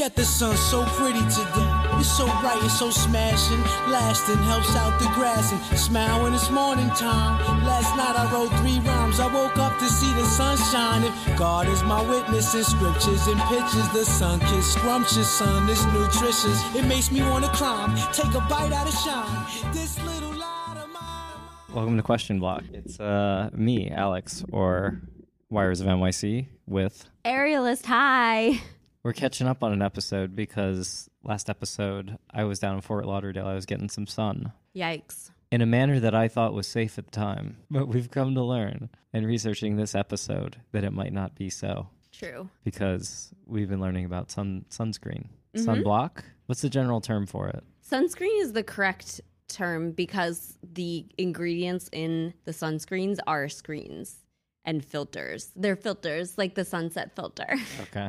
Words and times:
Look 0.00 0.12
at 0.12 0.16
the 0.16 0.24
sun, 0.24 0.56
so 0.56 0.82
pretty 0.96 1.20
today. 1.28 1.70
It's 2.00 2.10
so 2.10 2.24
bright, 2.40 2.58
it's 2.62 2.78
so 2.78 2.88
smashing, 2.88 3.60
lasting, 3.92 4.38
helps 4.38 4.74
out 4.74 4.98
the 4.98 5.04
grass 5.08 5.52
and 5.52 5.78
smile 5.78 6.22
when 6.22 6.32
it's 6.32 6.48
morning 6.48 6.88
time. 6.96 7.36
Last 7.66 7.94
night 7.98 8.16
I 8.16 8.32
wrote 8.32 8.48
three 8.60 8.80
rhymes. 8.80 9.20
I 9.20 9.26
woke 9.26 9.58
up 9.58 9.78
to 9.78 9.84
see 9.84 10.10
the 10.14 10.24
sunshine. 10.24 11.04
If 11.04 11.36
God 11.36 11.68
is 11.68 11.82
my 11.82 12.00
witness 12.08 12.54
in 12.54 12.64
scriptures 12.64 13.26
and 13.26 13.38
pictures, 13.42 13.86
the 13.90 14.06
sun 14.06 14.40
kiss 14.40 14.72
scrumptious, 14.72 15.28
sun 15.28 15.68
is 15.68 15.84
nutritious. 15.92 16.74
It 16.74 16.86
makes 16.86 17.12
me 17.12 17.20
wanna 17.20 17.50
climb, 17.50 17.94
take 18.14 18.32
a 18.32 18.40
bite 18.48 18.72
out 18.72 18.88
of 18.88 18.94
shine. 18.94 19.74
This 19.74 20.02
little 20.02 20.32
light 20.32 20.76
of 20.82 20.88
mine. 20.88 21.74
Welcome 21.74 21.98
to 21.98 22.02
Question 22.02 22.40
Block. 22.40 22.64
It's 22.72 22.98
uh, 22.98 23.50
me, 23.52 23.90
Alex, 23.90 24.46
or 24.50 25.02
Wires 25.50 25.82
of 25.82 25.88
NYC, 25.88 26.46
with. 26.66 27.04
Aerialist, 27.26 27.84
hi. 27.84 28.62
We're 29.02 29.14
catching 29.14 29.46
up 29.46 29.62
on 29.62 29.72
an 29.72 29.80
episode 29.80 30.36
because 30.36 31.08
last 31.24 31.48
episode 31.48 32.18
I 32.30 32.44
was 32.44 32.58
down 32.58 32.74
in 32.74 32.80
Fort 32.82 33.06
Lauderdale. 33.06 33.46
I 33.46 33.54
was 33.54 33.64
getting 33.64 33.88
some 33.88 34.06
sun 34.06 34.52
Yikes. 34.76 35.30
in 35.50 35.62
a 35.62 35.66
manner 35.66 36.00
that 36.00 36.14
I 36.14 36.28
thought 36.28 36.52
was 36.52 36.66
safe 36.66 36.98
at 36.98 37.06
the 37.06 37.10
time. 37.10 37.56
But 37.70 37.88
we've 37.88 38.10
come 38.10 38.34
to 38.34 38.42
learn 38.42 38.90
in 39.14 39.24
researching 39.24 39.76
this 39.76 39.94
episode 39.94 40.58
that 40.72 40.84
it 40.84 40.92
might 40.92 41.14
not 41.14 41.34
be 41.34 41.48
so 41.48 41.88
True. 42.12 42.50
because 42.62 43.32
we've 43.46 43.70
been 43.70 43.80
learning 43.80 44.04
about 44.04 44.30
sun 44.30 44.66
sunscreen. 44.68 45.28
Mm-hmm. 45.54 45.70
Sunblock? 45.70 46.22
What's 46.44 46.60
the 46.60 46.68
general 46.68 47.00
term 47.00 47.26
for 47.26 47.48
it? 47.48 47.64
Sunscreen 47.90 48.42
is 48.42 48.52
the 48.52 48.62
correct 48.62 49.22
term 49.48 49.92
because 49.92 50.58
the 50.62 51.06
ingredients 51.16 51.88
in 51.90 52.34
the 52.44 52.52
sunscreens 52.52 53.18
are 53.26 53.48
screens 53.48 54.18
and 54.64 54.84
filters. 54.84 55.50
They're 55.56 55.76
filters 55.76 56.36
like 56.38 56.54
the 56.54 56.64
sunset 56.64 57.14
filter. 57.16 57.46
Okay. 57.82 58.08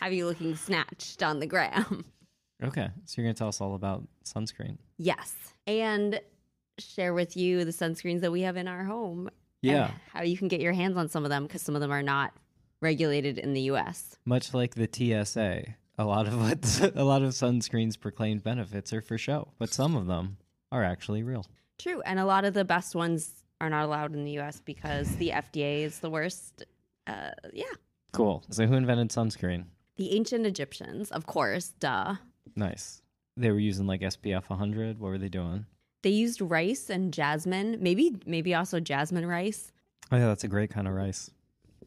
Have 0.00 0.12
you 0.12 0.26
looking 0.26 0.54
snatched 0.56 1.22
on 1.22 1.40
the 1.40 1.46
gram? 1.46 2.04
okay. 2.62 2.88
So 3.06 3.20
you're 3.20 3.26
going 3.26 3.34
to 3.34 3.38
tell 3.38 3.48
us 3.48 3.60
all 3.60 3.74
about 3.74 4.06
sunscreen. 4.24 4.78
yes. 4.98 5.34
And 5.66 6.20
share 6.78 7.14
with 7.14 7.36
you 7.36 7.64
the 7.64 7.70
sunscreens 7.72 8.20
that 8.20 8.30
we 8.30 8.42
have 8.42 8.56
in 8.56 8.68
our 8.68 8.84
home. 8.84 9.30
Yeah. 9.62 9.90
how 10.12 10.22
you 10.22 10.36
can 10.36 10.46
get 10.48 10.60
your 10.60 10.74
hands 10.74 10.96
on 10.96 11.08
some 11.08 11.24
of 11.24 11.30
them 11.30 11.44
because 11.46 11.62
some 11.62 11.74
of 11.74 11.80
them 11.80 11.90
are 11.90 12.02
not 12.02 12.32
regulated 12.80 13.38
in 13.38 13.52
the 13.54 13.62
US. 13.62 14.16
Much 14.26 14.52
like 14.54 14.74
the 14.74 14.86
TSA, 14.92 15.64
a 15.98 16.04
lot 16.04 16.26
of 16.28 16.38
what 16.38 16.92
a 16.96 17.02
lot 17.02 17.22
of 17.22 17.30
sunscreens 17.32 17.98
proclaimed 17.98 18.44
benefits 18.44 18.92
are 18.92 19.00
for 19.00 19.16
show, 19.18 19.48
but 19.58 19.72
some 19.72 19.96
of 19.96 20.06
them 20.06 20.36
are 20.70 20.84
actually 20.84 21.22
real. 21.22 21.46
True. 21.78 22.00
And 22.02 22.18
a 22.20 22.26
lot 22.26 22.44
of 22.44 22.54
the 22.54 22.64
best 22.64 22.94
ones 22.94 23.42
are 23.60 23.70
not 23.70 23.84
allowed 23.84 24.14
in 24.14 24.24
the 24.24 24.38
US 24.38 24.60
because 24.60 25.16
the 25.16 25.30
FDA 25.30 25.82
is 25.82 26.00
the 26.00 26.10
worst. 26.10 26.64
Uh, 27.06 27.30
yeah. 27.52 27.64
Cool. 28.12 28.44
So 28.50 28.66
who 28.66 28.74
invented 28.74 29.10
sunscreen? 29.10 29.64
The 29.96 30.14
ancient 30.14 30.46
Egyptians, 30.46 31.10
of 31.10 31.26
course, 31.26 31.68
duh. 31.80 32.16
Nice. 32.54 33.02
They 33.36 33.50
were 33.50 33.58
using 33.58 33.86
like 33.86 34.00
SPF 34.00 34.48
100. 34.48 34.98
What 34.98 35.08
were 35.08 35.18
they 35.18 35.28
doing? 35.28 35.66
They 36.02 36.10
used 36.10 36.40
rice 36.40 36.90
and 36.90 37.12
jasmine, 37.12 37.78
maybe 37.80 38.16
maybe 38.26 38.54
also 38.54 38.80
jasmine 38.80 39.26
rice. 39.26 39.72
Oh 40.12 40.16
yeah, 40.16 40.28
that's 40.28 40.44
a 40.44 40.48
great 40.48 40.70
kind 40.70 40.86
of 40.86 40.94
rice. 40.94 41.30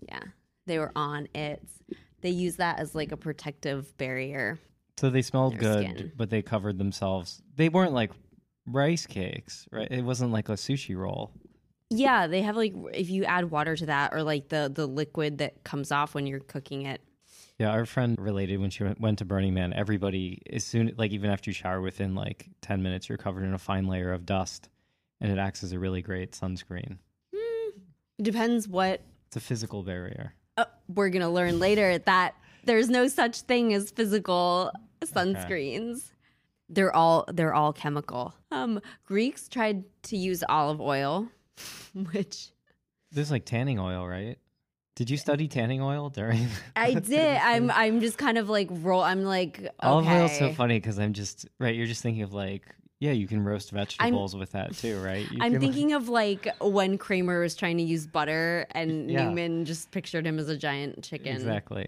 Yeah. 0.07 0.19
They 0.65 0.77
were 0.77 0.91
on 0.95 1.27
it. 1.33 1.63
They 2.21 2.29
use 2.29 2.57
that 2.57 2.79
as 2.79 2.93
like 2.93 3.11
a 3.11 3.17
protective 3.17 3.95
barrier. 3.97 4.59
So 4.97 5.09
they 5.09 5.21
smelled 5.21 5.57
good, 5.57 5.85
skin. 5.85 6.11
but 6.17 6.29
they 6.29 6.41
covered 6.41 6.77
themselves. 6.77 7.41
They 7.55 7.69
weren't 7.69 7.93
like 7.93 8.11
rice 8.67 9.05
cakes, 9.05 9.67
right? 9.71 9.89
It 9.89 10.03
wasn't 10.03 10.31
like 10.31 10.49
a 10.49 10.53
sushi 10.53 10.97
roll. 10.97 11.31
Yeah, 11.89 12.27
they 12.27 12.41
have 12.43 12.55
like 12.55 12.73
if 12.93 13.09
you 13.09 13.25
add 13.25 13.49
water 13.49 13.75
to 13.75 13.85
that 13.87 14.13
or 14.13 14.23
like 14.23 14.49
the 14.49 14.71
the 14.73 14.87
liquid 14.87 15.39
that 15.39 15.63
comes 15.63 15.91
off 15.91 16.13
when 16.13 16.27
you're 16.27 16.39
cooking 16.39 16.83
it. 16.83 17.01
Yeah, 17.57 17.71
our 17.71 17.85
friend 17.85 18.15
related 18.19 18.61
when 18.61 18.69
she 18.69 18.85
went, 18.85 19.19
to 19.19 19.25
Burning 19.25 19.53
Man. 19.53 19.73
Everybody, 19.73 20.41
as 20.53 20.63
soon 20.63 20.93
like 20.97 21.11
even 21.11 21.29
after 21.29 21.49
you 21.49 21.53
shower, 21.53 21.81
within 21.81 22.15
like 22.15 22.47
ten 22.61 22.81
minutes, 22.81 23.09
you're 23.09 23.17
covered 23.17 23.43
in 23.43 23.53
a 23.53 23.57
fine 23.57 23.85
layer 23.85 24.13
of 24.13 24.25
dust, 24.25 24.69
and 25.19 25.29
it 25.31 25.37
acts 25.37 25.61
as 25.63 25.73
a 25.73 25.79
really 25.79 26.01
great 26.01 26.31
sunscreen. 26.31 26.99
Depends 28.21 28.67
what 28.67 29.01
It's 29.27 29.37
a 29.37 29.39
physical 29.41 29.83
barrier. 29.83 30.33
uh, 30.57 30.65
we're 30.87 31.09
going 31.09 31.21
to 31.21 31.29
learn 31.29 31.59
later 31.59 31.97
that 31.99 32.35
there's 32.65 32.89
no 32.89 33.07
such 33.07 33.41
thing 33.41 33.73
as 33.73 33.91
physical 33.91 34.71
sunscreens. 35.03 36.11
They're 36.69 36.93
all 36.95 37.25
they're 37.33 37.53
all 37.53 37.73
chemical. 37.73 38.35
Um, 38.51 38.79
Greeks 39.05 39.47
tried 39.47 39.83
to 40.03 40.17
use 40.17 40.43
olive 40.47 40.79
oil, 40.79 41.27
which 42.11 42.49
There's 43.11 43.31
like 43.31 43.45
tanning 43.45 43.79
oil, 43.79 44.07
right? 44.07 44.37
Did 44.95 45.09
you 45.09 45.17
study 45.17 45.47
tanning 45.47 45.81
oil 45.81 46.09
during? 46.09 46.47
I 46.75 46.93
did. 47.15 47.37
I'm 47.37 47.71
I'm 47.71 48.01
just 48.01 48.17
kind 48.17 48.37
of 48.37 48.49
like 48.49 48.67
roll. 48.69 49.01
I'm 49.01 49.23
like 49.23 49.59
okay. 49.59 49.69
Olive 49.81 50.07
oil's 50.07 50.37
so 50.37 50.51
funny 50.53 50.77
because 50.77 50.99
I'm 50.99 51.13
just 51.13 51.47
right. 51.57 51.73
You're 51.73 51.85
just 51.87 52.03
thinking 52.03 52.21
of 52.23 52.33
like, 52.33 52.63
yeah, 52.99 53.11
you 53.11 53.25
can 53.25 53.41
roast 53.43 53.71
vegetables 53.71 54.35
with 54.35 54.51
that 54.51 54.75
too, 54.75 54.99
right? 55.01 55.29
You 55.31 55.37
I'm 55.41 55.53
can- 55.53 55.61
thinking 55.61 55.93
of 55.93 56.09
like 56.09 56.49
when 56.59 56.97
Kramer 56.97 57.39
was 57.39 57.55
trying 57.55 57.77
to 57.77 57.83
use 57.83 58.07
butter 58.07 58.65
and 58.71 59.09
Yeah. 59.09 59.23
Newman 59.29 59.63
just 59.63 59.89
pictured 59.91 60.27
him 60.27 60.37
as 60.37 60.49
a 60.49 60.57
giant 60.57 61.01
chicken. 61.03 61.33
exactly. 61.33 61.87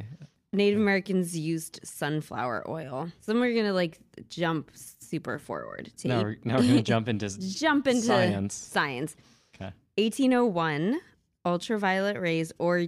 Native 0.53 0.79
Americans 0.79 1.37
used 1.37 1.79
sunflower 1.83 2.69
oil. 2.69 3.09
So 3.21 3.33
we're 3.33 3.55
gonna 3.55 3.73
like 3.73 3.99
jump 4.29 4.71
super 4.73 5.37
forward 5.37 5.91
to 5.97 6.07
Now 6.07 6.21
we're, 6.21 6.37
now 6.45 6.55
we're 6.57 6.67
gonna 6.67 6.81
jump 6.93 7.09
into 7.09 7.27
jump 7.39 7.87
into 7.87 8.01
science. 8.03 8.53
science. 8.53 9.15
Okay. 9.55 9.71
1801, 9.97 10.99
ultraviolet 11.45 12.19
rays, 12.19 12.51
or 12.59 12.85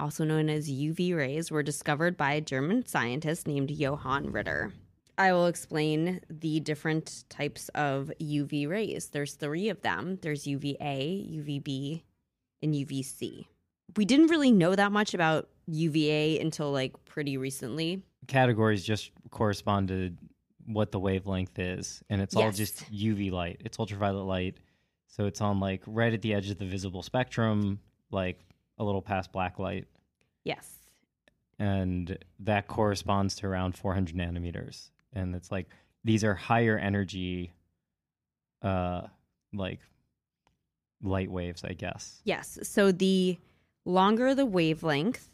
also 0.00 0.24
known 0.24 0.48
as 0.48 0.70
UV 0.70 1.16
rays, 1.16 1.50
were 1.50 1.62
discovered 1.62 2.16
by 2.16 2.32
a 2.32 2.40
German 2.40 2.86
scientist 2.86 3.46
named 3.46 3.70
Johann 3.70 4.32
Ritter. 4.32 4.72
I 5.18 5.32
will 5.32 5.46
explain 5.46 6.20
the 6.30 6.60
different 6.60 7.24
types 7.28 7.68
of 7.74 8.10
UV 8.20 8.68
rays. 8.68 9.08
There's 9.08 9.34
three 9.34 9.68
of 9.68 9.82
them 9.82 10.18
there's 10.22 10.46
UVA, 10.46 11.26
UVB, 11.30 12.02
and 12.62 12.74
UVC. 12.74 13.46
We 13.96 14.04
didn't 14.04 14.28
really 14.28 14.52
know 14.52 14.74
that 14.74 14.90
much 14.90 15.12
about 15.12 15.48
UVA 15.66 16.38
until 16.40 16.72
like 16.72 16.92
pretty 17.04 17.36
recently. 17.36 18.02
Categories 18.26 18.82
just 18.84 19.10
correspond 19.30 19.88
to 19.88 20.14
what 20.66 20.92
the 20.92 20.98
wavelength 20.98 21.58
is, 21.58 22.02
and 22.08 22.22
it's 22.22 22.34
all 22.36 22.50
just 22.52 22.90
UV 22.90 23.30
light. 23.32 23.60
It's 23.64 23.78
ultraviolet 23.78 24.26
light, 24.26 24.56
so 25.12 25.26
it's 25.26 25.40
on 25.42 25.60
like 25.60 25.82
right 25.86 26.12
at 26.14 26.22
the 26.22 26.32
edge 26.32 26.48
of 26.50 26.56
the 26.58 26.64
visible 26.64 27.02
spectrum, 27.02 27.78
like 28.10 28.40
a 28.78 28.84
little 28.84 29.02
past 29.02 29.30
black 29.30 29.58
light, 29.58 29.86
Yes. 30.42 30.78
and 31.58 32.18
that 32.40 32.66
corresponds 32.66 33.34
to 33.36 33.46
around 33.46 33.76
400 33.76 34.16
nanometers. 34.16 34.88
And 35.12 35.34
it's 35.34 35.52
like 35.52 35.68
these 36.02 36.24
are 36.24 36.34
higher 36.34 36.78
energy, 36.78 37.52
uh, 38.62 39.02
like 39.52 39.80
light 41.02 41.30
waves, 41.30 41.62
I 41.62 41.74
guess. 41.74 42.22
Yes. 42.24 42.58
So 42.62 42.90
the 42.90 43.38
longer 43.84 44.34
the 44.34 44.46
wavelength, 44.46 45.28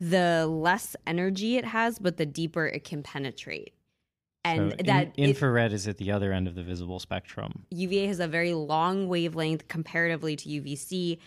the 0.00 0.46
less 0.48 0.96
energy 1.06 1.56
it 1.58 1.64
has, 1.66 1.98
but 2.00 2.16
the 2.16 2.26
deeper 2.26 2.66
it 2.66 2.82
can 2.82 3.02
penetrate. 3.04 3.72
And 4.44 4.72
So 4.72 4.76
that 4.84 5.08
it- 5.16 5.28
infrared 5.30 5.72
is 5.72 5.86
at 5.86 5.98
the 5.98 6.10
other 6.12 6.32
end 6.32 6.48
of 6.48 6.54
the 6.54 6.62
visible 6.62 6.98
spectrum. 6.98 7.66
UVA 7.70 8.06
has 8.06 8.20
a 8.20 8.26
very 8.28 8.54
long 8.54 9.06
wavelength 9.08 9.68
comparatively 9.68 10.36
to 10.36 10.48
UVC. 10.48 11.18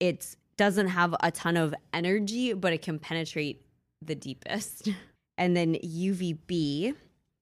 It 0.00 0.34
doesn't 0.56 0.88
have 0.88 1.14
a 1.22 1.30
ton 1.30 1.56
of 1.56 1.74
energy, 1.92 2.52
but 2.54 2.72
it 2.72 2.82
can 2.82 2.98
penetrate 2.98 3.64
the 4.02 4.14
deepest. 4.14 4.88
And 5.38 5.54
then 5.54 5.74
UVB 5.74 6.94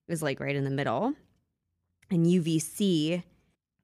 is 0.09 0.21
like 0.21 0.41
right 0.41 0.57
in 0.57 0.65
the 0.65 0.71
middle. 0.71 1.15
And 2.11 2.27
UVC 2.27 3.23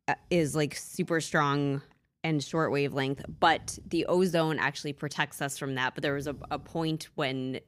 uh, 0.08 0.14
is 0.30 0.56
like 0.56 0.74
super 0.74 1.20
strong 1.20 1.80
and 2.24 2.42
short 2.42 2.72
wavelength, 2.72 3.22
but 3.38 3.78
the 3.86 4.06
ozone 4.06 4.58
actually 4.58 4.94
protects 4.94 5.40
us 5.40 5.56
from 5.56 5.76
that. 5.76 5.94
But 5.94 6.02
there 6.02 6.14
was 6.14 6.26
a, 6.26 6.34
a 6.50 6.58
point 6.58 7.08
when 7.14 7.60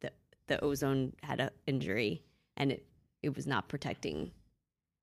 the 0.00 0.12
the 0.46 0.62
ozone 0.62 1.14
had 1.24 1.40
an 1.40 1.50
injury 1.66 2.22
and 2.58 2.72
it, 2.72 2.84
it 3.22 3.34
was 3.34 3.46
not 3.46 3.68
protecting 3.68 4.30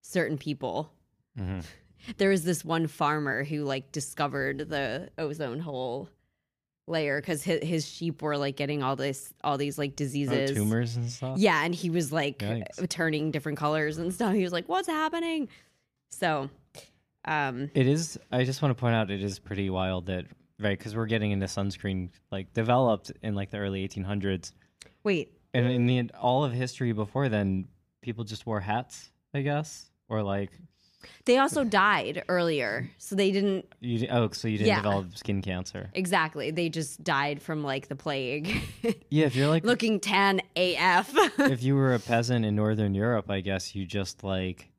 certain 0.04 0.38
people. 0.38 0.92
hmm 1.38 1.62
There 2.18 2.30
was 2.30 2.44
this 2.44 2.64
one 2.64 2.86
farmer 2.86 3.44
who 3.44 3.64
like 3.64 3.92
discovered 3.92 4.70
the 4.70 5.10
ozone 5.18 5.60
hole 5.60 6.08
layer 6.88 7.20
because 7.20 7.42
his, 7.42 7.64
his 7.64 7.88
sheep 7.88 8.22
were 8.22 8.38
like 8.38 8.56
getting 8.58 8.84
all 8.84 8.96
this 8.96 9.34
all 9.44 9.58
these 9.58 9.80
like 9.80 9.92
Oh, 9.92 9.96
diseases. 9.96 10.52
tumors 10.52 10.98
and 10.98 11.10
stuff. 11.10 11.40
Yeah, 11.40 11.64
and 11.66 11.74
he 11.74 11.90
was 11.90 12.12
like 12.12 12.40
Yikes. 12.40 12.88
turning 12.90 13.32
different 13.32 13.58
colors 13.58 13.98
and 13.98 14.14
stuff. 14.14 14.36
He 14.36 14.44
was 14.44 14.54
like, 14.54 14.70
"What's 14.70 14.88
happening?" 14.88 15.48
So, 16.12 16.48
um, 17.26 17.72
It 17.74 17.88
is. 17.88 18.20
I 18.32 18.44
just 18.44 18.62
want 18.62 18.78
to 18.78 18.80
point 18.80 18.94
out 18.94 19.10
it 19.10 19.24
is 19.24 19.40
pretty 19.40 19.72
wild 19.72 20.06
that 20.06 20.26
right 20.60 20.78
because 20.78 20.96
we're 20.96 21.08
getting 21.08 21.32
into 21.32 21.48
sunscreen 21.48 22.10
like 22.32 22.54
developed 22.54 23.12
in 23.24 23.34
like 23.34 23.50
the 23.50 23.58
early 23.58 23.88
1800s, 23.88 24.52
wait, 25.04 25.35
and 25.56 25.72
in 25.72 25.86
the 25.88 26.12
all 26.20 26.44
of 26.44 26.52
history 26.54 26.92
before 26.92 27.30
then, 27.30 27.68
people 28.02 28.24
just 28.24 28.46
wore 28.46 28.60
hats, 28.60 29.10
I 29.34 29.42
guess, 29.42 29.90
or 30.10 30.22
like 30.24 30.52
They 31.26 31.38
also 31.38 31.64
died 31.64 32.24
earlier, 32.28 32.90
so 32.98 33.16
they 33.16 33.32
didn't 33.32 33.66
You 33.80 34.08
oh, 34.12 34.30
so 34.32 34.48
you 34.48 34.58
didn't 34.58 34.68
Yeah. 34.70 34.82
develop 34.82 35.18
skin 35.18 35.42
cancer? 35.42 35.90
exactly. 35.94 36.52
They 36.52 36.70
just 36.70 37.04
died 37.04 37.42
from 37.42 37.64
like 37.64 37.88
the 37.88 37.96
plague. 37.96 38.50
Yeah, 39.10 39.26
if 39.26 39.36
you're 39.36 39.48
like 39.48 39.64
Looking 39.66 40.00
tan 40.00 40.42
AF. 40.56 41.12
if 41.40 41.64
you 41.64 41.76
were 41.76 41.94
a 41.96 42.00
peasant 42.00 42.46
in 42.46 42.56
northern 42.56 42.94
Europe, 42.96 43.30
I 43.30 43.42
guess 43.42 43.74
you 43.76 43.86
just 43.86 44.24
like 44.24 44.72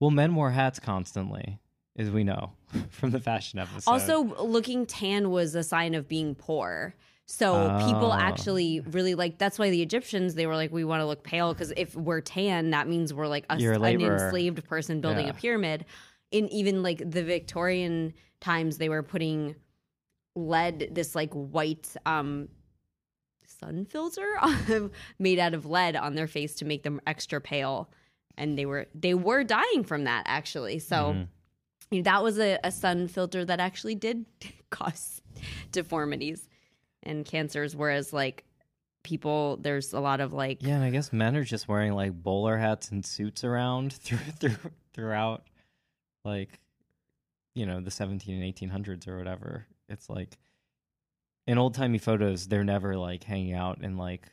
well, 0.00 0.10
men 0.10 0.34
wore 0.34 0.50
hats 0.50 0.78
constantly, 0.78 1.58
as 1.98 2.10
we 2.10 2.22
know 2.22 2.52
from 2.90 3.10
the 3.12 3.20
fashion 3.20 3.58
episode. 3.58 3.90
also, 3.90 4.22
looking 4.44 4.84
tan 4.84 5.30
was 5.30 5.54
a 5.54 5.62
sign 5.62 5.94
of 5.94 6.06
being 6.06 6.34
poor. 6.34 6.94
So 7.28 7.76
people 7.84 8.12
Oh. 8.12 8.18
actually 8.18 8.80
really 8.80 9.14
like 9.16 9.36
that's 9.38 9.58
why 9.58 9.70
the 9.70 9.82
Egyptians 9.82 10.34
they 10.34 10.46
were 10.46 10.54
like 10.54 10.70
we 10.72 10.84
want 10.84 11.00
to 11.00 11.06
look 11.06 11.24
pale 11.24 11.52
because 11.52 11.72
if 11.76 11.94
we're 11.96 12.20
tan 12.20 12.70
that 12.70 12.86
means 12.88 13.12
we're 13.12 13.26
like 13.26 13.44
a, 13.50 13.54
a 13.56 13.72
an 13.82 14.00
enslaved 14.00 14.64
person 14.64 15.00
building 15.00 15.26
Yeah. 15.26 15.32
a 15.32 15.34
pyramid. 15.34 15.84
In 16.30 16.48
even 16.48 16.82
like 16.82 16.98
the 16.98 17.24
Victorian 17.24 18.14
times 18.40 18.78
they 18.78 18.88
were 18.88 19.02
putting 19.02 19.56
lead 20.36 20.90
this 20.92 21.14
like 21.14 21.32
white 21.32 21.94
um 22.06 22.48
sun 23.60 23.86
filter 23.86 24.26
made 25.18 25.38
out 25.38 25.54
of 25.54 25.64
lead 25.66 25.96
on 25.96 26.14
their 26.14 26.26
face 26.26 26.54
to 26.56 26.64
make 26.64 26.82
them 26.82 27.00
extra 27.06 27.40
pale 27.40 27.90
and 28.36 28.58
they 28.58 28.66
were 28.66 28.86
they 28.94 29.14
were 29.14 29.42
dying 29.44 29.82
from 29.82 30.04
that 30.04 30.22
actually 30.26 30.78
so 30.78 30.96
Mhm. 31.14 31.28
you 31.90 31.98
know, 31.98 32.02
that 32.04 32.22
was 32.22 32.38
a, 32.38 32.58
a 32.62 32.70
sun 32.70 33.08
filter 33.08 33.44
that 33.44 33.58
actually 33.60 33.94
did 33.94 34.26
cause 34.70 35.22
deformities 35.72 36.48
and 37.02 37.24
cancers 37.24 37.74
whereas 37.76 38.12
like 38.12 38.44
people 39.02 39.56
there's 39.58 39.92
a 39.92 40.00
lot 40.00 40.20
of 40.20 40.32
like 40.32 40.58
Yeah, 40.62 40.74
and 40.76 40.84
I 40.84 40.90
guess 40.90 41.12
men 41.12 41.36
are 41.36 41.44
just 41.44 41.68
wearing 41.68 41.92
like 41.92 42.12
bowler 42.12 42.56
hats 42.56 42.90
and 42.90 43.04
suits 43.06 43.44
around 43.44 43.92
through, 44.02 44.18
through 44.40 44.56
throughout 44.94 45.44
like 46.24 46.58
you 47.54 47.64
know, 47.64 47.80
the 47.80 47.90
17 47.90 48.42
and 48.42 48.54
1800s 48.54 49.08
or 49.08 49.16
whatever. 49.16 49.66
It's 49.88 50.10
like 50.10 50.36
in 51.46 51.56
old-timey 51.56 51.98
photos 51.98 52.48
they're 52.48 52.64
never 52.64 52.96
like 52.96 53.22
hanging 53.24 53.54
out 53.54 53.80
in 53.82 53.96
like 53.96 54.28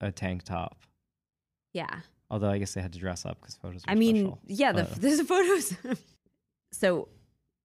a 0.00 0.10
tank 0.12 0.42
top. 0.42 0.76
yeah 1.72 2.00
Although 2.28 2.50
I 2.50 2.58
guess 2.58 2.74
they 2.74 2.82
had 2.82 2.92
to 2.94 2.98
dress 2.98 3.24
up 3.24 3.40
cuz 3.40 3.54
photos 3.54 3.82
were 3.86 3.92
i 3.92 3.94
mean 3.94 4.16
special. 4.16 4.40
yeah 4.46 4.72
the, 4.72 4.82
there's 5.00 5.22
photos 5.22 5.74
so 6.72 7.08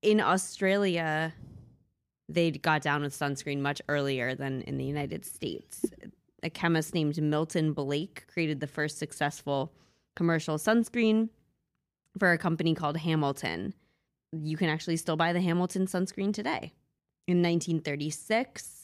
in 0.03 0.21
australia 0.21 1.33
they 2.33 2.51
got 2.51 2.81
down 2.81 3.01
with 3.01 3.17
sunscreen 3.17 3.59
much 3.59 3.81
earlier 3.87 4.35
than 4.35 4.61
in 4.63 4.77
the 4.77 4.85
united 4.85 5.25
states. 5.25 5.85
A 6.43 6.49
chemist 6.49 6.93
named 6.93 7.21
milton 7.21 7.73
blake 7.73 8.25
created 8.27 8.59
the 8.59 8.67
first 8.67 8.97
successful 8.97 9.73
commercial 10.15 10.57
sunscreen 10.57 11.29
for 12.19 12.31
a 12.31 12.37
company 12.37 12.73
called 12.73 12.97
hamilton. 12.97 13.73
You 14.31 14.57
can 14.57 14.69
actually 14.69 14.97
still 14.97 15.17
buy 15.17 15.33
the 15.33 15.41
hamilton 15.41 15.85
sunscreen 15.87 16.33
today. 16.33 16.73
In 17.27 17.41
1936 17.41 18.81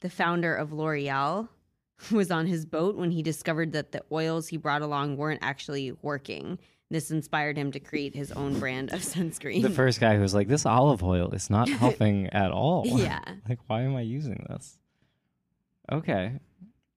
the 0.00 0.10
founder 0.10 0.54
of 0.54 0.72
l'oreal 0.72 1.48
was 2.12 2.30
on 2.30 2.46
his 2.46 2.66
boat 2.66 2.96
when 2.96 3.10
he 3.10 3.22
discovered 3.22 3.72
that 3.72 3.92
the 3.92 4.02
oils 4.12 4.48
he 4.48 4.56
brought 4.56 4.82
along 4.82 5.16
weren't 5.16 5.42
actually 5.42 5.92
working. 6.02 6.58
This 6.90 7.10
inspired 7.10 7.56
him 7.56 7.72
to 7.72 7.80
create 7.80 8.14
his 8.14 8.30
own 8.32 8.58
brand 8.60 8.92
of 8.92 9.00
sunscreen. 9.00 9.62
the 9.62 9.70
first 9.70 9.98
guy 10.00 10.14
who 10.14 10.20
was 10.22 10.34
like 10.34 10.46
this 10.48 10.64
olive 10.64 11.02
oil 11.02 11.30
is 11.32 11.50
not 11.50 11.68
helping 11.82 12.28
at 12.28 12.52
all. 12.52 12.84
yeah. 12.86 13.20
like 13.48 13.58
why 13.66 13.82
am 13.82 13.96
I 13.96 14.02
using 14.02 14.46
this? 14.48 14.78
Okay. 15.90 16.38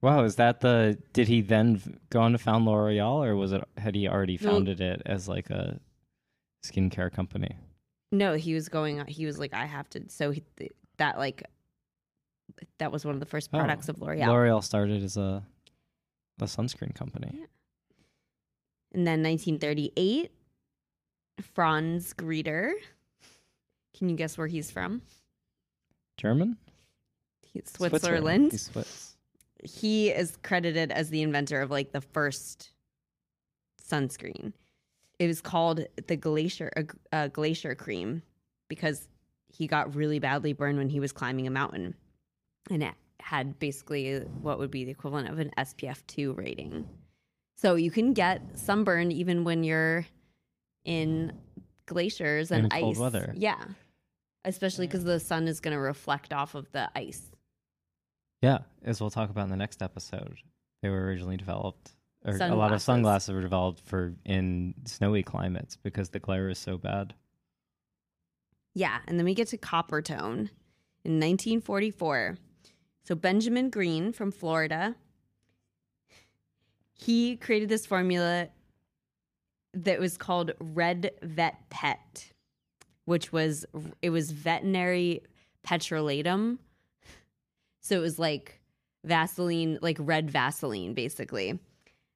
Wow, 0.01 0.24
is 0.24 0.36
that 0.38 0.62
the 0.62 0.97
did 1.13 1.27
he 1.27 1.41
then 1.41 2.00
go 2.09 2.21
on 2.21 2.31
to 2.33 2.38
found 2.38 2.65
L'Oreal 2.65 3.25
or 3.25 3.36
was 3.36 3.51
it 3.51 3.63
had 3.77 3.95
he 3.95 4.07
already 4.07 4.38
founded 4.38 4.80
it 4.80 5.01
as 5.06 5.27
like 5.27 5.50
a 5.50 5.80
skincare 6.63 7.12
company? 7.12 7.57
No, 8.12 8.33
he 8.35 8.53
was 8.53 8.69
going. 8.69 9.03
He 9.07 9.25
was 9.25 9.38
like, 9.39 9.53
I 9.53 9.65
have 9.65 9.89
to. 9.92 10.03
So 10.07 10.31
he, 10.31 10.44
that 10.97 11.18
like, 11.18 11.44
that 12.80 12.92
was 12.92 13.06
one 13.06 13.13
of 13.13 13.19
the 13.19 13.25
first 13.25 13.50
Oh, 13.53 13.57
products 13.57 13.89
of 13.89 14.01
L'Oreal. 14.01 14.27
L'Oreal 14.27 14.63
started 14.63 15.03
as 15.03 15.18
a 15.18 15.44
a 16.42 16.45
sunscreen 16.45 16.95
company. 16.95 17.45
And 18.94 19.06
then 19.06 19.21
1938, 19.21 20.31
Franz 21.53 22.13
Greiter. 22.13 22.71
Can 23.97 24.09
you 24.09 24.15
guess 24.15 24.38
where 24.38 24.47
he's 24.47 24.71
from? 24.71 25.01
German? 26.18 26.57
He's 27.41 27.69
Switzerland. 27.71 28.51
He's 28.51 28.65
Swiss. 28.65 29.15
he 29.63 30.09
is 30.09 30.38
credited 30.44 30.91
as 30.91 31.09
the 31.09 31.21
inventor 31.21 31.62
of 31.62 31.71
like 31.71 31.91
the 31.91 32.01
first 32.01 32.71
sunscreen. 33.89 34.53
It 35.18 35.27
was 35.27 35.42
called 35.42 35.85
the 36.07 36.15
glacier 36.15 36.71
uh, 36.77 36.83
uh, 37.12 37.27
glacier 37.27 37.75
cream 37.75 38.21
because 38.69 39.07
he 39.50 39.68
got 39.68 39.95
really 39.95 40.19
badly 40.19 40.53
burned 40.53 40.77
when 40.77 40.89
he 40.89 41.00
was 41.00 41.12
climbing 41.12 41.47
a 41.47 41.51
mountain, 41.51 41.95
and 42.69 42.83
it 42.83 42.94
had 43.19 43.59
basically 43.59 44.19
what 44.42 44.59
would 44.59 44.71
be 44.71 44.85
the 44.85 44.92
equivalent 44.92 45.27
of 45.27 45.39
an 45.39 45.51
SPF 45.57 46.06
two 46.07 46.33
rating. 46.33 46.88
So 47.61 47.75
you 47.75 47.91
can 47.91 48.13
get 48.13 48.41
sunburned 48.57 49.11
even 49.11 49.44
when 49.44 49.63
you're 49.65 50.06
in 50.85 51.33
glaciers 51.85 52.51
and 52.51 52.65
In 52.67 52.71
ice. 52.71 52.81
cold 52.81 52.97
weather. 52.97 53.33
Yeah, 53.35 53.61
especially 54.45 54.88
because 54.88 55.03
the 55.03 55.19
sun 55.19 55.47
is 55.47 55.59
going 55.59 55.73
to 55.73 55.79
reflect 55.79 56.31
off 56.31 56.56
of 56.56 56.71
the 56.71 56.89
ice. 56.95 57.21
Yeah, 58.41 58.59
as 58.83 59.01
we'll 59.01 59.09
talk 59.09 59.29
about 59.29 59.44
in 59.44 59.50
the 59.50 59.57
next 59.57 59.81
episode. 59.81 60.38
They 60.81 60.88
were 60.89 61.03
originally 61.06 61.35
developed 61.35 61.91
or 62.23 62.31
a 62.33 62.38
lot 62.38 62.41
of 62.71 62.81
Sunglasses. 62.81 62.83
sunglasses 62.83 63.33
were 63.35 63.41
developed 63.41 63.81
for 63.81 64.13
in 64.23 64.73
snowy 64.85 65.23
climates 65.23 65.75
because 65.75 66.09
the 66.09 66.19
glare 66.19 66.47
is 66.50 66.57
so 66.59 66.77
bad. 66.77 67.13
Yeah, 68.73 69.00
and 69.07 69.17
then 69.19 69.25
we 69.25 69.33
get 69.33 69.50
to 69.50 69.57
copper 69.57 70.01
tone 70.01 70.50
in 71.03 71.19
1944. 71.19 72.38
So 73.03 73.15
Benjamin 73.15 73.69
Green 73.69 74.13
from 74.13 74.31
Florida, 74.31 74.95
he 76.99 77.37
created 77.37 77.69
this 77.69 77.85
formula 77.85 78.49
that 79.73 79.99
was 79.99 80.17
called 80.17 80.51
Red 80.59 81.11
Vet 81.21 81.69
Pet, 81.69 82.31
which 83.05 83.31
was 83.31 83.65
it 84.01 84.09
was 84.09 84.31
veterinary 84.31 85.21
petrolatum. 85.65 86.57
So 87.81 87.95
it 87.95 88.01
was 88.01 88.19
like 88.19 88.59
Vaseline, 89.05 89.79
like 89.81 89.97
red 89.99 90.29
Vaseline, 90.29 90.93
basically, 90.93 91.57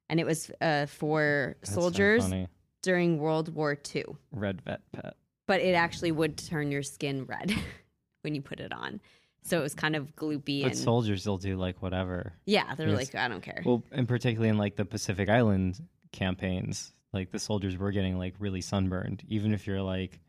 and 0.09 0.19
it 0.19 0.25
was 0.25 0.51
uh, 0.59 0.85
for 0.85 1.55
That's 1.61 1.73
soldiers 1.73 2.23
funny. 2.23 2.47
during 2.81 3.19
World 3.19 3.53
War 3.55 3.77
II 3.95 4.03
Red 4.33 4.61
vet 4.61 4.81
pet. 4.91 5.15
but 5.47 5.61
it 5.61 5.73
actually 5.75 6.11
would 6.11 6.37
turn 6.37 6.71
your 6.71 6.83
skin 6.83 7.25
red 7.25 7.53
when 8.21 8.35
you 8.35 8.41
put 8.41 8.59
it 8.59 8.73
on. 8.73 8.99
So 9.45 9.59
it 9.59 9.61
was 9.61 9.75
kind 9.75 9.95
of 9.95 10.15
gloopy 10.15 10.61
But 10.63 10.71
and 10.71 10.77
soldiers 10.77 11.27
will 11.27 11.37
do 11.37 11.57
like 11.57 11.81
whatever. 11.81 12.33
yeah, 12.45 12.75
they're 12.75 12.89
like, 12.91 13.13
I 13.13 13.27
don't 13.27 13.41
care. 13.41 13.61
Well, 13.65 13.83
and 13.91 14.07
particularly 14.07 14.49
in 14.49 14.57
like 14.57 14.75
the 14.77 14.85
Pacific 14.85 15.29
Island 15.29 15.81
campaigns, 16.13 16.93
like 17.11 17.31
the 17.31 17.39
soldiers 17.39 17.77
were 17.77 17.91
getting 17.91 18.17
like 18.17 18.35
really 18.39 18.61
sunburned. 18.61 19.23
Even 19.27 19.53
if 19.53 19.67
you're 19.67 19.81
like 19.81 20.19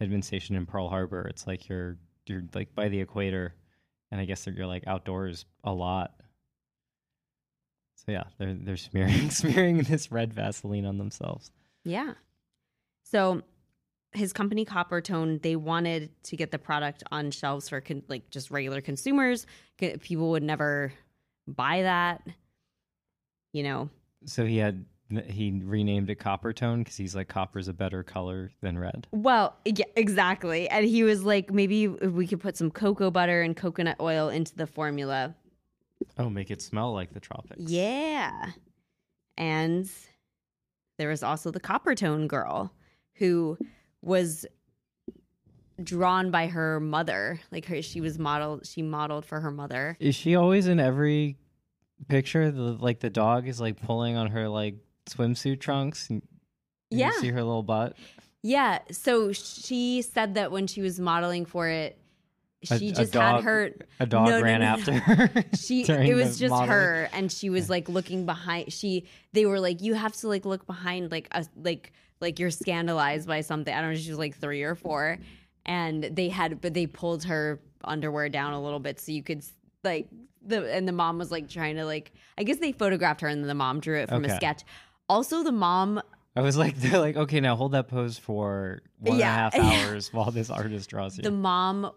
had 0.00 0.10
been 0.10 0.22
stationed 0.22 0.56
in 0.58 0.66
Pearl 0.66 0.88
Harbor, 0.88 1.26
it's 1.28 1.46
like 1.46 1.68
you're 1.68 1.96
you're 2.26 2.42
like 2.54 2.74
by 2.74 2.88
the 2.88 3.00
equator, 3.00 3.54
and 4.10 4.20
I 4.20 4.26
guess 4.26 4.44
that 4.44 4.54
you're 4.54 4.66
like 4.66 4.86
outdoors 4.86 5.46
a 5.64 5.72
lot. 5.72 6.12
So 7.96 8.12
yeah, 8.12 8.24
they're 8.38 8.54
they're 8.54 8.76
smearing 8.76 9.30
smearing 9.42 9.78
this 9.78 10.12
red 10.12 10.32
Vaseline 10.34 10.84
on 10.86 10.98
themselves. 10.98 11.50
yeah. 11.84 12.12
So 13.02 13.42
his 14.12 14.32
company 14.32 14.64
Coppertone, 14.64 15.40
they 15.42 15.56
wanted 15.56 16.10
to 16.24 16.36
get 16.36 16.50
the 16.50 16.58
product 16.58 17.02
on 17.10 17.30
shelves 17.30 17.68
for 17.68 17.80
con- 17.80 18.02
like 18.08 18.30
just 18.30 18.50
regular 18.50 18.80
consumers. 18.80 19.46
People 19.78 20.30
would 20.30 20.42
never 20.42 20.92
buy 21.46 21.82
that. 21.82 22.26
You 23.52 23.62
know, 23.62 23.90
So 24.26 24.44
he 24.44 24.58
had 24.58 24.84
he 25.26 25.62
renamed 25.64 26.10
it 26.10 26.16
Copper 26.16 26.52
Tone 26.52 26.80
because 26.80 26.96
he's 26.96 27.16
like 27.16 27.28
copper's 27.28 27.66
a 27.68 27.72
better 27.72 28.02
color 28.02 28.50
than 28.60 28.78
red. 28.78 29.06
Well, 29.10 29.56
yeah, 29.64 29.86
exactly. 29.96 30.68
And 30.68 30.84
he 30.84 31.02
was 31.02 31.24
like, 31.24 31.50
maybe 31.50 31.84
if 31.84 32.12
we 32.12 32.26
could 32.26 32.40
put 32.40 32.58
some 32.58 32.70
cocoa 32.70 33.10
butter 33.10 33.40
and 33.40 33.56
coconut 33.56 33.96
oil 34.00 34.28
into 34.28 34.54
the 34.54 34.66
formula. 34.66 35.34
Oh, 36.18 36.28
make 36.28 36.50
it 36.50 36.60
smell 36.60 36.92
like 36.92 37.14
the 37.14 37.20
tropics. 37.20 37.58
Yeah. 37.70 38.50
And 39.38 39.90
there 40.98 41.08
was 41.08 41.22
also 41.22 41.50
the 41.50 41.60
Coppertone 41.60 42.28
girl 42.28 42.72
who 43.14 43.56
was 44.02 44.46
drawn 45.82 46.30
by 46.30 46.48
her 46.48 46.80
mother. 46.80 47.40
Like 47.52 47.66
her 47.66 47.82
she 47.82 48.00
was 48.00 48.18
modeled 48.18 48.66
she 48.66 48.82
modeled 48.82 49.24
for 49.24 49.40
her 49.40 49.50
mother. 49.50 49.96
Is 50.00 50.14
she 50.14 50.34
always 50.34 50.66
in 50.66 50.80
every 50.80 51.36
picture? 52.08 52.50
The, 52.50 52.60
like 52.60 53.00
the 53.00 53.10
dog 53.10 53.46
is 53.48 53.60
like 53.60 53.80
pulling 53.80 54.16
on 54.16 54.28
her 54.28 54.48
like 54.48 54.76
swimsuit 55.08 55.60
trunks. 55.60 56.10
And, 56.10 56.22
and 56.90 57.00
Yeah. 57.00 57.06
You 57.12 57.20
see 57.20 57.28
her 57.28 57.42
little 57.42 57.62
butt. 57.62 57.96
Yeah, 58.42 58.78
so 58.92 59.32
she 59.32 60.00
said 60.02 60.34
that 60.34 60.52
when 60.52 60.68
she 60.68 60.80
was 60.80 60.98
modeling 61.00 61.44
for 61.44 61.68
it 61.68 61.98
she 62.64 62.88
a 62.88 62.92
just 62.92 63.12
dog- 63.12 63.36
had 63.36 63.44
her 63.44 63.70
A 64.00 64.06
dog 64.06 64.28
no, 64.28 64.42
ran 64.42 64.60
no, 64.60 64.66
no. 64.66 64.72
after 64.72 64.92
her. 64.98 65.44
she 65.54 65.82
it 65.88 66.14
was 66.16 66.40
just 66.40 66.50
modeling. 66.50 66.70
her 66.70 67.08
and 67.12 67.30
she 67.30 67.50
was 67.50 67.70
like 67.70 67.88
looking 67.88 68.26
behind 68.26 68.72
she 68.72 69.04
they 69.32 69.46
were 69.46 69.60
like 69.60 69.80
you 69.80 69.94
have 69.94 70.12
to 70.16 70.26
like 70.28 70.44
look 70.44 70.66
behind 70.66 71.12
like 71.12 71.28
a 71.30 71.46
like 71.56 71.92
like 72.20 72.38
you're 72.38 72.50
scandalized 72.50 73.26
by 73.26 73.40
something. 73.40 73.72
I 73.72 73.80
don't 73.80 73.90
know, 73.90 73.96
she 73.98 74.10
was 74.10 74.18
like 74.18 74.36
three 74.36 74.62
or 74.62 74.74
four, 74.74 75.18
and 75.66 76.04
they 76.04 76.28
had, 76.28 76.60
but 76.60 76.74
they 76.74 76.86
pulled 76.86 77.24
her 77.24 77.60
underwear 77.84 78.28
down 78.28 78.52
a 78.52 78.62
little 78.62 78.80
bit 78.80 79.00
so 79.00 79.12
you 79.12 79.22
could 79.22 79.44
like 79.84 80.08
the 80.44 80.72
and 80.72 80.86
the 80.88 80.92
mom 80.92 81.18
was 81.18 81.30
like 81.30 81.48
trying 81.48 81.76
to 81.76 81.84
like 81.84 82.12
I 82.36 82.42
guess 82.42 82.58
they 82.58 82.72
photographed 82.72 83.20
her 83.20 83.28
and 83.28 83.42
then 83.42 83.48
the 83.48 83.54
mom 83.54 83.80
drew 83.80 83.98
it 83.98 84.08
from 84.08 84.24
a 84.24 84.34
sketch. 84.34 84.62
Also, 85.08 85.42
the 85.42 85.52
mom 85.52 86.00
I 86.36 86.40
was 86.40 86.56
like, 86.56 86.76
they're 86.78 87.00
like, 87.00 87.16
okay, 87.16 87.40
now 87.40 87.56
hold 87.56 87.72
that 87.72 87.88
pose 87.88 88.18
for 88.18 88.82
one 88.98 89.14
and 89.14 89.22
a 89.22 89.26
half 89.26 89.54
hours 89.56 90.12
while 90.12 90.30
this 90.30 90.50
artist 90.50 90.90
draws 90.90 91.16
you. 91.16 91.22
the 91.22 91.30
mom 91.30 91.90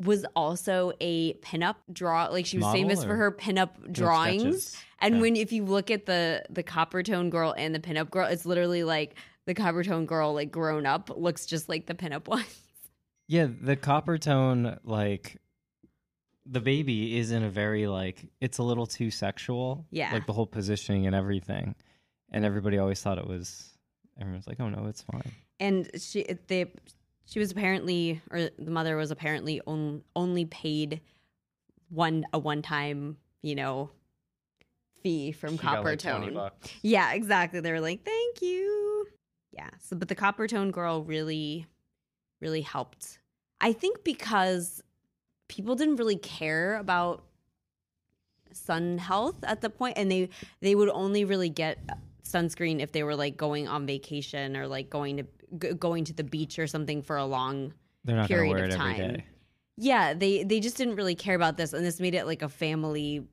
was 0.00 0.24
also 0.34 0.92
a 1.00 1.34
pinup 1.34 1.76
draw 1.92 2.26
like 2.26 2.44
she 2.46 2.56
was 2.56 2.62
Model 2.62 2.80
famous 2.80 3.04
for 3.04 3.12
or 3.12 3.16
her 3.16 3.32
pinup 3.32 3.92
drawings 3.92 4.42
sketches? 4.42 4.76
And 5.02 5.14
Okay. 5.16 5.20
when 5.20 5.36
if 5.36 5.52
you 5.52 5.64
look 5.64 5.90
at 5.90 6.06
the 6.06 6.42
the 6.48 6.62
copper 6.62 7.02
tone 7.02 7.28
girl 7.28 7.54
and 7.58 7.74
the 7.74 7.80
pinup 7.80 8.10
girl 8.10 8.26
it's 8.26 8.46
literally 8.46 8.84
like 8.84 9.14
the 9.46 9.54
copper 9.54 9.82
tone 9.84 10.06
girl 10.06 10.32
like 10.34 10.50
grown 10.50 10.86
up 10.86 11.10
looks 11.16 11.44
just 11.46 11.68
like 11.68 11.86
the 11.86 11.94
pinup 11.94 12.26
one 12.36 12.44
yeah, 13.28 13.46
the 13.62 13.76
copper 13.76 14.18
tone, 14.18 14.78
like 14.84 15.38
the 16.44 16.60
baby 16.60 17.16
is 17.16 17.30
in 17.30 17.42
a 17.44 17.48
very 17.48 17.86
like 17.86 18.26
it's 18.40 18.58
a 18.58 18.62
little 18.62 18.84
too 18.86 19.10
sexual. 19.10 19.86
Yeah. 19.90 20.12
Like 20.12 20.26
the 20.26 20.32
whole 20.34 20.46
positioning 20.46 21.06
and 21.06 21.14
everything. 21.14 21.74
And 22.30 22.44
everybody 22.44 22.76
always 22.78 23.00
thought 23.00 23.16
it 23.18 23.26
was 23.26 23.70
everyone's 24.20 24.46
like, 24.46 24.60
Oh 24.60 24.68
no, 24.68 24.86
it's 24.86 25.02
fine. 25.02 25.32
and 25.60 25.88
she 25.98 26.24
they 26.48 26.72
she 27.24 27.38
was 27.38 27.52
apparently 27.52 28.20
or 28.30 28.50
the 28.58 28.70
mother 28.70 28.96
was 28.96 29.10
apparently 29.10 29.60
on, 29.66 30.02
only 30.14 30.44
paid 30.44 31.00
one 31.88 32.26
a 32.34 32.38
one 32.38 32.60
time 32.60 33.16
you 33.42 33.54
know 33.54 33.90
fee 35.02 35.32
from 35.32 35.52
She 35.52 35.58
copper 35.58 35.90
like, 35.90 35.98
20 35.98 36.32
tone. 36.32 36.50
Yeah, 36.82 37.12
exactly. 37.12 37.60
They 37.60 37.72
were 37.72 37.80
like, 37.80 38.04
"Thank 38.04 38.42
you." 38.42 39.06
Yeah. 39.52 39.70
So, 39.80 39.96
but 39.96 40.08
the 40.08 40.14
copper 40.14 40.46
tone 40.46 40.70
girl 40.70 41.02
really, 41.04 41.66
really 42.40 42.62
helped. 42.62 43.18
I 43.60 43.72
think 43.72 44.02
because 44.04 44.82
people 45.48 45.74
didn't 45.74 45.96
really 45.96 46.16
care 46.16 46.76
about 46.76 47.24
sun 48.52 48.98
health 48.98 49.36
at 49.44 49.60
the 49.60 49.70
point, 49.70 49.98
and 49.98 50.10
they 50.10 50.28
they 50.60 50.74
would 50.74 50.88
only 50.90 51.24
really 51.24 51.48
get 51.48 51.78
sunscreen 52.24 52.80
if 52.80 52.92
they 52.92 53.02
were 53.02 53.16
like 53.16 53.36
going 53.36 53.68
on 53.68 53.86
vacation 53.86 54.56
or 54.56 54.66
like 54.66 54.88
going 54.88 55.18
to 55.18 55.26
g- 55.58 55.74
going 55.74 56.04
to 56.04 56.12
the 56.12 56.24
beach 56.24 56.58
or 56.58 56.66
something 56.66 57.02
for 57.02 57.16
a 57.16 57.26
long 57.26 57.74
period 58.26 58.70
of 58.70 58.76
time. 58.76 59.22
yeah, 59.76 60.14
they 60.14 60.44
they 60.44 60.60
just 60.60 60.76
didn't 60.76 60.96
really 60.96 61.14
care 61.14 61.34
about 61.34 61.56
this, 61.56 61.72
and 61.72 61.84
this 61.84 62.00
made 62.00 62.14
it 62.14 62.26
like 62.26 62.42
a 62.42 62.48
family 62.48 63.26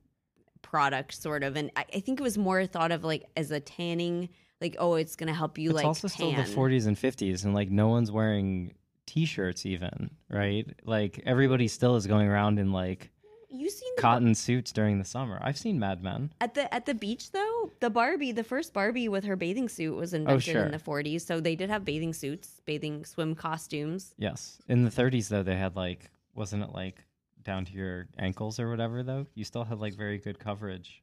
product, 0.62 1.14
sort 1.14 1.44
of. 1.44 1.56
And 1.56 1.72
I, 1.76 1.86
I 1.96 2.00
think 2.00 2.20
it 2.20 2.24
was 2.24 2.38
more 2.38 2.66
thought 2.66 2.92
of 2.92 3.04
like 3.04 3.26
as 3.38 3.52
a 3.52 3.60
tanning, 3.60 4.30
like 4.62 4.76
oh, 4.80 4.96
it's 4.96 5.16
gonna 5.16 5.34
help 5.34 5.58
you 5.58 5.70
it's 5.70 5.76
like 5.78 5.86
also 5.86 6.08
still 6.08 6.32
the 6.32 6.44
40s 6.44 6.88
and 6.88 6.98
50s 6.98 7.44
and 7.46 7.54
like 7.54 7.70
no 7.70 7.88
one's 7.88 8.12
wearing 8.12 8.74
t-shirts 9.06 9.66
even 9.66 10.12
right 10.30 10.68
like 10.86 11.20
everybody 11.26 11.68
still 11.68 11.96
is 11.96 12.06
going 12.06 12.28
around 12.28 12.60
in 12.60 12.72
like 12.72 13.10
You 13.50 13.68
seen 13.72 13.92
cotton 13.98 14.36
suits 14.36 14.72
during 14.72 15.00
the 15.00 15.04
summer 15.04 15.40
i've 15.42 15.58
seen 15.58 15.80
mad 15.80 16.04
men 16.04 16.32
at 16.40 16.54
the 16.54 16.72
at 16.72 16.86
the 16.86 16.94
beach 16.94 17.32
though? 17.32 17.72
The 17.80 17.90
Barbie, 17.90 18.34
the 18.34 18.44
first 18.44 18.72
Barbie 18.72 19.08
with 19.10 19.24
her 19.24 19.36
bathing 19.36 19.68
suit 19.70 19.96
was 19.96 20.14
oh, 20.14 20.18
invented 20.18 20.50
Oh, 20.50 20.52
sure. 20.52 20.64
in 20.66 20.72
the 20.72 20.78
40s, 20.78 21.22
so 21.22 21.40
they 21.40 21.56
did 21.56 21.70
have 21.72 21.86
bathing 21.86 22.14
suits, 22.14 22.62
bathing 22.66 23.04
swim 23.06 23.34
costumes. 23.34 24.14
yes 24.20 24.62
in 24.68 24.84
the 24.84 24.92
30s 24.92 25.30
though 25.30 25.42
they 25.44 25.56
had 25.56 25.76
like 25.76 26.12
wasn't 26.36 26.62
it 26.62 26.70
like 26.72 27.04
down 27.44 27.66
to 27.66 27.74
your 27.74 28.08
ankles 28.18 28.60
or 28.60 28.70
whatever 28.70 29.04
though 29.04 29.26
you 29.36 29.44
still 29.44 29.64
had 29.64 29.80
like 29.80 29.96
very 29.96 30.18
good 30.18 30.40
coverage 30.40 31.02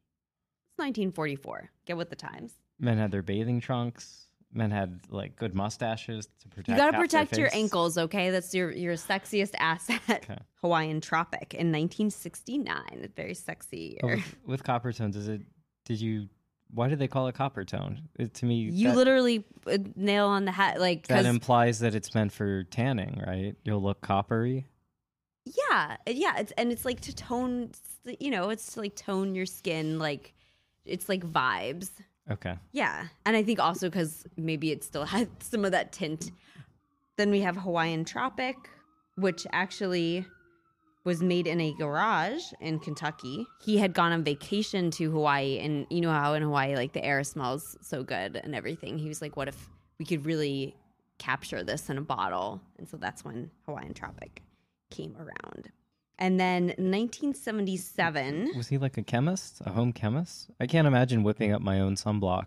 It's 0.71 0.79
1944. 0.79 1.71
Get 1.87 1.97
with 1.97 2.11
the 2.11 2.17
times. 2.17 2.53
men 2.79 2.99
had 2.99 3.11
their 3.11 3.23
bathing 3.23 3.61
trunks 3.61 4.27
men 4.53 4.71
had 4.71 5.01
like 5.11 5.37
good 5.37 5.55
mustaches 5.55 6.29
to 6.41 6.49
protect 6.49 6.69
You 6.69 6.77
got 6.77 6.93
to 6.93 6.99
protect 6.99 7.37
your 7.37 7.51
ankles, 7.53 7.99
okay? 7.99 8.31
That's 8.31 8.55
your 8.55 8.71
your 8.71 8.95
sexiest 8.95 9.55
asset. 9.59 10.01
Okay. 10.09 10.39
Hawaiian 10.63 11.01
Tropic 11.01 11.53
in 11.53 11.71
1969. 11.73 13.13
Very 13.15 13.35
sexy. 13.35 13.99
Year. 14.03 14.17
with, 14.17 14.37
with 14.47 14.65
copper 14.65 14.93
tones 14.93 15.17
is 15.17 15.29
it 15.29 15.43
did 15.85 16.01
you 16.01 16.29
why 16.73 16.89
did 16.89 16.99
they 16.99 17.07
call 17.09 17.29
it 17.29 17.35
copper 17.35 17.65
tone 17.65 18.09
it, 18.19 18.35
to 18.35 18.47
me 18.47 18.57
You 18.57 18.89
that- 18.89 18.97
literally 18.97 19.45
uh, 19.71 19.79
nail 19.95 20.27
on 20.27 20.45
the 20.45 20.53
hat, 20.53 20.81
like 20.81 21.07
That 21.09 21.27
implies 21.27 21.79
that 21.81 21.95
it's 21.95 22.15
meant 22.15 22.33
for 22.33 22.65
tanning, 22.65 23.23
right? 23.27 23.55
You'll 23.65 23.83
look 23.83 24.01
coppery. 24.01 24.67
Yeah, 25.47 25.97
uh, 26.07 26.11
yeah, 26.11 26.39
it's 26.39 26.53
and 26.53 26.73
it's 26.73 26.85
like 26.85 27.01
to 27.03 27.15
tone, 27.15 27.71
you 28.19 28.31
know, 28.31 28.51
it's 28.51 28.75
to 28.75 28.81
like 28.81 28.97
tone 28.97 29.35
your 29.35 29.47
skin, 29.47 29.99
like 29.99 30.35
it's 30.85 31.09
like 31.09 31.25
vibes. 31.25 31.91
Okay. 32.31 32.57
Yeah, 32.73 33.07
and 33.25 33.37
I 33.37 33.45
think 33.45 33.61
also 33.61 33.89
because 33.89 34.25
maybe 34.37 34.73
it 34.73 34.83
still 34.83 35.05
had 35.17 35.29
some 35.43 35.65
of 35.65 35.73
that 35.73 35.93
tint. 35.93 36.33
Then 37.17 37.31
we 37.31 37.41
have 37.41 37.57
Hawaiian 37.57 38.05
Tropic, 38.05 38.57
which 39.17 39.47
actually 39.53 40.27
was 41.05 41.23
made 41.23 41.47
in 41.47 41.61
a 41.61 41.73
garage 41.75 42.43
in 42.61 42.81
Kentucky. 42.81 43.47
He 43.65 43.79
had 43.79 43.95
gone 43.95 44.11
on 44.11 44.25
vacation 44.25 44.91
to 44.93 45.13
Hawaii, 45.13 45.59
and 45.61 45.87
you 45.89 46.01
know 46.01 46.11
how 46.11 46.35
in 46.35 46.43
Hawaii, 46.43 46.75
like 46.75 46.93
the 46.93 47.05
air 47.05 47.23
smells 47.23 47.79
so 47.81 48.03
good 48.03 48.41
and 48.43 48.55
everything. 48.55 48.99
He 48.99 49.07
was 49.07 49.23
like, 49.23 49.37
"What 49.37 49.47
if 49.47 49.69
we 50.01 50.05
could 50.05 50.27
really 50.27 50.75
capture 51.19 51.63
this 51.63 51.89
in 51.89 51.99
a 51.99 52.03
bottle?" 52.03 52.61
And 52.79 52.89
so 52.89 52.97
that's 52.97 53.25
when 53.25 53.53
Hawaiian 53.65 53.95
Tropic 53.95 54.43
came 54.91 55.17
around. 55.17 55.71
And 56.19 56.41
then 56.41 56.69
1977. 56.79 58.53
Was 58.57 58.69
he 58.69 58.79
like 58.79 58.97
a 58.97 59.03
chemist, 59.03 59.61
a 59.67 59.71
home 59.71 59.93
chemist? 59.93 60.51
I 60.61 60.67
can't 60.67 60.87
imagine 60.87 61.23
whipping 61.23 61.53
up 61.53 61.61
my 61.61 61.81
own 61.81 61.95
sunblock. 61.97 62.47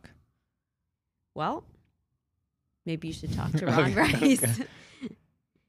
Well, 1.35 1.63
maybe 2.85 3.07
you 3.09 3.13
should 3.13 3.33
talk 3.33 3.51
to 3.53 3.65
Ron 3.67 3.79
Okay, 3.91 3.93
Rice. 3.95 4.43
okay. 4.43 4.65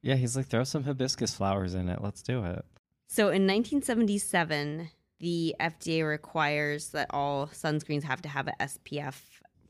Yeah, 0.02 0.14
he's 0.14 0.34
like, 0.34 0.46
throw 0.46 0.64
some 0.64 0.84
hibiscus 0.84 1.34
flowers 1.34 1.74
in 1.74 1.90
it. 1.90 2.00
Let's 2.02 2.22
do 2.22 2.42
it. 2.42 2.64
So 3.08 3.24
in 3.24 3.46
1977, 3.46 4.88
the 5.18 5.54
FDA 5.60 6.08
requires 6.08 6.88
that 6.92 7.08
all 7.10 7.48
sunscreens 7.48 8.04
have 8.04 8.22
to 8.22 8.28
have 8.30 8.48
a 8.48 8.54
SPF 8.60 9.16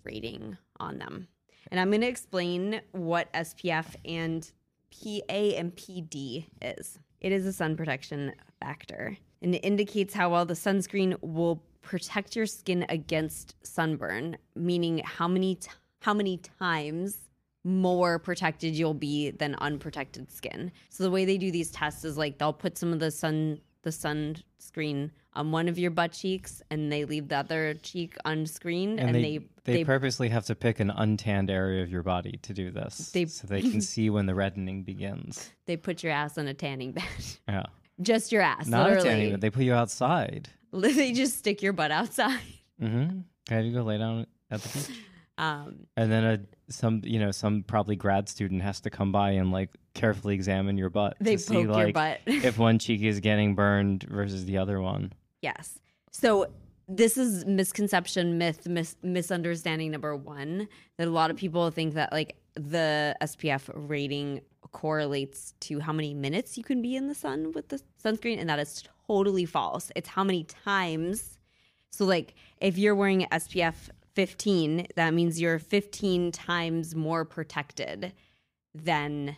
rating 0.05 0.57
on 0.79 0.99
them. 0.99 1.27
And 1.73 1.81
I'm 1.81 1.91
going 1.91 2.03
to 2.03 2.07
explain 2.07 2.81
what 2.93 3.33
SPF 3.33 3.97
and 4.05 4.49
PA 4.91 5.35
and 5.35 5.75
PD 5.75 6.47
is. 6.61 6.99
It 7.21 7.33
is 7.33 7.47
a 7.47 7.53
sun 7.53 7.77
protection 7.77 8.33
factor, 8.61 9.17
and 9.43 9.55
it 9.55 9.59
indicates 9.59 10.15
how 10.15 10.31
well 10.31 10.47
the 10.47 10.55
sunscreen 10.55 11.17
will 11.23 11.63
protect 11.83 12.37
your 12.37 12.47
skin 12.47 12.87
against 12.89 13.55
sunburn, 13.63 14.37
meaning 14.55 15.03
how 15.05 15.29
many 15.29 15.57
t- 15.57 15.71
how 16.01 16.15
many 16.15 16.39
times 16.59 17.29
more 17.63 18.19
protected 18.19 18.75
you'll 18.75 18.95
be 18.95 19.31
than 19.31 19.55
unprotected 19.57 20.31
skin. 20.31 20.73
So 20.89 21.05
the 21.05 21.11
way 21.11 21.25
they 21.25 21.37
do 21.37 21.51
these 21.51 21.71
tests 21.71 22.05
is 22.05 22.17
like 22.17 22.39
they'll 22.39 22.53
put 22.53 22.79
some 22.79 22.93
of 22.93 23.01
the 23.01 23.11
sun 23.11 23.61
the 23.83 23.91
sunscreen 23.91 25.11
on 25.35 25.53
one 25.53 25.69
of 25.69 25.79
your 25.79 25.91
butt 25.91 26.13
cheeks 26.13 26.61
and 26.71 26.91
they 26.91 27.05
leave 27.05 27.29
the 27.29 27.37
other 27.37 27.75
cheek 27.75 28.17
unscreened 28.25 28.99
and, 28.99 29.11
And, 29.11 29.25
they 29.25 29.39
they, 29.65 29.73
they, 29.77 29.85
purposely 29.85 30.29
have 30.31 30.45
to 30.47 30.55
pick 30.55 30.81
an 30.81 30.91
untanned 30.91 31.51
area 31.51 31.83
of 31.83 31.91
your 31.91 32.03
body 32.03 32.39
to 32.43 32.53
do 32.53 32.71
this. 32.71 33.11
They- 33.13 33.27
so 33.27 33.47
they 33.47 33.63
can 33.63 33.81
see 33.93 34.11
when 34.11 34.27
the 34.27 34.35
reddening 34.35 34.83
begins. 34.83 35.51
they 35.67 35.77
put 35.77 36.03
your 36.03 36.13
ass 36.13 36.37
on 36.39 36.47
a 36.49 36.55
tanning 36.55 36.93
bed. 36.93 37.05
Yeah. 37.49 37.65
Just 38.03 38.33
your 38.33 38.41
ass, 38.43 38.67
Not 38.67 38.93
a 38.93 39.03
tanning, 39.03 39.33
bed 39.33 39.41
they 39.43 39.51
put 39.51 39.63
you 39.63 39.75
outside. 39.75 40.49
they 40.73 41.13
just 41.13 41.37
stick 41.39 41.61
your 41.63 41.75
butt 41.75 41.91
outside. 41.91 42.41
Mm-hmm. 42.81 43.21
Have 43.53 43.65
you 43.65 43.73
go 43.75 43.83
lay 43.83 43.99
down 43.99 44.27
at 44.51 44.63
the 44.63 44.79
beach? 44.89 44.97
Um, 45.39 45.87
And 45.97 46.13
then 46.13 46.25
a 46.25 46.41
some 46.73 47.01
you 47.05 47.19
know 47.19 47.31
some 47.31 47.63
probably 47.63 47.97
grad 47.97 48.29
student 48.29 48.63
has 48.63 48.81
to 48.83 48.91
come 48.91 49.11
by 49.11 49.31
and 49.31 49.51
like 49.51 49.71
carefully 49.95 50.35
examine 50.35 50.79
your 50.79 50.91
butt. 50.91 51.17
they 51.21 51.37
to 51.37 51.43
poke 51.43 51.49
see, 51.49 51.61
your 51.61 51.73
like, 51.73 51.95
butt. 51.95 52.21
if 52.27 52.59
one 52.59 52.79
cheek 52.79 53.03
is 53.03 53.21
getting 53.21 53.55
burned 53.55 54.05
versus 54.05 54.45
the 54.45 54.59
other 54.59 54.81
one. 54.81 55.13
Yes. 55.43 55.81
So 56.13 56.47
this 56.89 57.17
is 57.17 57.47
misconception, 57.47 58.37
myth, 58.37 58.67
mis- 58.67 58.97
misunderstanding 59.03 59.91
number 59.93 60.15
one 60.17 60.69
that 60.99 61.07
a 61.07 61.11
lot 61.11 61.31
of 61.31 61.37
people 61.37 61.71
think 61.71 61.95
that 61.95 62.13
like 62.13 62.37
the 62.55 63.17
SPF 63.23 63.71
rating 63.75 64.41
correlates 64.73 65.55
to 65.61 65.81
how 65.81 65.93
many 65.93 66.15
minutes 66.15 66.59
you 66.59 66.65
can 66.65 66.83
be 66.83 66.97
in 66.97 67.09
the 67.09 67.15
sun 67.15 67.53
with 67.53 67.69
the 67.69 67.81
sunscreen, 68.03 68.39
and 68.39 68.49
that 68.51 68.59
is 68.59 68.85
totally 69.07 69.45
false. 69.45 69.91
It's 69.97 70.09
how 70.09 70.25
many 70.25 70.45
times. 70.45 71.39
So 71.91 72.05
like 72.05 72.35
if 72.61 72.77
you're 72.77 72.95
wearing 72.95 73.27
SPF 73.33 73.89
15, 74.21 74.89
that 74.97 75.15
means 75.15 75.41
you're 75.41 75.59
15 75.59 76.31
times 76.31 76.95
more 76.95 77.25
protected 77.25 78.13
than 78.75 79.35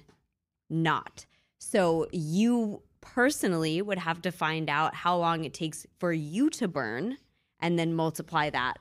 not. 0.68 1.24
So 1.58 2.08
you 2.10 2.82
personally 3.00 3.80
would 3.80 3.98
have 3.98 4.20
to 4.22 4.32
find 4.32 4.68
out 4.68 4.92
how 4.92 5.16
long 5.16 5.44
it 5.44 5.54
takes 5.54 5.86
for 6.00 6.12
you 6.12 6.50
to 6.50 6.66
burn 6.66 7.16
and 7.60 7.78
then 7.78 7.94
multiply 7.94 8.50
that 8.50 8.78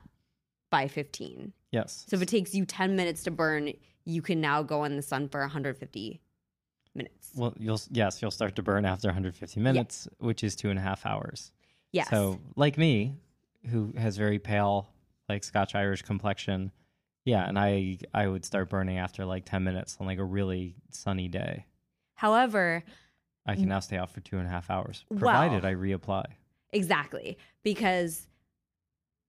by 0.70 0.88
15. 0.88 1.52
Yes. 1.70 2.04
So 2.08 2.16
if 2.16 2.22
it 2.22 2.28
takes 2.28 2.52
you 2.52 2.66
10 2.66 2.96
minutes 2.96 3.22
to 3.22 3.30
burn, 3.30 3.72
you 4.04 4.22
can 4.22 4.40
now 4.40 4.64
go 4.64 4.82
in 4.82 4.96
the 4.96 5.02
sun 5.02 5.28
for 5.28 5.40
150 5.42 6.20
minutes. 6.96 7.30
well, 7.36 7.54
you'll 7.56 7.80
yes, 7.92 8.20
you'll 8.20 8.32
start 8.32 8.56
to 8.56 8.62
burn 8.64 8.84
after 8.84 9.06
150 9.06 9.60
minutes, 9.60 10.08
which 10.18 10.42
is 10.42 10.56
two 10.56 10.68
and 10.68 10.80
a 10.80 10.82
half 10.82 11.06
hours. 11.06 11.52
Yes. 11.92 12.10
So, 12.10 12.40
like 12.56 12.76
me, 12.76 13.14
who 13.70 13.94
has 13.96 14.16
very 14.16 14.40
pale, 14.40 14.91
like 15.32 15.44
Scotch 15.44 15.74
Irish 15.74 16.02
complexion, 16.02 16.70
Yeah, 17.24 17.46
and 17.48 17.58
I 17.58 17.98
I 18.14 18.26
would 18.28 18.44
start 18.44 18.68
burning 18.70 18.98
after 18.98 19.24
like 19.24 19.44
ten 19.44 19.64
minutes 19.64 19.96
on 20.00 20.06
like 20.06 20.18
a 20.18 20.24
really 20.24 20.74
sunny 20.90 21.28
day. 21.28 21.66
However, 22.14 22.84
I 23.46 23.54
can 23.56 23.68
now 23.68 23.80
stay 23.80 23.96
out 23.96 24.10
for 24.10 24.20
two 24.20 24.38
and 24.38 24.46
a 24.46 24.50
half 24.50 24.70
hours, 24.70 25.04
Well- 25.10 25.18
provided 25.18 25.64
I 25.64 25.74
reapply. 25.74 26.24
exactly 26.72 27.36
because 27.62 28.28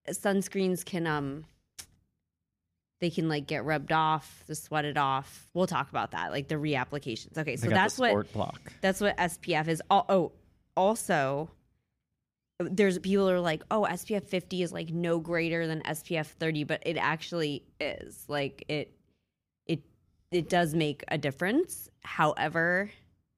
sunscreens 0.10 0.84
can 0.86 1.08
um 1.08 1.46
they 3.00 3.10
can 3.10 3.28
like 3.28 3.48
get 3.48 3.66
rubbed 3.66 3.92
off, 3.92 4.44
the 4.48 4.56
sweated 4.56 4.98
off. 4.98 5.48
We'll 5.54 5.68
talk 5.68 5.90
about 5.90 6.12
that, 6.12 6.32
like 6.32 6.48
the 6.48 6.56
reapplications. 6.56 7.38
Okay, 7.38 7.58
so 7.58 7.68
that's 7.70 7.98
what 8.00 8.32
block. 8.32 8.72
That's 8.82 9.02
what 9.02 9.18
SPF 9.18 9.68
is. 9.68 9.82
Oh, 9.90 10.32
also, 10.78 11.50
there's 12.72 13.00
people 13.00 13.30
are 13.30 13.40
like, 13.40 13.64
oh, 13.72 13.88
SPF 13.90 14.28
50 14.28 14.64
is 14.64 14.72
like 14.72 14.90
no 14.90 15.20
greater 15.20 15.68
than 15.68 15.82
SPF 15.82 16.28
30, 16.28 16.64
but 16.64 16.82
it 16.86 16.98
actually 16.98 17.64
is. 17.80 18.26
Like 18.28 18.66
it, 18.68 18.94
it, 19.66 19.82
it 20.32 20.50
does 20.50 20.74
make 20.74 21.04
a 21.08 21.18
difference. 21.18 21.90
However, 22.02 22.92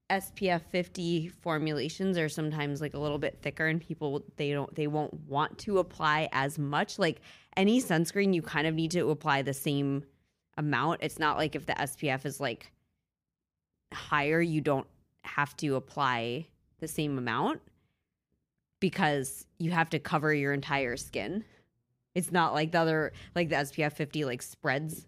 SPF 0.09 0.61
50 0.61 1.29
formulations 1.29 2.17
are 2.17 2.29
sometimes 2.29 2.81
like 2.81 2.93
a 2.93 2.99
little 2.99 3.17
bit 3.17 3.39
thicker, 3.41 3.67
and 3.67 3.81
people 3.81 4.23
they 4.37 4.51
don't 4.51 4.73
they 4.75 4.87
won't 4.87 5.13
want 5.27 5.57
to 5.59 5.79
apply 5.79 6.29
as 6.31 6.59
much. 6.59 6.99
Like 6.99 7.21
any 7.57 7.81
sunscreen, 7.81 8.33
you 8.33 8.41
kind 8.41 8.67
of 8.67 8.75
need 8.75 8.91
to 8.91 9.09
apply 9.09 9.41
the 9.41 9.53
same 9.53 10.03
amount. 10.57 11.01
It's 11.01 11.19
not 11.19 11.37
like 11.37 11.55
if 11.55 11.65
the 11.65 11.73
SPF 11.73 12.25
is 12.25 12.39
like 12.39 12.71
higher, 13.93 14.41
you 14.41 14.61
don't 14.61 14.87
have 15.23 15.57
to 15.57 15.75
apply 15.75 16.45
the 16.79 16.87
same 16.87 17.17
amount 17.17 17.61
because 18.85 19.47
you 19.57 19.71
have 19.71 19.89
to 19.89 19.97
cover 19.97 20.31
your 20.31 20.53
entire 20.53 20.95
skin. 20.95 21.43
It's 22.13 22.31
not 22.31 22.53
like 22.53 22.71
the 22.71 22.77
other 22.77 23.13
like 23.33 23.49
the 23.49 23.55
SPF 23.55 23.93
50 23.93 24.25
like 24.25 24.43
spreads 24.43 25.07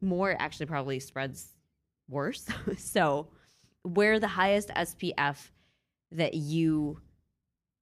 more, 0.00 0.30
it 0.30 0.36
actually 0.38 0.66
probably 0.66 1.00
spreads 1.00 1.48
worse. 2.08 2.46
so, 2.78 3.26
wear 3.82 4.20
the 4.20 4.28
highest 4.28 4.68
SPF 4.68 5.50
that 6.12 6.34
you 6.34 7.00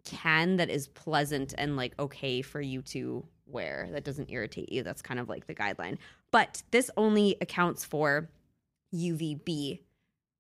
can 0.07 0.57
that 0.57 0.71
is 0.71 0.89
pleasant 0.89 1.53
and 1.59 1.77
like 1.77 1.93
okay 1.99 2.41
for 2.41 2.63
you 2.63 2.81
to 2.81 3.23
wear 3.45 3.91
that 3.93 4.05
doesn't 4.05 4.31
irritate 4.31 4.73
you. 4.73 4.83
That's 4.83 5.03
kind 5.03 5.21
of 5.21 5.29
like 5.29 5.47
the 5.47 5.55
guideline. 5.55 5.99
But 6.31 6.63
this 6.71 6.91
only 6.97 7.37
accounts 7.43 7.85
for 7.85 8.31
UVB 8.95 9.81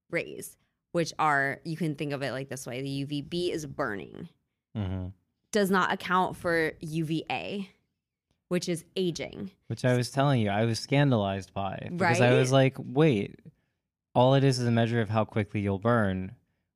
rays, 0.09 0.57
which 0.93 1.13
are, 1.19 1.61
you 1.65 1.77
can 1.77 1.97
think 1.97 2.15
of 2.15 2.23
it 2.23 2.33
like 2.33 2.49
this 2.49 2.67
way 2.67 2.81
the 2.81 3.05
UVB 3.05 3.51
is 3.51 3.67
burning, 3.67 4.31
hmm 4.77 5.07
does 5.53 5.71
not 5.71 5.91
account 5.91 6.37
for 6.37 6.73
UVA, 6.81 7.71
which 8.49 8.69
is 8.69 8.85
aging. 8.95 9.51
Which 9.69 9.87
I 9.87 9.97
was 9.97 10.11
telling 10.11 10.43
you, 10.43 10.51
I 10.51 10.67
was 10.67 10.79
scandalized 10.79 11.55
by 11.55 11.89
because 11.97 12.21
I 12.21 12.33
was 12.35 12.53
like, 12.53 12.77
wait, 12.79 13.41
all 14.15 14.35
it 14.35 14.45
is 14.45 14.59
is 14.59 14.67
a 14.67 14.71
measure 14.71 15.01
of 15.01 15.09
how 15.09 15.25
quickly 15.25 15.61
you'll 15.61 15.79
burn. 15.79 16.35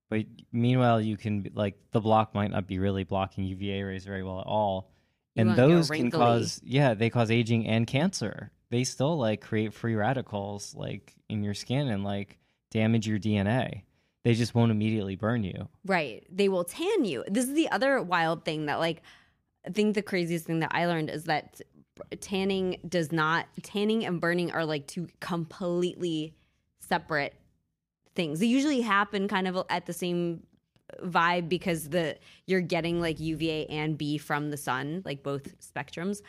But 0.08 0.24
meanwhile, 0.50 1.00
you 1.00 1.16
can 1.18 1.42
be- 1.42 1.50
like 1.54 1.78
the 1.90 2.00
block 2.00 2.34
might 2.34 2.50
not 2.50 2.66
be 2.66 2.78
really 2.78 3.04
blocking 3.04 3.44
UVA 3.44 3.82
rays 3.82 4.04
very 4.04 4.22
well 4.22 4.40
at 4.40 4.46
all, 4.46 4.90
You 5.34 5.42
and 5.42 5.56
those 5.56 5.90
can 5.90 6.10
cause 6.10 6.60
yeah, 6.64 6.94
they 6.94 7.10
cause 7.10 7.30
aging 7.30 7.66
and 7.66 7.86
cancer. 7.86 8.50
They 8.70 8.84
still 8.84 9.18
like 9.18 9.42
create 9.42 9.74
free 9.74 9.94
radicals 9.94 10.74
like 10.74 11.14
in 11.28 11.42
your 11.42 11.54
skin 11.54 11.88
and 11.88 12.02
like 12.02 12.38
damage 12.70 13.06
your 13.06 13.18
DNA. 13.18 13.82
They 14.24 14.34
just 14.34 14.54
won't 14.54 14.70
immediately 14.70 15.16
burn 15.16 15.44
you. 15.44 15.68
Right. 15.84 16.26
They 16.30 16.48
will 16.48 16.64
tan 16.64 17.04
you. 17.04 17.24
This 17.26 17.46
is 17.46 17.54
the 17.54 17.70
other 17.70 18.02
wild 18.02 18.44
thing 18.44 18.66
that, 18.66 18.78
like, 18.78 19.02
I 19.66 19.70
think 19.70 19.94
the 19.94 20.02
craziest 20.02 20.46
thing 20.46 20.60
that 20.60 20.72
I 20.74 20.86
learned 20.86 21.10
is 21.10 21.24
that 21.24 21.60
tanning 22.20 22.78
does 22.88 23.12
not, 23.12 23.46
tanning 23.62 24.04
and 24.04 24.20
burning 24.20 24.50
are 24.52 24.64
like 24.64 24.86
two 24.86 25.08
completely 25.20 26.34
separate 26.78 27.34
things. 28.14 28.40
They 28.40 28.46
usually 28.46 28.80
happen 28.80 29.28
kind 29.28 29.46
of 29.46 29.64
at 29.68 29.86
the 29.86 29.92
same 29.92 30.42
vibe 31.04 31.48
because 31.48 31.88
the 31.90 32.16
you're 32.46 32.60
getting 32.60 33.00
like 33.00 33.20
UVA 33.20 33.66
and 33.66 33.96
B 33.96 34.18
from 34.18 34.50
the 34.50 34.56
sun, 34.56 35.02
like 35.04 35.22
both 35.22 35.56
spectrums. 35.60 36.20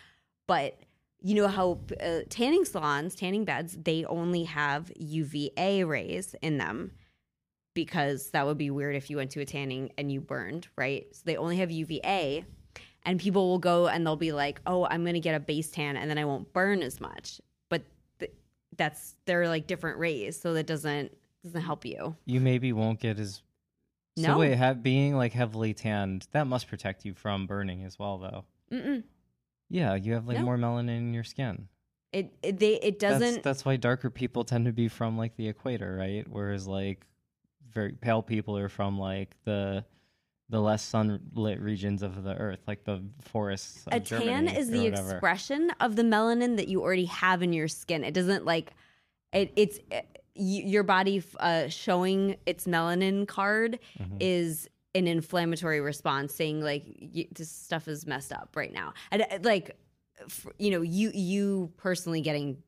But 0.47 0.77
you 1.21 1.35
know 1.35 1.47
how 1.47 1.79
uh, 2.03 2.19
tanning 2.29 2.65
salons, 2.65 3.15
tanning 3.15 3.45
beds, 3.45 3.77
they 3.81 4.05
only 4.05 4.43
have 4.43 4.91
UVA 4.95 5.83
rays 5.83 6.35
in 6.41 6.57
them 6.57 6.91
because 7.73 8.29
that 8.31 8.45
would 8.45 8.57
be 8.57 8.69
weird 8.69 8.95
if 8.95 9.09
you 9.09 9.17
went 9.17 9.31
to 9.31 9.39
a 9.41 9.45
tanning 9.45 9.91
and 9.97 10.11
you 10.11 10.19
burned, 10.21 10.67
right? 10.77 11.07
So 11.11 11.21
they 11.25 11.37
only 11.37 11.57
have 11.57 11.71
UVA, 11.71 12.45
and 13.03 13.19
people 13.19 13.49
will 13.49 13.59
go 13.59 13.87
and 13.87 14.05
they'll 14.05 14.15
be 14.15 14.31
like, 14.31 14.61
"Oh, 14.65 14.85
I'm 14.85 15.03
going 15.03 15.13
to 15.13 15.19
get 15.19 15.35
a 15.35 15.39
base 15.39 15.71
tan, 15.71 15.97
and 15.97 16.09
then 16.09 16.17
I 16.17 16.25
won't 16.25 16.51
burn 16.53 16.81
as 16.83 16.99
much." 16.99 17.39
But 17.69 17.83
th- 18.19 18.31
that's 18.77 19.15
they're 19.25 19.47
like 19.47 19.67
different 19.67 19.99
rays, 19.99 20.39
so 20.39 20.53
that 20.53 20.67
doesn't 20.67 21.11
doesn't 21.43 21.61
help 21.61 21.85
you. 21.85 22.15
You 22.25 22.39
maybe 22.39 22.73
won't 22.73 22.99
get 22.99 23.19
as 23.19 23.41
so 24.17 24.33
No. 24.33 24.37
wait, 24.39 24.55
have, 24.57 24.83
being 24.83 25.15
like 25.15 25.31
heavily 25.31 25.73
tanned 25.73 26.27
that 26.33 26.45
must 26.45 26.67
protect 26.67 27.05
you 27.05 27.13
from 27.13 27.47
burning 27.47 27.83
as 27.85 27.97
well, 27.97 28.17
though. 28.17 28.45
Mm-mm. 28.71 29.03
Yeah, 29.69 29.95
you 29.95 30.13
have 30.13 30.27
like 30.27 30.37
No. 30.37 30.43
more 30.43 30.57
melanin 30.57 30.97
in 30.97 31.13
your 31.13 31.23
skin. 31.23 31.69
It, 32.11 32.33
it 32.43 32.59
they 32.59 32.73
it 32.75 32.99
doesn't. 32.99 33.35
That's, 33.35 33.43
that's 33.43 33.65
why 33.65 33.77
darker 33.77 34.09
people 34.09 34.43
tend 34.43 34.65
to 34.65 34.73
be 34.73 34.89
from 34.89 35.17
like 35.17 35.37
the 35.37 35.47
equator, 35.47 35.95
right? 35.95 36.27
Whereas 36.27 36.67
like 36.67 37.05
very 37.73 37.93
pale 37.93 38.21
people 38.21 38.57
are 38.57 38.69
from 38.69 38.97
like 38.99 39.35
the 39.45 39.83
the 40.49 40.59
less 40.59 40.83
sunlit 40.83 41.61
regions 41.61 42.03
of 42.03 42.23
the 42.23 42.35
earth, 42.35 42.59
like 42.67 42.83
the 42.83 43.01
forests. 43.21 43.85
Of 43.87 43.93
a 43.93 43.99
tan 44.01 44.49
is 44.49 44.69
the 44.69 44.89
whatever. 44.89 45.11
expression 45.11 45.71
of 45.79 45.95
the 45.95 46.03
melanin 46.03 46.57
that 46.57 46.67
you 46.67 46.81
already 46.81 47.05
have 47.05 47.41
in 47.41 47.53
your 47.53 47.69
skin. 47.69 48.03
It 48.03 48.13
doesn't 48.13 48.43
like 48.45 48.71
it. 49.31 49.53
It's 49.55 49.79
uh, 49.93 50.01
y- 50.35 50.63
your 50.65 50.83
body 50.83 51.23
uh, 51.39 51.69
showing 51.69 52.35
its 52.45 52.65
melanin 52.65 53.25
card 53.27 53.79
Mhm. 53.97 54.17
is 54.19 54.67
an 54.93 55.07
inflammatory 55.07 55.79
response, 55.79 56.35
saying 56.35 56.61
like 56.61 56.83
y- 57.15 57.27
this 57.31 57.49
stuff 57.49 57.87
is 57.87 58.05
messed 58.05 58.33
up 58.33 58.49
right 58.57 58.73
now, 58.73 58.93
and 59.09 59.21
uh, 59.21 59.39
like 59.43 59.77
you 60.57 60.71
know 60.71 60.81
you 60.81 61.11
you 61.13 61.71
personally 61.77 62.19
getting 62.19 62.61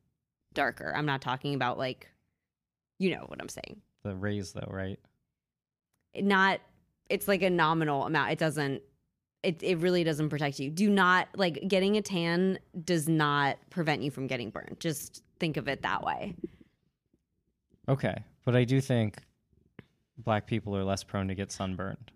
darker. 0.54 0.90
I'm 0.96 1.04
not 1.04 1.20
talking 1.20 1.54
about 1.54 1.76
like 1.76 2.08
you 2.98 3.10
know 3.14 3.24
what 3.26 3.42
I'm 3.42 3.50
saying. 3.50 3.82
The 4.04 4.14
raise 4.14 4.52
though, 4.52 4.68
right? 4.70 5.00
Not 6.14 6.60
it's 7.08 7.26
like 7.26 7.42
a 7.42 7.50
nominal 7.50 8.04
amount. 8.04 8.32
It 8.32 8.38
doesn't. 8.38 8.82
It, 9.42 9.62
it 9.62 9.76
really 9.78 10.04
doesn't 10.04 10.30
protect 10.30 10.58
you. 10.58 10.70
Do 10.70 10.88
not 10.88 11.28
like 11.36 11.68
getting 11.68 11.96
a 11.96 12.02
tan 12.02 12.58
does 12.84 13.08
not 13.08 13.58
prevent 13.68 14.02
you 14.02 14.10
from 14.10 14.26
getting 14.26 14.50
burned. 14.50 14.76
Just 14.80 15.22
think 15.38 15.56
of 15.56 15.68
it 15.68 15.82
that 15.82 16.02
way. 16.02 16.34
Okay, 17.88 18.14
but 18.46 18.56
I 18.56 18.64
do 18.64 18.80
think 18.80 19.18
black 20.16 20.46
people 20.46 20.74
are 20.76 20.84
less 20.84 21.04
prone 21.04 21.28
to 21.28 21.34
get 21.34 21.52
sunburned, 21.52 22.10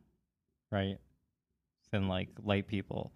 right? 0.73 0.97
Than 1.91 2.09
like 2.09 2.29
light 2.43 2.67
people. 2.67 3.13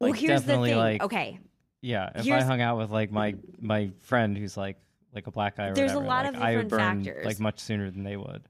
well, 0.00 0.10
Like, 0.10 0.20
here's 0.20 0.42
the 0.42 0.58
thing. 0.58 0.76
Like, 0.76 1.02
okay, 1.02 1.38
Yeah, 1.80 2.10
if 2.14 2.28
I 2.28 2.42
hung 2.42 2.60
out 2.60 2.78
with 2.78 2.90
like 2.90 3.12
my 3.12 3.36
my 3.60 3.90
friend 4.00 4.36
who's 4.36 4.56
like 4.56 4.76
like 5.14 5.26
a 5.26 5.30
black 5.30 5.56
guy 5.56 5.68
or 5.68 5.74
There's 5.74 5.92
a 5.92 6.00
whatever, 6.00 6.08
lot 6.08 6.24
like, 6.24 6.34
of 6.34 6.68
different 6.68 6.68
burn 6.70 7.04
factors. 7.04 7.26
like 7.26 7.40
much 7.40 7.58
sooner 7.60 7.90
than 7.90 8.02
they 8.04 8.16
would. 8.16 8.42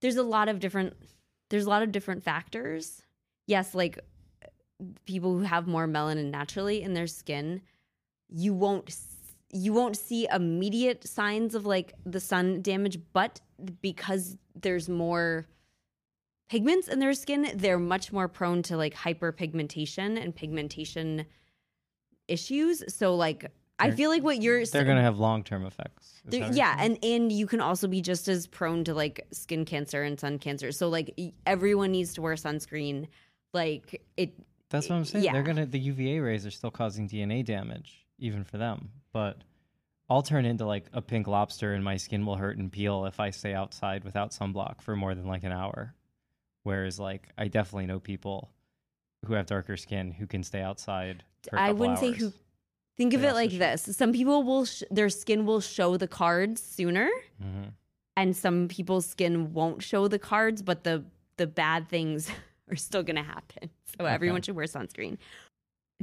there's 0.00 0.16
a 0.16 0.22
lot 0.22 0.48
of 0.48 0.60
different 0.60 0.94
there's 1.50 1.64
a 1.66 1.70
lot 1.70 1.82
of 1.82 1.92
different 1.92 2.22
factors 2.22 3.02
yes 3.46 3.74
like 3.74 3.98
people 5.06 5.36
who 5.36 5.42
have 5.44 5.66
more 5.66 5.86
melanin 5.88 6.30
naturally 6.30 6.82
in 6.82 6.94
their 6.94 7.06
skin 7.06 7.60
you 8.28 8.54
won't 8.54 8.94
you 9.52 9.72
won't 9.72 9.96
see 9.96 10.28
immediate 10.32 11.06
signs 11.06 11.54
of 11.54 11.64
like 11.66 11.94
the 12.04 12.20
sun 12.20 12.60
damage 12.62 12.98
but 13.12 13.40
because 13.82 14.36
there's 14.54 14.88
more 14.88 15.46
pigments 16.48 16.86
in 16.86 16.98
their 16.98 17.12
skin 17.14 17.50
they're 17.56 17.78
much 17.78 18.12
more 18.12 18.28
prone 18.28 18.62
to 18.62 18.76
like 18.76 18.94
hyperpigmentation 18.94 20.22
and 20.22 20.34
pigmentation 20.36 21.24
issues 22.28 22.84
so 22.94 23.16
like 23.16 23.50
i 23.78 23.90
feel 23.90 24.10
like 24.10 24.22
what 24.22 24.42
you're 24.42 24.64
saying 24.64 24.84
They're 24.84 24.92
gonna 24.92 25.04
have 25.04 25.18
long 25.18 25.44
term 25.44 25.64
effects. 25.66 26.06
Is 26.24 26.30
there- 26.30 26.40
that 26.48 26.54
yeah, 26.54 26.76
and 26.78 26.98
and 27.02 27.32
you 27.32 27.46
can 27.46 27.60
also 27.60 27.86
be 27.88 28.00
just 28.02 28.28
as 28.28 28.46
prone 28.46 28.84
to 28.84 28.94
like 28.94 29.26
skin 29.32 29.64
cancer 29.64 30.02
and 30.02 30.18
sun 30.18 30.38
cancer. 30.38 30.72
So 30.72 30.88
like 30.88 31.18
everyone 31.46 31.92
needs 31.92 32.14
to 32.14 32.22
wear 32.22 32.34
sunscreen. 32.34 33.06
Like 33.54 34.02
it, 34.16 34.34
that's 34.68 34.88
what 34.90 34.96
I'm 34.96 35.04
saying. 35.04 35.24
yeah. 35.24 35.32
They're 35.32 35.42
gonna 35.42 35.66
the 35.66 35.78
UVA 35.78 36.18
rays 36.20 36.44
are 36.44 36.50
still 36.50 36.70
causing 36.70 37.08
DNA 37.08 37.44
damage 37.44 38.04
even 38.18 38.44
for 38.44 38.58
them. 38.58 38.90
But 39.12 39.38
I'll 40.10 40.22
turn 40.22 40.44
into 40.44 40.66
like 40.66 40.86
a 40.92 41.00
pink 41.00 41.26
lobster 41.26 41.72
and 41.72 41.84
my 41.84 41.96
skin 41.96 42.26
will 42.26 42.36
hurt 42.36 42.58
and 42.58 42.70
peel 42.72 43.06
if 43.06 43.20
I 43.20 43.30
stay 43.30 43.54
outside 43.54 44.04
without 44.04 44.32
sunblock 44.32 44.80
for 44.82 44.96
more 44.96 45.14
than 45.14 45.26
like 45.26 45.44
an 45.44 45.52
hour. 45.52 45.94
Whereas 46.64 46.98
like 46.98 47.28
I 47.38 47.48
definitely 47.48 47.86
know 47.86 48.00
people 48.00 48.50
who 49.26 49.34
have 49.34 49.46
darker 49.46 49.76
skin 49.76 50.10
who 50.12 50.26
can 50.26 50.42
stay 50.42 50.60
outside. 50.60 51.24
For 51.48 51.56
a 51.56 51.60
I 51.60 51.72
wouldn't 51.72 51.98
say 52.00 52.10
who. 52.12 52.32
Think 52.98 53.14
of 53.14 53.22
They 53.22 53.28
it 53.28 53.32
like 53.32 53.50
show- 53.52 53.58
this: 53.58 53.96
some 53.96 54.12
people 54.12 54.42
will 54.42 54.64
sh- 54.66 54.82
their 54.90 55.08
skin 55.08 55.46
will 55.46 55.60
show 55.62 55.96
the 55.96 56.08
cards 56.08 56.60
sooner, 56.60 57.08
Mhm. 57.42 57.72
and 58.16 58.36
some 58.36 58.68
people's 58.68 59.06
skin 59.06 59.52
won't 59.54 59.82
show 59.82 60.08
the 60.08 60.18
cards, 60.18 60.60
but 60.62 60.84
the 60.84 61.04
the 61.36 61.46
bad 61.46 61.88
things 61.88 62.28
are 62.70 62.76
still 62.76 63.02
going 63.04 63.16
to 63.16 63.22
happen. 63.22 63.70
So 63.98 64.04
everyone 64.04 64.42
should 64.42 64.56
wear 64.56 64.66
sunscreen. 64.66 65.16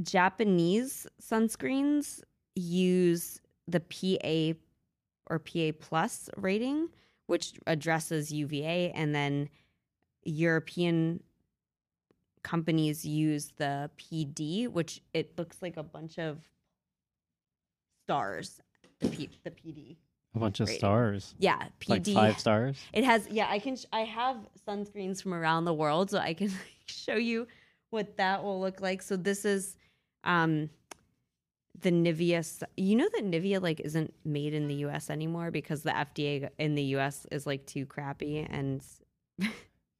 Japanese 0.02 1.06
sunscreens 1.20 2.22
use 2.54 3.40
the 3.68 3.80
PA 3.80 4.58
or 5.28 5.38
PA 5.38 5.72
plus 5.78 6.30
rating, 6.36 6.88
which 7.26 7.52
addresses 7.66 8.32
UVA, 8.32 8.90
and 8.92 9.14
then 9.14 9.48
European 10.24 11.22
companies 12.42 13.04
use 13.04 13.52
the 13.56 13.90
PD, 13.98 14.68
which 14.68 15.02
it 15.12 15.36
looks 15.38 15.60
like 15.60 15.76
a 15.76 15.82
bunch 15.82 16.18
of 16.18 16.38
stars. 18.06 18.60
The 19.00 19.08
P, 19.08 19.28
the 19.44 19.50
PD. 19.50 19.96
A 20.34 20.38
bunch 20.38 20.60
of 20.60 20.68
Rating. 20.68 20.78
stars. 20.78 21.34
Yeah, 21.38 21.58
PD. 21.80 21.88
Like 21.88 22.06
five 22.06 22.38
stars. 22.38 22.76
It 22.92 23.04
has 23.04 23.26
yeah, 23.30 23.48
I 23.50 23.58
can 23.58 23.76
sh- 23.76 23.86
I 23.92 24.00
have 24.00 24.36
sunscreens 24.66 25.22
from 25.22 25.34
around 25.34 25.64
the 25.64 25.74
world 25.74 26.10
so 26.10 26.18
I 26.18 26.34
can 26.34 26.52
show 26.86 27.16
you 27.16 27.46
what 27.90 28.16
that 28.18 28.44
will 28.44 28.60
look 28.60 28.80
like. 28.80 29.02
So 29.02 29.16
this 29.16 29.44
is 29.44 29.76
um 30.24 30.70
the 31.80 31.90
Nivea 31.90 32.62
you 32.76 32.96
know 32.96 33.08
that 33.14 33.24
Nivea 33.24 33.60
like 33.60 33.80
isn't 33.80 34.14
made 34.24 34.54
in 34.54 34.68
the 34.68 34.76
US 34.86 35.10
anymore 35.10 35.50
because 35.50 35.82
the 35.82 35.90
FDA 35.90 36.48
in 36.58 36.74
the 36.74 36.82
US 36.96 37.26
is 37.32 37.46
like 37.46 37.66
too 37.66 37.84
crappy 37.86 38.46
and 38.48 38.82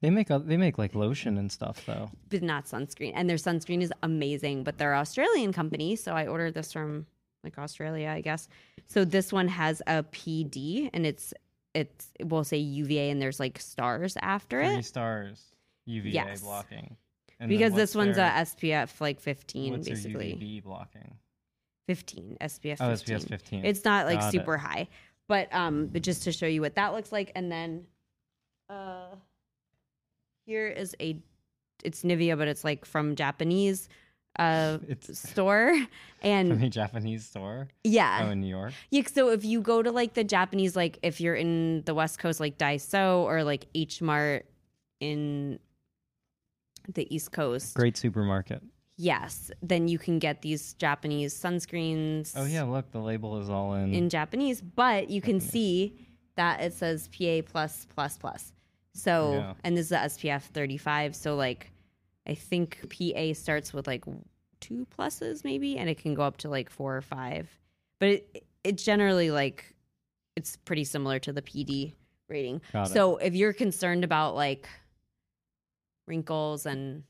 They 0.01 0.11
make 0.11 0.29
a, 0.29 0.37
they 0.37 0.57
make 0.57 0.77
like 0.77 0.93
lotion 0.93 1.37
and 1.39 1.51
stuff 1.51 1.83
though. 1.87 2.11
but 2.29 2.43
not 2.43 2.65
sunscreen. 2.65 3.13
And 3.15 3.27
their 3.27 3.37
sunscreen 3.37 3.81
is 3.81 3.91
amazing, 4.03 4.63
but 4.63 4.77
they're 4.77 4.93
Australian 4.95 5.51
company, 5.53 5.95
so 5.95 6.13
I 6.13 6.27
ordered 6.27 6.53
this 6.53 6.71
from 6.71 7.07
like 7.43 7.57
Australia, 7.57 8.09
I 8.09 8.21
guess. 8.21 8.47
So 8.87 9.05
this 9.05 9.31
one 9.31 9.47
has 9.47 9.81
a 9.87 10.03
PD 10.03 10.89
and 10.93 11.05
it's 11.05 11.33
it's 11.73 12.09
it 12.19 12.29
will 12.29 12.43
say 12.43 12.57
UVA 12.57 13.09
and 13.09 13.21
there's 13.21 13.39
like 13.39 13.59
stars 13.59 14.17
after 14.21 14.63
Three 14.63 14.75
it. 14.79 14.85
stars 14.85 15.43
UVA 15.85 16.11
Yes. 16.13 16.41
blocking. 16.41 16.97
And 17.39 17.49
because 17.49 17.73
this 17.73 17.93
one's 17.93 18.15
their- 18.15 18.25
a 18.25 18.41
SPF 18.41 18.99
like 18.99 19.19
15 19.19 19.73
what's 19.73 19.85
their 19.85 19.95
basically. 19.95 20.33
UVB 20.33 20.63
blocking. 20.63 21.13
15 21.87 22.37
SPF 22.41 22.77
15. 22.79 22.87
Oh, 22.87 22.91
SPS 22.93 23.27
15. 23.27 23.65
It's 23.65 23.85
not 23.85 24.05
like 24.07 24.19
Got 24.19 24.29
it. 24.33 24.37
super 24.37 24.57
high. 24.57 24.87
But 25.27 25.53
um 25.53 25.87
but 25.87 26.01
just 26.01 26.23
to 26.23 26.31
show 26.31 26.47
you 26.47 26.61
what 26.61 26.75
that 26.75 26.93
looks 26.93 27.11
like 27.11 27.31
and 27.35 27.51
then 27.51 27.85
uh 28.69 29.15
here 30.45 30.67
is 30.67 30.95
a 30.99 31.21
it's 31.83 32.03
Nivea 32.03 32.37
but 32.37 32.47
it's 32.47 32.63
like 32.63 32.85
from 32.85 33.15
Japanese 33.15 33.87
uh 34.39 34.77
It's 34.87 35.17
store 35.29 35.73
from 35.75 35.87
and 36.21 36.63
a 36.63 36.69
Japanese 36.69 37.25
store. 37.25 37.67
yeah. 37.83 38.23
Oh, 38.25 38.31
in 38.31 38.41
New 38.41 38.47
York. 38.47 38.73
Yeah, 38.91 39.03
so 39.11 39.29
if 39.29 39.43
you 39.45 39.61
go 39.61 39.81
to 39.83 39.91
like 39.91 40.13
the 40.13 40.23
Japanese, 40.23 40.75
like 40.75 40.99
if 41.03 41.19
you're 41.21 41.35
in 41.35 41.83
the 41.85 41.93
West 41.93 42.19
Coast, 42.19 42.39
like 42.39 42.57
Daiso 42.57 43.23
or 43.23 43.43
like 43.43 43.65
H 43.75 44.01
Mart 44.01 44.45
in 44.99 45.59
the 46.93 47.13
East 47.13 47.31
Coast, 47.31 47.75
Great 47.75 47.97
supermarket. 47.97 48.61
yes, 48.95 49.51
then 49.61 49.87
you 49.87 49.99
can 49.99 50.19
get 50.19 50.41
these 50.41 50.73
Japanese 50.75 51.33
sunscreens. 51.39 52.33
Oh 52.35 52.45
yeah, 52.45 52.63
look, 52.63 52.91
the 52.91 52.99
label 52.99 53.39
is 53.41 53.49
all 53.49 53.73
in. 53.73 53.93
in 53.93 54.09
Japanese, 54.09 54.61
but 54.61 55.09
you 55.09 55.21
can 55.21 55.39
see 55.39 55.93
that 56.35 56.61
it 56.61 56.73
says 56.73 57.09
PA 57.09 57.41
plus 57.45 57.85
plus 57.93 58.17
plus. 58.17 58.53
So 58.93 59.33
Yeah. 59.33 59.53
and 59.63 59.75
this 59.77 59.87
is 59.87 59.91
a 59.91 59.97
SPF 59.97 60.43
35. 60.43 61.15
So 61.15 61.35
like 61.35 61.71
I 62.27 62.35
think 62.35 62.79
PA 62.89 63.33
starts 63.33 63.73
with 63.73 63.87
like 63.87 64.03
two 64.59 64.85
pluses 64.97 65.43
maybe, 65.43 65.77
and 65.77 65.89
it 65.89 65.97
can 65.97 66.13
go 66.13 66.23
up 66.23 66.37
to 66.37 66.49
like 66.49 66.69
four 66.69 66.95
or 66.95 67.01
five. 67.01 67.49
But 67.99 68.09
it 68.09 68.47
it's 68.63 68.83
generally 68.83 69.31
like 69.31 69.73
it's 70.35 70.57
pretty 70.57 70.83
similar 70.83 71.19
to 71.19 71.31
the 71.31 71.41
PD 71.41 71.93
rating. 72.27 72.61
So 72.85 73.17
if 73.17 73.33
you're 73.33 73.53
concerned 73.53 74.03
about 74.03 74.35
like 74.35 74.67
wrinkles 76.05 76.65
and 76.65 77.03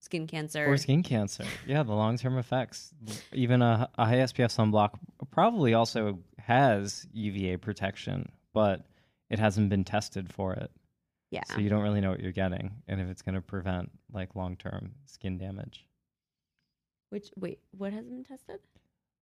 skin 0.00 0.26
cancer, 0.26 0.66
or 0.66 0.76
skin 0.76 1.02
cancer. 1.02 1.44
Yeah, 1.66 1.82
the 1.82 1.92
long 1.92 2.16
term 2.16 2.38
effects. 2.38 2.92
Even 3.32 3.62
a, 3.62 3.88
a 3.98 4.06
high 4.06 4.16
SPF 4.16 4.54
sunblock 4.54 4.90
probably 5.30 5.74
also 5.74 6.18
has 6.38 7.06
UVA 7.12 7.56
protection, 7.56 8.30
but 8.52 8.86
it 9.30 9.38
hasn't 9.38 9.68
been 9.68 9.84
tested 9.84 10.32
for 10.32 10.52
it. 10.52 10.70
Yeah. 11.34 11.54
So 11.54 11.60
you 11.60 11.68
don't 11.68 11.82
really 11.82 12.00
know 12.00 12.10
what 12.10 12.20
you're 12.20 12.32
getting 12.32 12.70
and 12.88 13.00
if 13.00 13.08
it's 13.08 13.22
going 13.22 13.34
to 13.34 13.40
prevent 13.40 13.90
like 14.12 14.34
long 14.34 14.56
term 14.56 14.92
skin 15.06 15.36
damage. 15.38 15.86
Which 17.10 17.28
wait, 17.36 17.58
what 17.76 17.92
hasn't 17.92 18.10
been 18.10 18.24
tested? 18.24 18.58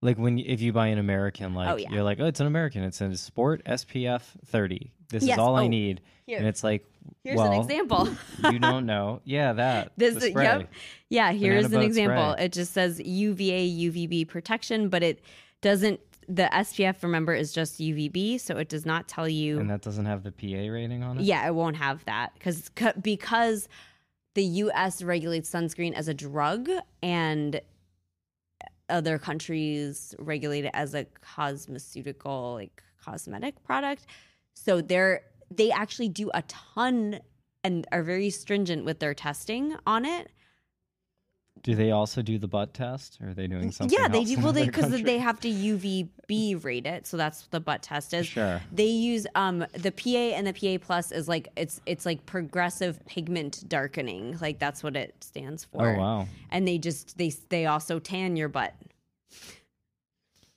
Like 0.01 0.17
when 0.17 0.37
if 0.39 0.59
you 0.61 0.73
buy 0.73 0.87
an 0.87 0.97
American, 0.97 1.53
oh, 1.53 1.57
like 1.59 1.69
Oh, 1.69 1.75
yeah. 1.77 1.89
you're 1.91 2.03
like, 2.03 2.19
oh, 2.19 2.25
it's 2.25 2.39
an 2.39 2.47
American. 2.47 2.83
It's 2.83 2.99
a 3.01 3.15
Sport 3.15 3.63
SPF 3.65 4.21
30. 4.47 4.91
This 5.09 5.23
Yes. 5.23 5.35
is 5.35 5.39
all 5.39 5.55
I 5.55 5.65
Oh, 5.65 5.67
need. 5.67 6.01
Here, 6.25 6.37
And 6.39 6.47
it's 6.47 6.63
like, 6.63 6.85
here's 7.23 7.37
well, 7.37 7.51
an 7.53 7.61
example. 7.61 8.09
you 8.51 8.59
don't 8.59 8.85
know. 8.85 9.21
Yeah, 9.23 9.53
that. 9.53 9.91
This 9.97 10.15
the 10.15 10.31
yep. 10.31 10.31
spray. 10.31 10.67
Yeah, 11.09 11.31
here's 11.31 11.71
an 11.71 11.81
example. 11.81 12.33
spray. 12.33 12.45
It 12.45 12.51
just 12.53 12.73
says 12.73 12.99
UVA 12.99 13.69
UVB 13.69 14.27
protection, 14.27 14.89
but 14.89 15.03
it 15.03 15.21
doesn't 15.61 15.99
the 16.27 16.49
SPF 16.51 17.03
remember 17.03 17.33
is 17.33 17.51
just 17.51 17.79
UVB, 17.79 18.39
so 18.39 18.57
it 18.57 18.69
does 18.69 18.85
not 18.85 19.07
tell 19.07 19.27
you 19.27 19.59
And 19.59 19.69
that 19.69 19.81
doesn't 19.81 20.05
have 20.05 20.23
the 20.23 20.31
PA 20.31 20.71
rating 20.71 21.03
on 21.03 21.19
it. 21.19 21.23
Yeah, 21.23 21.45
it 21.47 21.55
won't 21.55 21.77
have 21.77 22.03
that 22.05 22.39
cuz 22.39 22.69
because 23.01 23.67
the 24.35 24.43
US 24.43 25.03
regulates 25.03 25.49
sunscreen 25.49 25.93
as 25.93 26.07
a 26.07 26.13
drug 26.13 26.69
and 27.01 27.61
other 28.89 29.17
countries 29.17 30.13
regulate 30.19 30.65
it 30.65 30.71
as 30.73 30.93
a 30.93 31.05
cosmeceutical 31.05 32.55
like 32.55 32.83
cosmetic 33.03 33.63
product. 33.63 34.05
So 34.53 34.81
they're 34.81 35.21
they 35.49 35.71
actually 35.71 36.09
do 36.09 36.31
a 36.33 36.41
ton 36.43 37.19
and 37.63 37.87
are 37.91 38.03
very 38.03 38.29
stringent 38.29 38.85
with 38.85 38.99
their 38.99 39.13
testing 39.13 39.75
on 39.85 40.05
it. 40.05 40.29
Do 41.63 41.75
they 41.75 41.91
also 41.91 42.21
do 42.21 42.37
the 42.37 42.47
butt 42.47 42.73
test, 42.73 43.19
or 43.21 43.29
are 43.29 43.33
they 43.33 43.47
doing 43.47 43.71
something? 43.71 43.97
yeah, 43.97 44.09
they 44.09 44.25
do. 44.25 44.37
Well, 44.39 44.51
they 44.51 44.65
because 44.65 45.01
they 45.01 45.17
have 45.17 45.39
to 45.39 45.49
UVB 45.49 46.61
rate 46.61 46.85
it, 46.85 47.07
so 47.07 47.15
that's 47.15 47.43
what 47.43 47.51
the 47.51 47.61
butt 47.61 47.81
test 47.81 48.13
is. 48.13 48.27
Sure. 48.27 48.61
They 48.69 48.87
use 48.87 49.25
um 49.35 49.65
the 49.71 49.91
PA 49.91 50.35
and 50.35 50.45
the 50.45 50.53
PA 50.53 50.85
plus 50.85 51.13
is 51.13 51.29
like 51.29 51.47
it's 51.55 51.79
it's 51.85 52.05
like 52.05 52.25
progressive 52.25 52.99
pigment 53.05 53.63
darkening, 53.69 54.37
like 54.41 54.59
that's 54.59 54.83
what 54.83 54.97
it 54.97 55.15
stands 55.21 55.63
for. 55.63 55.95
Oh 55.95 55.97
wow. 55.97 56.27
And 56.51 56.67
they 56.67 56.77
just 56.77 57.17
they 57.17 57.29
they 57.47 57.65
also 57.65 57.97
tan 57.97 58.35
your 58.35 58.49
butt. 58.49 58.73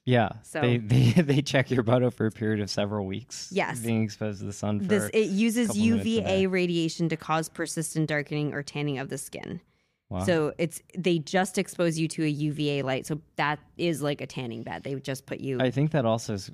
Yeah. 0.04 0.30
So- 0.42 0.60
they, 0.60 0.78
they 0.78 1.10
they 1.22 1.40
check 1.40 1.70
your 1.70 1.84
butt 1.84 2.02
over 2.02 2.26
a 2.26 2.30
period 2.32 2.60
of 2.60 2.68
several 2.68 3.06
weeks. 3.06 3.48
Yes. 3.52 3.78
Being 3.78 4.02
exposed 4.02 4.40
to 4.40 4.46
the 4.46 4.52
sun 4.52 4.80
for 4.80 4.86
This 4.86 5.10
it 5.14 5.28
uses 5.28 5.68
couple 5.68 5.82
minutes 5.82 6.06
a 6.06 6.08
UVA 6.08 6.46
radiation 6.48 7.08
to 7.10 7.16
cause 7.16 7.48
persistent 7.48 8.08
darkening 8.08 8.54
or 8.54 8.64
tanning 8.64 8.98
of 8.98 9.08
the 9.08 9.18
skin. 9.18 9.60
Wow. 10.08 10.24
So 10.24 10.52
it's 10.58 10.80
they 10.96 11.18
just 11.18 11.58
expose 11.58 11.98
you 11.98 12.08
to 12.08 12.24
a 12.24 12.28
UVA 12.28 12.82
light, 12.82 13.06
so 13.06 13.20
that 13.36 13.58
is 13.76 14.02
like 14.02 14.20
a 14.20 14.26
tanning 14.26 14.62
bed. 14.62 14.82
They 14.84 14.94
just 14.96 15.26
put 15.26 15.40
you. 15.40 15.60
I 15.60 15.70
think 15.70 15.92
that 15.92 16.04
also 16.04 16.34
is 16.34 16.50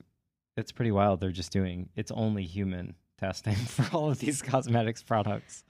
it's 0.56 0.72
pretty 0.72 0.92
wild. 0.92 1.20
They're 1.20 1.30
just 1.30 1.52
doing 1.52 1.88
it's 1.96 2.10
only 2.10 2.44
human 2.44 2.94
testing 3.18 3.54
for 3.54 3.96
all 3.96 4.10
of 4.10 4.18
these 4.18 4.42
cosmetics 4.42 5.02
products. 5.02 5.64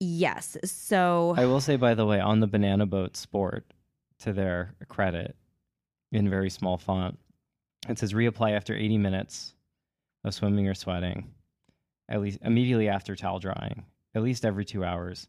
yes. 0.00 0.56
So 0.64 1.34
I 1.36 1.46
will 1.46 1.60
say, 1.60 1.76
by 1.76 1.94
the 1.94 2.06
way, 2.06 2.20
on 2.20 2.40
the 2.40 2.46
Banana 2.46 2.86
Boat 2.86 3.16
Sport, 3.16 3.64
to 4.20 4.32
their 4.32 4.74
credit, 4.88 5.36
in 6.12 6.28
very 6.28 6.50
small 6.50 6.76
font, 6.76 7.18
it 7.88 7.98
says 7.98 8.12
reapply 8.12 8.52
after 8.52 8.74
80 8.74 8.98
minutes 8.98 9.54
of 10.24 10.34
swimming 10.34 10.68
or 10.68 10.74
sweating, 10.74 11.32
at 12.08 12.20
least 12.20 12.38
immediately 12.42 12.88
after 12.88 13.16
towel 13.16 13.38
drying, 13.40 13.84
at 14.14 14.22
least 14.22 14.44
every 14.44 14.64
two 14.64 14.84
hours. 14.84 15.26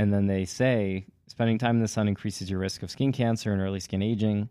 And 0.00 0.12
then 0.14 0.26
they 0.26 0.46
say 0.46 1.04
spending 1.26 1.58
time 1.58 1.76
in 1.76 1.82
the 1.82 1.88
sun 1.88 2.08
increases 2.08 2.50
your 2.50 2.58
risk 2.58 2.82
of 2.82 2.90
skin 2.90 3.12
cancer 3.12 3.52
and 3.52 3.60
early 3.60 3.80
skin 3.80 4.00
aging. 4.02 4.48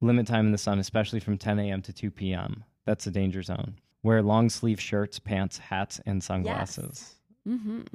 Limit 0.00 0.26
time 0.26 0.46
in 0.46 0.52
the 0.52 0.58
sun, 0.58 0.78
especially 0.80 1.20
from 1.20 1.38
10 1.38 1.58
a.m. 1.60 1.82
to 1.82 1.92
2 1.92 2.10
p.m. 2.10 2.64
That's 2.84 3.06
a 3.06 3.10
danger 3.12 3.42
zone. 3.42 3.76
Wear 4.02 4.22
long 4.22 4.48
sleeve 4.48 4.80
shirts, 4.80 5.18
pants, 5.20 5.58
hats, 5.58 6.00
and 6.06 6.22
sunglasses. 6.22 7.14
Mhm. 7.46 7.86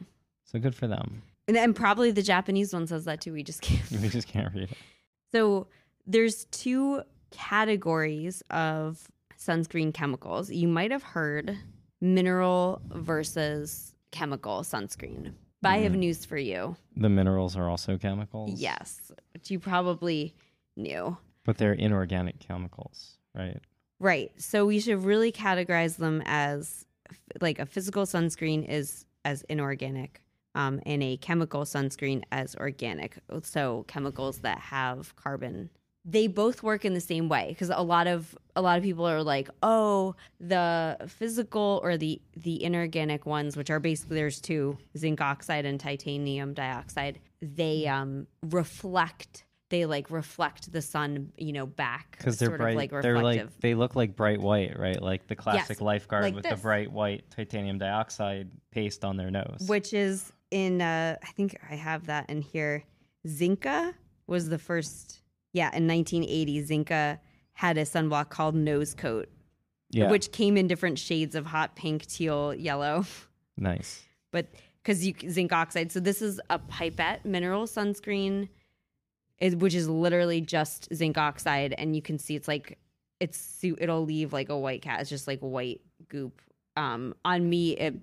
So 0.45 0.59
good 0.59 0.75
for 0.75 0.87
them. 0.87 1.23
and, 1.47 1.57
and 1.57 1.75
probably 1.75 2.11
the 2.11 2.21
Japanese 2.21 2.73
one 2.73 2.87
says 2.87 3.03
that 3.05 3.19
too. 3.19 3.33
We 3.33 3.43
just 3.43 3.61
can't. 3.61 3.81
We 4.01 4.07
just 4.09 4.27
can't 4.29 4.53
read 4.53 4.63
it. 4.71 4.77
So 5.33 5.67
there's 6.07 6.45
two 6.45 7.01
categories 7.31 8.43
of 8.49 9.07
sunscreen 9.37 9.93
chemicals. 9.93 10.49
You 10.51 10.67
might 10.69 10.91
have 10.91 11.03
heard 11.03 11.57
mineral 11.99 12.81
versus 12.91 13.93
chemical 14.11 14.61
sunscreen. 14.61 15.33
But 15.63 15.69
I 15.69 15.77
have 15.77 15.95
news 15.95 16.25
for 16.25 16.37
you. 16.37 16.75
The 16.97 17.09
minerals 17.09 17.55
are 17.55 17.69
also 17.69 17.97
chemicals. 17.97 18.51
Yes, 18.59 19.11
which 19.33 19.49
you 19.49 19.59
probably 19.59 20.35
knew. 20.75 21.17
But 21.45 21.57
they're 21.57 21.73
inorganic 21.73 22.39
chemicals, 22.39 23.17
right? 23.33 23.59
Right. 23.99 24.31
So 24.37 24.65
we 24.65 24.79
should 24.79 25.03
really 25.03 25.31
categorize 25.31 25.97
them 25.97 26.21
as 26.25 26.85
like 27.41 27.59
a 27.59 27.65
physical 27.65 28.05
sunscreen 28.05 28.67
is 28.67 29.05
as 29.23 29.43
inorganic, 29.43 30.21
um, 30.55 30.81
and 30.85 31.01
a 31.01 31.17
chemical 31.17 31.61
sunscreen 31.63 32.23
as 32.31 32.55
organic. 32.55 33.17
So 33.43 33.85
chemicals 33.87 34.39
that 34.39 34.59
have 34.59 35.15
carbon. 35.15 35.69
They 36.05 36.27
both 36.27 36.63
work 36.63 36.83
in 36.83 36.93
the 36.93 37.01
same 37.01 37.29
way 37.29 37.47
because 37.49 37.69
a 37.69 37.81
lot 37.81 38.07
of 38.07 38.37
a 38.55 38.61
lot 38.61 38.77
of 38.77 38.83
people 38.83 39.07
are 39.07 39.23
like, 39.23 39.49
oh, 39.61 40.15
the 40.39 40.97
physical 41.07 41.79
or 41.83 41.97
the 41.97 42.21
the 42.35 42.61
inorganic 42.63 43.25
ones, 43.25 43.55
which 43.55 43.69
are 43.69 43.79
basically 43.79 44.17
there's 44.17 44.41
two 44.41 44.77
zinc 44.97 45.21
oxide 45.21 45.65
and 45.65 45.79
titanium 45.79 46.53
dioxide. 46.53 47.19
They 47.41 47.87
um, 47.87 48.27
reflect 48.41 49.45
they 49.73 49.87
like 49.87 50.11
reflect 50.11 50.71
the 50.71 50.83
sun, 50.83 51.31
you 51.35 51.51
know, 51.51 51.65
back 51.65 52.15
because 52.15 52.37
they're 52.37 52.55
bright. 52.55 52.73
of 52.73 52.75
like 52.75 53.01
they're 53.01 53.23
like 53.23 53.59
they 53.59 53.73
look 53.73 53.95
like 53.95 54.15
bright 54.15 54.39
white, 54.39 54.77
right? 54.77 55.01
Like 55.01 55.25
the 55.25 55.35
classic 55.35 55.81
lifeguard 55.81 56.25
like 56.25 56.35
with 56.35 56.43
this. 56.43 56.53
the 56.53 56.61
bright 56.61 56.91
white 56.91 57.23
titanium 57.31 57.79
dioxide 57.79 58.51
paste 58.69 59.03
on 59.03 59.17
their 59.17 59.31
nose. 59.31 59.65
which 59.65 59.91
is 59.91 60.31
in 60.51 60.79
uh 60.79 61.15
I 61.23 61.31
think 61.31 61.59
I 61.71 61.73
have 61.73 62.05
that 62.05 62.29
in 62.29 62.43
here. 62.43 62.83
Zinka 63.27 63.95
was 64.27 64.47
the 64.47 64.59
first 64.59 65.22
yeah, 65.53 65.69
in 65.75 65.87
1980 65.87 66.63
Zinka 66.65 67.19
had 67.53 67.77
a 67.77 67.83
sunblock 67.83 68.29
called 68.29 68.55
Nose 68.55 68.93
Coat, 68.93 69.29
yeah, 69.91 70.09
which 70.09 70.31
came 70.31 70.57
in 70.57 70.67
different 70.67 70.99
shades 70.99 71.35
of 71.35 71.45
hot 71.45 71.75
pink, 71.75 72.05
teal, 72.07 72.53
yellow. 72.53 73.05
nice. 73.57 74.01
But 74.31 74.47
cuz 74.83 75.05
you 75.05 75.13
zinc 75.29 75.53
oxide. 75.53 75.91
So 75.91 75.99
this 75.99 76.21
is 76.21 76.41
a 76.49 76.59
pipette 76.59 77.23
mineral 77.25 77.65
sunscreen 77.65 78.49
is 79.39 79.55
which 79.55 79.75
is 79.75 79.87
literally 79.87 80.41
just 80.41 80.93
zinc 80.93 81.17
oxide 81.17 81.73
and 81.77 81.95
you 81.95 82.01
can 82.01 82.17
see 82.17 82.35
it's 82.35 82.47
like 82.47 82.79
it's 83.19 83.63
it'll 83.63 84.03
leave 84.03 84.33
like 84.33 84.49
a 84.49 84.57
white 84.57 84.81
cat. 84.81 85.01
It's 85.01 85.09
just 85.09 85.27
like 85.27 85.39
white 85.39 85.81
goop. 86.09 86.41
Um 86.75 87.13
on 87.23 87.47
me 87.47 87.77
it 87.77 87.95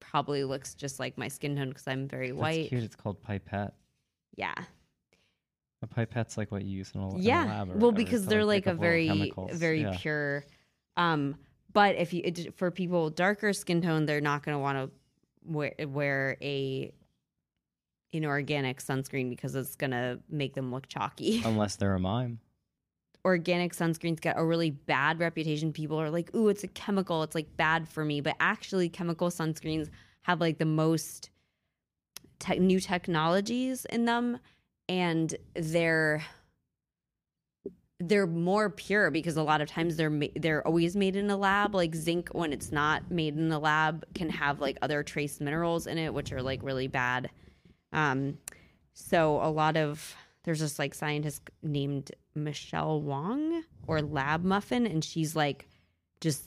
probably 0.00 0.44
looks 0.44 0.74
just 0.74 0.98
like 0.98 1.16
my 1.16 1.28
skin 1.28 1.56
tone 1.56 1.68
because 1.68 1.86
I'm 1.86 2.08
very 2.08 2.28
That's 2.28 2.40
white. 2.40 2.68
cute. 2.68 2.82
It's 2.82 2.96
called 2.96 3.22
pipette. 3.22 3.74
Yeah. 4.36 4.54
A 5.82 5.86
pipette's 5.86 6.36
like 6.38 6.50
what 6.52 6.64
you 6.64 6.78
use 6.78 6.92
in 6.94 7.00
a, 7.00 7.10
in 7.10 7.16
a 7.16 7.18
Yeah. 7.20 7.44
lab. 7.44 7.70
Or 7.70 7.76
Well, 7.76 7.92
because 7.92 8.26
they're 8.26 8.44
like 8.44 8.66
a 8.66 8.74
very 8.74 9.32
very 9.52 9.82
Yeah. 9.82 9.96
pure 9.98 10.44
um 10.96 11.36
but 11.72 11.96
if 11.96 12.12
you 12.12 12.20
it, 12.24 12.54
for 12.56 12.70
people 12.70 13.04
with 13.04 13.14
darker 13.14 13.52
skin 13.52 13.80
tone, 13.82 14.04
they're 14.06 14.20
not 14.20 14.42
going 14.42 14.54
to 14.54 14.58
want 14.58 14.76
to 14.78 14.90
wear, 15.44 15.74
wear 15.88 16.36
a 16.42 16.92
inorganic 18.12 18.78
sunscreen 18.80 19.30
because 19.30 19.54
it's 19.54 19.74
going 19.74 19.90
to 19.90 20.20
make 20.28 20.54
them 20.54 20.70
look 20.70 20.86
chalky. 20.86 21.40
unless 21.46 21.76
they're 21.76 21.94
a 21.94 21.98
mime. 21.98 22.40
Organic 23.24 23.72
sunscreens 23.72 24.20
get 24.20 24.36
a 24.36 24.44
really 24.44 24.70
bad 24.70 25.18
reputation. 25.20 25.72
People 25.72 25.98
are 25.98 26.10
like, 26.10 26.34
"Ooh, 26.34 26.48
it's 26.48 26.64
a 26.64 26.68
chemical. 26.68 27.22
It's 27.22 27.34
like 27.36 27.56
bad 27.56 27.88
for 27.88 28.04
me." 28.04 28.20
But 28.20 28.36
actually, 28.40 28.88
chemical 28.88 29.30
sunscreens 29.30 29.88
have 30.22 30.40
like 30.40 30.58
the 30.58 30.64
most 30.66 31.30
tech 32.40 32.58
new 32.58 32.80
technologies 32.80 33.84
in 33.86 34.04
them, 34.06 34.38
and 34.92 35.34
they're 35.54 36.22
they're 37.98 38.26
more 38.26 38.68
pure 38.68 39.10
because 39.10 39.38
a 39.38 39.42
lot 39.42 39.62
of 39.62 39.68
times 39.70 39.96
they're 39.96 40.10
ma- 40.10 40.26
they're 40.36 40.66
always 40.66 40.94
made 40.94 41.16
in 41.16 41.30
a 41.30 41.36
lab. 41.36 41.74
Like 41.74 41.94
zinc, 41.94 42.28
when 42.32 42.52
it's 42.52 42.70
not 42.70 43.10
made 43.10 43.34
in 43.38 43.48
the 43.48 43.58
lab, 43.58 44.04
can 44.14 44.28
have 44.28 44.60
like 44.60 44.76
other 44.82 45.02
trace 45.02 45.40
minerals 45.40 45.86
in 45.86 45.96
it, 45.96 46.12
which 46.12 46.30
are 46.30 46.42
like 46.42 46.62
really 46.62 46.88
bad. 46.88 47.30
Um, 47.94 48.36
so 48.92 49.40
a 49.42 49.48
lot 49.48 49.78
of 49.78 50.14
there's 50.44 50.60
this 50.60 50.78
like 50.78 50.92
scientist 50.92 51.48
named 51.62 52.10
Michelle 52.34 53.00
Wong 53.00 53.62
or 53.86 54.02
Lab 54.02 54.44
Muffin, 54.44 54.86
and 54.86 55.02
she's 55.02 55.34
like 55.34 55.68
just 56.20 56.44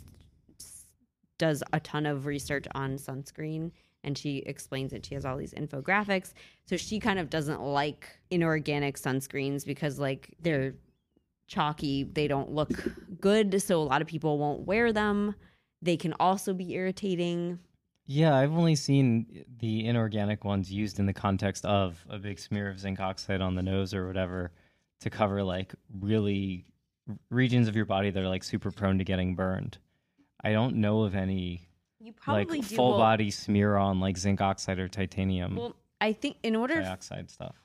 does 1.39 1.63
a 1.73 1.79
ton 1.79 2.05
of 2.05 2.27
research 2.27 2.65
on 2.75 2.97
sunscreen 2.97 3.71
and 4.05 4.17
she 4.17 4.37
explains 4.45 4.93
it. 4.93 5.05
She 5.05 5.15
has 5.15 5.25
all 5.25 5.35
these 5.35 5.53
infographics. 5.53 6.31
So 6.65 6.77
she 6.77 6.99
kind 6.99 7.19
of 7.19 7.29
doesn't 7.29 7.61
like 7.61 8.07
inorganic 8.29 8.97
sunscreens 8.97 9.65
because 9.65 9.99
like 9.99 10.33
they're 10.41 10.75
chalky, 11.47 12.03
they 12.03 12.27
don't 12.27 12.51
look 12.51 12.71
good, 13.19 13.61
so 13.61 13.81
a 13.81 13.83
lot 13.83 14.01
of 14.01 14.07
people 14.07 14.37
won't 14.37 14.65
wear 14.65 14.93
them. 14.93 15.35
They 15.81 15.97
can 15.97 16.13
also 16.19 16.53
be 16.53 16.73
irritating. 16.73 17.59
Yeah, 18.07 18.35
I've 18.35 18.53
only 18.53 18.75
seen 18.75 19.45
the 19.59 19.85
inorganic 19.87 20.43
ones 20.43 20.71
used 20.71 20.99
in 20.99 21.07
the 21.07 21.13
context 21.13 21.65
of 21.65 22.03
a 22.09 22.19
big 22.19 22.39
smear 22.39 22.69
of 22.69 22.79
zinc 22.79 22.99
oxide 22.99 23.41
on 23.41 23.55
the 23.55 23.63
nose 23.63 23.93
or 23.93 24.07
whatever 24.07 24.51
to 25.01 25.09
cover 25.09 25.43
like 25.43 25.73
really 25.99 26.65
regions 27.29 27.67
of 27.67 27.75
your 27.75 27.85
body 27.85 28.11
that 28.11 28.23
are 28.23 28.29
like 28.29 28.43
super 28.43 28.71
prone 28.71 28.99
to 28.99 29.03
getting 29.03 29.35
burned. 29.35 29.77
I 30.43 30.51
don't 30.51 30.75
know 30.75 31.03
of 31.03 31.15
any 31.15 31.67
You 32.05 32.13
probably 32.13 32.59
like 32.59 32.69
do 32.69 32.75
full 32.75 32.97
body 32.97 33.31
smear 33.31 33.77
on 33.77 33.99
like 33.99 34.17
zinc 34.17 34.39
oxide 34.41 34.77
or 34.79 34.87
titanium 34.87 35.55
Well, 35.55 35.75
I 35.99 36.13
think 36.13 36.37
in 36.43 36.55
order 36.55 36.75
dioxide 36.81 37.29
stuff. 37.31 37.55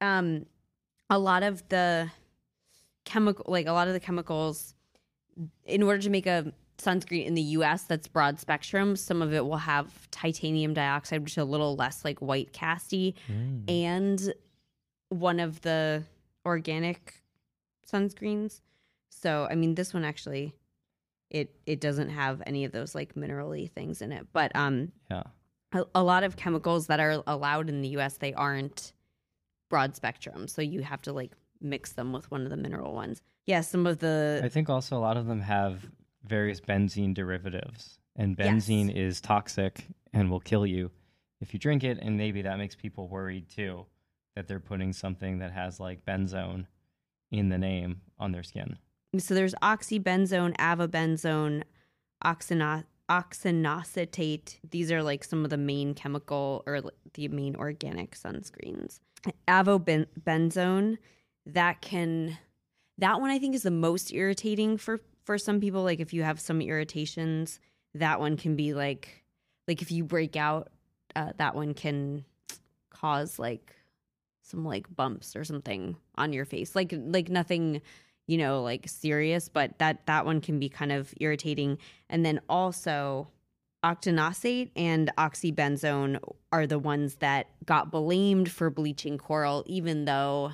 um 0.00 0.46
a 1.10 1.18
lot 1.18 1.42
of 1.42 1.66
the 1.68 2.10
chemical 3.04 3.44
like 3.48 3.66
a 3.66 3.72
lot 3.72 3.86
of 3.86 3.92
the 3.92 4.00
chemicals 4.00 4.74
in 5.64 5.82
order 5.82 6.00
to 6.00 6.08
make 6.10 6.26
a 6.26 6.52
sunscreen 6.78 7.26
in 7.26 7.34
the 7.34 7.42
US 7.58 7.82
that's 7.84 8.08
broad 8.08 8.40
spectrum 8.40 8.96
some 8.96 9.20
of 9.22 9.32
it 9.34 9.44
will 9.44 9.58
have 9.58 10.10
titanium 10.10 10.72
dioxide 10.74 11.20
which 11.22 11.32
is 11.32 11.38
a 11.38 11.44
little 11.44 11.76
less 11.76 12.04
like 12.04 12.20
white 12.20 12.52
casty 12.52 13.14
Mm. 13.30 13.70
and 13.70 14.34
one 15.10 15.38
of 15.38 15.60
the 15.60 16.02
organic 16.46 17.22
sunscreens 17.90 18.60
so 19.10 19.46
i 19.50 19.54
mean 19.54 19.74
this 19.76 19.92
one 19.94 20.04
actually 20.04 20.52
it 21.34 21.54
it 21.66 21.80
doesn't 21.80 22.10
have 22.10 22.40
any 22.46 22.64
of 22.64 22.72
those 22.72 22.94
like 22.94 23.14
minerally 23.14 23.70
things 23.70 24.00
in 24.00 24.12
it 24.12 24.26
but 24.32 24.50
um 24.54 24.92
Yeah. 25.10 25.24
a, 25.72 25.84
a 25.96 26.02
lot 26.02 26.22
of 26.22 26.36
chemicals 26.36 26.86
that 26.86 27.00
are 27.00 27.22
allowed 27.26 27.68
in 27.68 27.82
the 27.82 27.88
US 27.98 28.16
they 28.18 28.32
aren't 28.32 28.92
broad 29.68 29.96
spectrum 29.96 30.46
so 30.48 30.62
you 30.62 30.82
have 30.82 31.02
to 31.02 31.12
like 31.12 31.32
mix 31.60 31.92
them 31.92 32.12
with 32.12 32.30
one 32.30 32.42
of 32.44 32.50
the 32.50 32.56
mineral 32.56 32.94
ones 32.94 33.20
yeah 33.46 33.60
some 33.60 33.86
of 33.86 33.98
the 33.98 34.40
I 34.44 34.48
think 34.48 34.70
also 34.70 34.96
a 34.96 35.02
lot 35.08 35.16
of 35.16 35.26
them 35.26 35.40
have 35.40 35.84
various 36.26 36.60
benzene 36.60 37.12
derivatives, 37.14 37.98
and 38.16 38.36
Yes. 38.38 38.46
benzene 38.66 38.90
is 38.94 39.20
toxic 39.20 39.86
and 40.14 40.30
will 40.30 40.40
kill 40.40 40.64
you 40.66 40.90
if 41.42 41.52
you 41.52 41.58
drink 41.60 41.84
it. 41.84 41.98
And 42.00 42.16
maybe 42.16 42.40
that 42.42 42.56
makes 42.56 42.74
people 42.74 43.08
worried 43.08 43.48
too 43.50 43.84
that 44.34 44.48
they're 44.48 44.60
putting 44.60 44.92
something 44.94 45.40
that 45.40 45.52
has 45.52 45.78
like 45.80 46.04
benzone 46.06 46.66
in 47.30 47.50
the 47.50 47.58
name 47.58 48.00
on 48.18 48.32
their 48.32 48.42
skin. 48.42 48.78
So 49.20 49.34
there's 49.34 49.54
oxybenzone 49.62 50.56
avobenzone 50.56 51.62
oxyno- 52.24 52.84
oxynocetate 53.10 54.56
these 54.70 54.90
are 54.90 55.02
like 55.02 55.24
some 55.24 55.44
of 55.44 55.50
the 55.50 55.56
main 55.56 55.94
chemical 55.94 56.62
or 56.66 56.80
the 57.14 57.28
main 57.28 57.56
organic 57.56 58.12
sunscreens. 58.12 59.00
Avobenzone 59.48 60.98
that 61.46 61.80
can 61.80 62.38
that 62.96 63.20
one 63.20 63.30
i 63.30 63.38
think 63.38 63.54
is 63.54 63.62
the 63.62 63.70
most 63.70 64.12
irritating 64.12 64.76
for 64.76 65.00
for 65.24 65.38
some 65.38 65.60
people. 65.60 65.82
Like 65.82 66.00
if 66.00 66.12
you 66.12 66.22
have 66.22 66.38
some 66.38 66.60
irritations 66.60 67.58
that 67.94 68.20
one 68.20 68.36
can 68.36 68.56
be 68.56 68.74
like 68.74 69.24
like 69.66 69.82
if 69.82 69.90
you 69.90 70.04
break 70.04 70.36
out 70.36 70.68
uh, 71.16 71.32
that 71.38 71.54
one 71.54 71.74
can 71.74 72.24
cause 72.90 73.38
like 73.38 73.74
some 74.42 74.64
like 74.64 74.94
bumps 74.94 75.34
or 75.34 75.44
something 75.44 75.96
on 76.16 76.32
your 76.32 76.44
face. 76.44 76.76
Like 76.76 76.94
like 76.96 77.28
nothing 77.28 77.80
you 78.26 78.38
know 78.38 78.62
like 78.62 78.88
serious 78.88 79.48
but 79.48 79.78
that 79.78 80.06
that 80.06 80.24
one 80.24 80.40
can 80.40 80.58
be 80.58 80.68
kind 80.68 80.92
of 80.92 81.12
irritating 81.20 81.78
and 82.08 82.24
then 82.24 82.40
also 82.48 83.28
octinoxate 83.84 84.70
and 84.76 85.10
oxybenzone 85.18 86.18
are 86.50 86.66
the 86.66 86.78
ones 86.78 87.16
that 87.16 87.48
got 87.66 87.90
blamed 87.90 88.50
for 88.50 88.70
bleaching 88.70 89.18
coral 89.18 89.62
even 89.66 90.04
though 90.06 90.52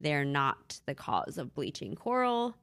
they're 0.00 0.24
not 0.24 0.80
the 0.86 0.94
cause 0.94 1.36
of 1.36 1.52
bleaching 1.54 1.94
coral 1.96 2.54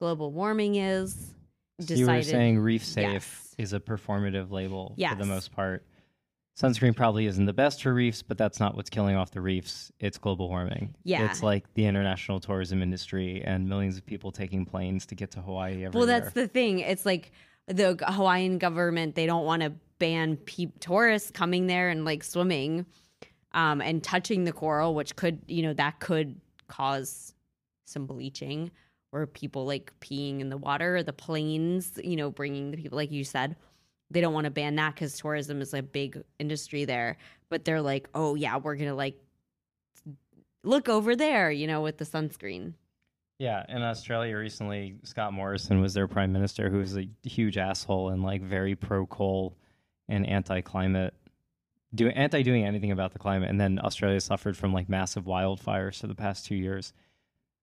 global 0.00 0.30
warming 0.32 0.74
is 0.76 1.32
So 1.80 1.94
you 1.94 2.06
were 2.06 2.22
saying 2.22 2.58
reef 2.58 2.84
safe 2.84 3.04
Yes. 3.04 3.54
is 3.58 3.72
a 3.72 3.80
performative 3.80 4.50
label 4.50 4.94
for 5.12 5.14
the 5.16 5.24
most 5.26 5.52
part. 5.52 5.84
Sunscreen 6.58 6.96
probably 6.96 7.26
isn't 7.26 7.44
the 7.44 7.52
best 7.52 7.82
for 7.82 7.92
reefs, 7.92 8.22
but 8.22 8.38
that's 8.38 8.58
not 8.58 8.76
what's 8.76 8.88
killing 8.88 9.14
off 9.14 9.30
the 9.30 9.42
reefs. 9.42 9.92
It's 10.00 10.16
global 10.16 10.48
warming. 10.48 10.94
Yeah. 11.04 11.28
It's 11.30 11.42
like 11.42 11.72
the 11.74 11.84
international 11.84 12.40
tourism 12.40 12.82
industry 12.82 13.42
and 13.44 13.68
millions 13.68 13.98
of 13.98 14.06
people 14.06 14.32
taking 14.32 14.64
planes 14.64 15.04
to 15.06 15.14
get 15.14 15.30
to 15.32 15.40
Hawaii 15.40 15.84
every 15.84 15.98
Well, 15.98 16.06
that's 16.06 16.32
the 16.32 16.48
thing. 16.48 16.78
It's 16.78 17.04
like 17.04 17.30
the 17.68 18.02
Hawaiian 18.08 18.56
government, 18.56 19.16
they 19.16 19.26
don't 19.26 19.44
want 19.44 19.62
to 19.62 19.74
ban 19.98 20.38
pe- 20.38 20.72
tourists 20.80 21.30
coming 21.30 21.66
there 21.66 21.90
and 21.90 22.06
like 22.06 22.24
swimming 22.24 22.86
um, 23.52 23.82
and 23.82 24.02
touching 24.02 24.44
the 24.44 24.52
coral, 24.52 24.94
which 24.94 25.14
could, 25.14 25.42
you 25.46 25.62
know, 25.62 25.74
that 25.74 26.00
could 26.00 26.40
cause 26.68 27.34
some 27.84 28.06
bleaching 28.06 28.70
or 29.12 29.26
people 29.26 29.66
like 29.66 29.92
peeing 30.00 30.40
in 30.40 30.48
the 30.48 30.56
water, 30.56 30.96
or 30.96 31.02
the 31.02 31.12
planes, 31.12 31.92
you 32.02 32.16
know, 32.16 32.30
bringing 32.30 32.70
the 32.70 32.76
people, 32.76 32.96
like 32.96 33.12
you 33.12 33.24
said. 33.24 33.56
They 34.10 34.20
don't 34.20 34.34
want 34.34 34.44
to 34.44 34.50
ban 34.50 34.76
that 34.76 34.94
because 34.94 35.18
tourism 35.18 35.60
is 35.60 35.74
a 35.74 35.82
big 35.82 36.22
industry 36.38 36.84
there. 36.84 37.16
But 37.48 37.64
they're 37.64 37.82
like, 37.82 38.08
oh, 38.14 38.34
yeah, 38.34 38.56
we're 38.56 38.76
to 38.76 38.94
like 38.94 39.16
look 40.62 40.88
over 40.88 41.16
there, 41.16 41.50
you 41.50 41.66
know, 41.66 41.80
with 41.80 41.98
the 41.98 42.04
sunscreen. 42.04 42.74
Yeah, 43.38 43.64
in 43.68 43.82
Australia 43.82 44.36
recently, 44.36 44.96
Scott 45.02 45.32
Morrison 45.32 45.80
was 45.80 45.92
their 45.92 46.08
prime 46.08 46.32
minister, 46.32 46.70
who 46.70 46.78
was 46.78 46.96
a 46.96 47.08
huge 47.22 47.58
asshole 47.58 48.08
and 48.08 48.22
like 48.22 48.42
very 48.42 48.74
pro 48.74 49.06
coal 49.06 49.56
and 50.08 50.26
anti 50.26 50.62
climate, 50.62 51.12
do 51.94 52.08
anti 52.08 52.42
doing 52.42 52.64
anything 52.64 52.92
about 52.92 53.12
the 53.12 53.18
climate. 53.18 53.50
And 53.50 53.60
then 53.60 53.78
Australia 53.82 54.20
suffered 54.20 54.56
from 54.56 54.72
like 54.72 54.88
massive 54.88 55.24
wildfires 55.24 56.00
for 56.00 56.06
the 56.06 56.14
past 56.14 56.46
two 56.46 56.54
years, 56.54 56.94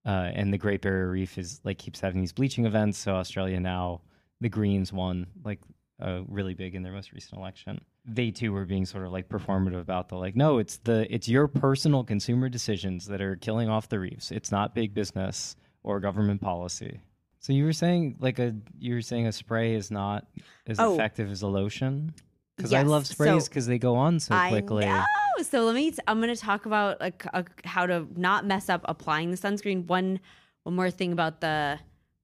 uh, 0.06 0.30
and 0.34 0.54
the 0.54 0.60
Great 0.60 0.82
Barrier 0.82 1.10
Reef 1.10 1.40
is 1.40 1.60
like 1.64 1.80
keeps 1.80 2.00
having 2.00 2.22
these 2.22 2.34
bleaching 2.34 2.66
events. 2.66 3.00
So 3.00 3.16
Australia 3.16 3.60
now, 3.60 4.02
the 4.42 4.50
Greens 4.50 4.94
won 4.94 5.26
like 5.44 5.60
uh, 6.02 6.22
really 6.28 6.54
big 6.54 6.76
in 6.76 6.84
their 6.84 6.92
most 6.94 7.12
recent 7.12 7.40
election. 7.40 7.80
They 8.06 8.32
too 8.32 8.52
were 8.52 8.66
being 8.66 8.86
sort 8.86 9.06
of 9.06 9.12
like 9.12 9.30
performative 9.30 9.80
about 9.80 10.10
the 10.10 10.16
like, 10.18 10.36
no, 10.36 10.58
it's 10.58 10.78
the 10.78 11.08
it's 11.14 11.30
your 11.30 11.48
personal 11.48 12.04
consumer 12.04 12.50
decisions 12.50 13.06
that 13.08 13.22
are 13.22 13.36
killing 13.38 13.70
off 13.70 13.90
the 13.90 14.00
reefs. 14.00 14.32
It's 14.32 14.52
not 14.52 14.76
big 14.76 14.94
business 14.94 15.56
or 15.84 16.00
government 16.00 16.42
policy. 16.42 17.00
So 17.40 17.54
you 17.54 17.64
were 17.66 17.74
saying 17.74 18.18
like 18.20 18.40
a 18.40 18.56
you 18.80 18.96
were 18.96 19.02
saying 19.02 19.28
a 19.28 19.32
spray 19.32 19.76
is 19.76 19.92
not 19.92 20.26
as 20.68 20.80
Oh. 20.80 20.94
effective 20.94 21.30
as 21.30 21.42
a 21.42 21.48
lotion 21.48 22.14
because 22.58 22.74
I 22.74 22.84
love 22.84 23.04
Yes, 23.04 23.10
sprays 23.10 23.44
so 23.46 23.50
because 23.50 23.68
they 23.68 23.78
go 23.80 23.96
on 23.96 24.20
so 24.20 24.36
I 24.36 24.50
quickly. 24.50 24.86
know. 24.86 25.04
So 25.42 25.64
let 25.66 25.76
me. 25.76 25.92
T- 25.92 25.98
I'm 26.08 26.22
going 26.22 26.34
to 26.34 26.40
talk 26.40 26.66
about 26.68 27.00
like 27.02 27.26
how 27.66 27.86
to 27.86 28.08
not 28.16 28.46
mess 28.46 28.70
up 28.70 28.82
applying 28.86 29.32
the 29.32 29.38
sunscreen. 29.38 29.86
One 29.88 30.20
one 30.64 30.76
more 30.76 30.92
thing 30.92 31.12
about 31.12 31.42
the 31.42 31.80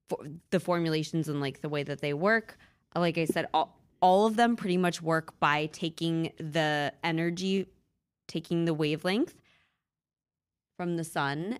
for, 0.08 0.20
the 0.52 0.60
formulations 0.60 1.28
and 1.28 1.42
like 1.42 1.62
the 1.62 1.70
way 1.70 1.84
that 1.84 2.02
they 2.02 2.14
work. 2.14 2.58
Like 2.96 3.18
I 3.18 3.26
said, 3.26 3.48
all 3.54 3.76
all 4.02 4.26
of 4.26 4.36
them 4.38 4.56
pretty 4.56 4.78
much 4.78 5.02
work 5.02 5.38
by 5.40 5.66
taking 5.68 6.32
the 6.38 6.94
energy, 7.04 7.68
taking 8.28 8.66
the 8.66 8.74
wavelength 8.74 9.36
from 10.78 10.96
the 10.96 11.04
sun 11.04 11.60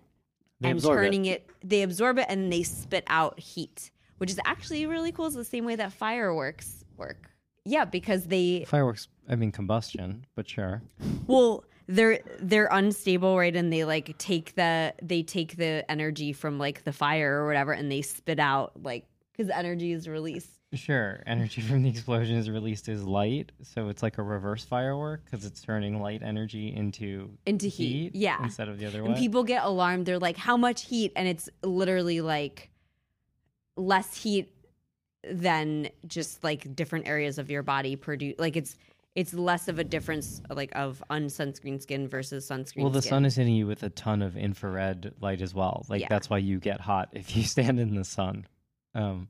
They 0.60 0.70
and 0.70 0.78
absorb 0.78 0.98
it. 0.98 1.02
turning 1.04 1.26
it. 1.26 1.46
They 1.62 1.82
absorb 1.82 2.18
it 2.18 2.26
and 2.28 2.50
they 2.52 2.62
spit 2.62 3.04
out 3.08 3.38
heat, 3.38 3.90
which 4.18 4.30
is 4.30 4.40
actually 4.46 4.86
really 4.86 5.12
cool. 5.12 5.26
It's 5.26 5.36
the 5.36 5.44
same 5.44 5.64
way 5.64 5.76
that 5.76 5.92
fireworks 5.92 6.84
work. 6.96 7.30
Yeah, 7.66 7.84
because 7.84 8.24
they 8.24 8.64
Fireworks, 8.66 9.08
I 9.28 9.36
mean 9.36 9.52
combustion, 9.52 10.24
but 10.34 10.48
sure. 10.48 10.82
well, 11.26 11.64
they're 11.86 12.20
they're 12.40 12.68
unstable, 12.72 13.36
right? 13.36 13.54
And 13.54 13.70
they 13.72 13.84
like 13.84 14.16
take 14.16 14.54
the 14.54 14.94
they 15.02 15.22
take 15.22 15.56
the 15.56 15.84
energy 15.90 16.32
from 16.32 16.58
like 16.58 16.84
the 16.84 16.92
fire 16.92 17.42
or 17.42 17.46
whatever, 17.46 17.72
and 17.72 17.92
they 17.92 18.00
spit 18.00 18.40
out 18.40 18.82
like 18.82 19.04
because 19.32 19.50
energy 19.50 19.92
is 19.92 20.08
released. 20.08 20.59
Sure, 20.72 21.20
energy 21.26 21.60
from 21.68 21.82
the 21.82 21.88
explosion 21.88 22.36
is 22.36 22.48
released 22.48 22.88
as 22.88 23.02
light, 23.02 23.50
so 23.62 23.88
it's 23.88 24.02
like 24.04 24.18
a 24.18 24.22
reverse 24.22 24.64
firework 24.64 25.24
because 25.24 25.44
it's 25.44 25.60
turning 25.60 26.00
light 26.00 26.22
energy 26.22 26.72
into 26.74 27.30
Into 27.44 27.66
heat, 27.66 28.14
yeah. 28.14 28.40
instead 28.42 28.68
of 28.68 28.78
the 28.78 28.86
other 28.86 29.02
And 29.04 29.14
way. 29.14 29.18
people 29.20 29.42
get 29.42 29.64
alarmed. 29.64 30.06
They're 30.06 30.18
like, 30.20 30.36
"How 30.36 30.56
much 30.56 30.84
heat?" 30.84 31.12
And 31.16 31.26
it's 31.26 31.48
literally 31.64 32.20
like 32.20 32.70
less 33.76 34.16
heat 34.22 34.52
than 35.28 35.88
just 36.06 36.42
like 36.44 36.74
different 36.76 37.08
areas 37.08 37.38
of 37.38 37.50
your 37.50 37.62
body 37.62 37.96
produce. 37.96 38.36
Like 38.38 38.56
it's 38.56 38.76
it's 39.16 39.34
less 39.34 39.66
of 39.66 39.80
a 39.80 39.84
difference 39.84 40.40
like 40.50 40.70
of 40.76 41.02
unsunscreen 41.10 41.82
skin 41.82 42.06
versus 42.08 42.48
sunscreen. 42.48 42.82
well, 42.82 42.90
the 42.90 43.02
skin. 43.02 43.10
sun 43.10 43.24
is 43.24 43.34
hitting 43.34 43.54
you 43.56 43.66
with 43.66 43.82
a 43.82 43.90
ton 43.90 44.22
of 44.22 44.36
infrared 44.36 45.12
light 45.20 45.42
as 45.42 45.52
well. 45.52 45.84
Like 45.88 46.02
Yeah. 46.02 46.06
that's 46.08 46.30
why 46.30 46.38
you 46.38 46.60
get 46.60 46.80
hot 46.80 47.08
if 47.12 47.36
you 47.36 47.42
stand 47.54 47.80
in 47.80 47.96
the 47.96 48.04
sun. 48.04 48.46
Um, 48.94 49.28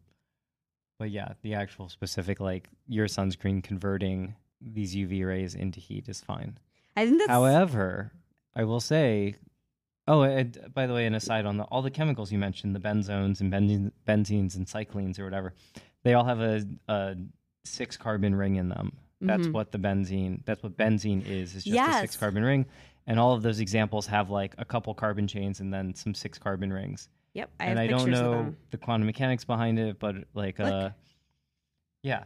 but 1.01 1.11
yeah, 1.11 1.33
the 1.41 1.55
actual 1.55 1.89
specific 1.89 2.41
like 2.41 2.69
your 2.87 3.07
sunscreen 3.07 3.63
converting 3.65 4.35
these 4.61 4.95
UV 4.95 5.27
rays 5.27 5.55
into 5.55 5.81
heat 5.81 6.07
is 6.11 6.21
fine. 6.21 6.59
I 6.95 7.07
think 7.07 7.19
that's 7.19 7.31
However, 7.31 8.13
I 8.55 8.65
will 8.65 8.81
say, 8.81 9.37
oh, 10.07 10.21
and 10.21 10.59
by 10.75 10.87
the 10.87 10.93
way, 10.93 11.07
an 11.07 11.15
aside 11.15 11.47
on 11.47 11.57
the, 11.57 11.65
all 11.65 11.81
the 11.81 11.91
chemicals 11.91 12.31
you 12.31 12.39
mentioned, 12.39 12.77
the 12.77 12.81
benzones 12.81 13.41
and 13.41 13.51
benzene, 13.51 13.91
benzenes 14.07 14.57
and 14.57 14.69
cyclenes 14.69 15.19
or 15.19 15.25
whatever, 15.25 15.55
they 16.03 16.13
all 16.13 16.25
have 16.25 16.41
a, 16.41 16.67
a 16.89 17.17
six 17.65 17.97
carbon 17.97 18.35
ring 18.35 18.57
in 18.57 18.69
them. 18.69 18.93
That's 19.23 19.47
Mhm. 19.47 19.53
what 19.53 19.73
the 19.73 19.79
benzene. 19.79 20.45
That's 20.45 20.63
what 20.63 20.77
benzene 20.77 21.27
is. 21.27 21.57
It's 21.57 21.65
just 21.65 21.75
a 21.97 22.01
six 22.03 22.17
carbon 22.19 22.43
ring, 22.43 22.67
and 23.07 23.19
all 23.19 23.33
of 23.33 23.43
those 23.43 23.61
examples 23.61 24.07
have 24.09 24.29
like 24.29 24.55
a 24.59 24.65
couple 24.67 24.93
carbon 24.95 25.27
chains 25.27 25.61
and 25.61 25.73
then 25.73 25.95
some 25.95 26.15
six 26.15 26.39
carbon 26.39 26.71
rings. 26.73 27.09
Yep, 27.35 27.51
I 27.61 27.67
and 27.67 27.79
I 27.79 27.87
don't 27.87 28.11
know 28.11 28.55
the 28.71 28.79
quantum 28.79 29.07
mechanics 29.07 29.45
behind 29.45 29.79
it, 29.79 29.99
but 30.01 30.17
like, 30.35 30.59
Look. 30.59 30.73
uh, 30.73 30.91
yeah, 32.03 32.25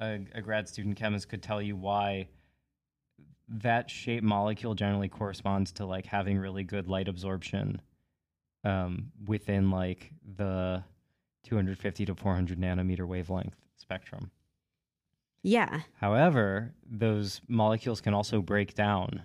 a, 0.00 0.18
a 0.34 0.42
grad 0.42 0.68
student 0.68 0.96
chemist 0.96 1.28
could 1.28 1.42
tell 1.42 1.62
you 1.62 1.74
why 1.76 2.28
that 3.48 3.90
shape 3.90 4.22
molecule 4.22 4.74
generally 4.74 5.08
corresponds 5.08 5.72
to 5.72 5.86
like 5.86 6.06
having 6.06 6.38
really 6.38 6.64
good 6.64 6.88
light 6.88 7.08
absorption 7.08 7.80
um, 8.64 9.10
within 9.26 9.70
like 9.70 10.12
the 10.36 10.82
250 11.44 12.06
to 12.06 12.14
400 12.14 12.58
nanometer 12.58 13.06
wavelength 13.06 13.56
spectrum. 13.76 14.30
Yeah. 15.42 15.80
However, 16.00 16.72
those 16.88 17.40
molecules 17.48 18.00
can 18.00 18.14
also 18.14 18.40
break 18.40 18.74
down 18.74 19.22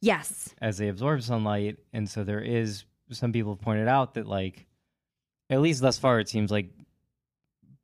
Yes. 0.00 0.54
as 0.62 0.78
they 0.78 0.88
absorb 0.88 1.22
sunlight 1.22 1.76
and 1.92 2.08
so 2.08 2.24
there 2.24 2.40
is 2.40 2.84
some 3.12 3.32
people 3.32 3.54
have 3.54 3.62
pointed 3.62 3.88
out 3.88 4.14
that 4.14 4.26
like 4.26 4.66
at 5.48 5.60
least 5.60 5.80
thus 5.80 5.98
far 5.98 6.20
it 6.20 6.28
seems 6.28 6.50
like 6.50 6.70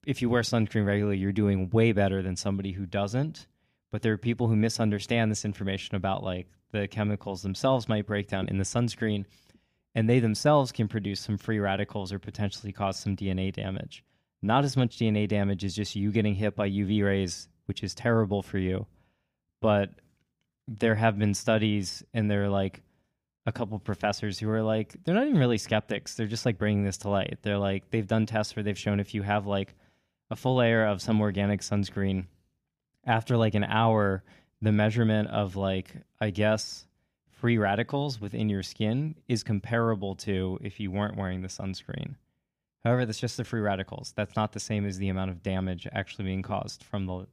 if 0.07 0.23
you 0.23 0.31
wear 0.31 0.43
sunscreen 0.43 0.87
regularly 0.87 1.19
you're 1.19 1.33
doing 1.33 1.71
way 1.71 1.93
better 1.93 2.23
than 2.23 2.37
somebody 2.37 2.73
who 2.73 2.87
doesn't. 2.87 3.47
But 3.93 4.03
there 4.03 4.13
are 4.13 4.19
people 4.19 4.49
who 4.49 4.57
misunderstand 4.57 5.31
this 5.31 5.45
information 5.45 5.97
about 5.97 6.23
like 6.23 6.49
the 6.73 6.89
chemicals 6.89 7.43
themselves 7.43 7.89
might 7.89 8.07
break 8.07 8.29
down 8.29 8.49
in 8.49 8.59
the 8.59 8.65
sunscreen 8.65 9.25
and 9.95 10.09
they 10.09 10.21
themselves 10.21 10.73
can 10.73 10.89
produce 10.89 11.21
some 11.21 11.39
free 11.39 11.59
radicals 11.59 12.13
or 12.13 12.19
potentially 12.19 12.73
cause 12.73 12.99
some 12.99 13.17
DNA 13.17 13.53
damage. 13.53 14.05
Not 14.43 14.65
as 14.65 14.77
much 14.77 14.99
DNA 14.99 15.27
damage 15.27 15.65
as 15.65 15.75
just 15.75 15.97
you 15.97 16.13
getting 16.13 16.35
hit 16.35 16.55
by 16.55 16.69
UV 16.69 17.05
rays 17.05 17.49
which 17.67 17.83
is 17.83 17.95
terrible 17.95 18.43
for 18.43 18.59
you. 18.59 18.87
But 19.61 19.91
there 20.69 20.95
have 20.95 21.19
been 21.19 21.35
studies 21.35 22.03
and 22.15 22.31
they're 22.31 22.49
like 22.49 22.83
a 23.47 23.53
couple 23.53 23.79
professors 23.79 24.39
who 24.39 24.51
are 24.51 24.63
like 24.63 24.97
they're 25.05 25.15
not 25.15 25.27
even 25.27 25.39
really 25.39 25.59
skeptics. 25.59 26.15
They're 26.15 26.27
just 26.27 26.47
like 26.47 26.59
bringing 26.59 26.85
this 26.85 26.99
to 26.99 27.09
light. 27.09 27.39
They're 27.43 27.59
like 27.59 27.91
they've 27.91 28.07
done 28.07 28.27
tests 28.27 28.55
where 28.57 28.63
they've 28.63 28.79
shown 28.79 29.01
if 29.01 29.15
you 29.15 29.23
have 29.23 29.47
like 29.47 29.75
a 30.31 30.37
full 30.37 30.57
layer 30.57 30.85
of 30.85 31.01
some 31.01 31.21
organic 31.21 31.61
sunscreen 31.61 32.27
after 33.05 33.37
like 33.37 33.55
an 33.55 33.65
hour 33.65 34.25
the 34.63 34.73
measurement 34.73 35.29
of 35.29 35.55
like 35.55 35.93
i 36.21 36.31
guess 36.31 36.87
free 37.37 37.59
radicals 37.59 38.21
within 38.21 38.49
your 38.49 38.63
skin 38.63 39.15
is 39.29 39.43
comparable 39.43 40.15
to 40.15 40.59
if 40.63 40.81
you 40.81 40.91
weren't 40.91 41.17
wearing 41.17 41.43
the 41.43 41.49
sunscreen. 41.49 42.15
However 42.85 43.05
that's 43.05 43.21
just 43.21 43.37
the 43.37 43.45
free 43.45 43.61
radicals. 43.61 44.13
That's 44.17 44.37
not 44.37 44.53
the 44.53 44.61
same 44.61 44.87
as 44.87 44.99
the 44.99 45.09
amount 45.09 45.31
of 45.31 45.43
damage 45.43 45.87
actually 45.93 46.25
being 46.25 46.43
caused 46.43 46.83
from 46.83 47.07
the 47.07 47.27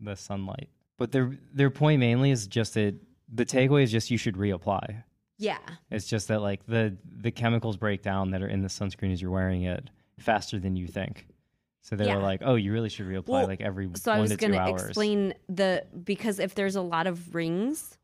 the 0.00 0.16
sunlight. 0.16 0.68
But 0.98 1.12
their 1.12 1.36
their 1.52 1.70
point 1.70 2.00
mainly 2.00 2.30
is 2.30 2.46
just 2.46 2.74
that 2.74 2.94
the 3.32 3.44
takeaway 3.44 3.82
is 3.82 3.92
just 3.92 4.10
you 4.10 4.18
should 4.18 4.36
reapply 4.36 5.02
Yeah. 5.38 5.58
it's 5.90 6.06
just 6.06 6.28
that 6.28 6.40
like 6.40 6.64
the 6.66 6.96
the 7.04 7.30
chemicals 7.30 7.76
break 7.76 8.02
down 8.02 8.30
that 8.30 8.42
are 8.42 8.48
in 8.48 8.62
the 8.62 8.68
sunscreen 8.68 9.12
as 9.12 9.20
you're 9.20 9.30
wearing 9.30 9.62
it 9.64 9.90
faster 10.18 10.58
than 10.58 10.76
you 10.76 10.86
think. 10.86 11.26
So 11.82 11.96
they 11.96 12.06
Yeah. 12.06 12.16
were 12.16 12.22
like, 12.22 12.40
"Oh, 12.42 12.54
you 12.54 12.72
really 12.72 12.88
should 12.88 13.06
reapply 13.06 13.28
Well, 13.28 13.46
like 13.46 13.60
every 13.60 13.90
So 13.94 14.10
I 14.12 14.14
one 14.16 14.22
was 14.22 14.30
to 14.30 14.36
two 14.36 14.40
going 14.48 14.52
to 14.52 14.58
hours." 14.60 14.82
explain 14.86 15.34
the 15.48 15.84
because 16.04 16.38
if 16.38 16.54
there's 16.54 16.76
a 16.76 16.80
lot 16.82 17.06
of 17.06 17.34
rings 17.34 17.98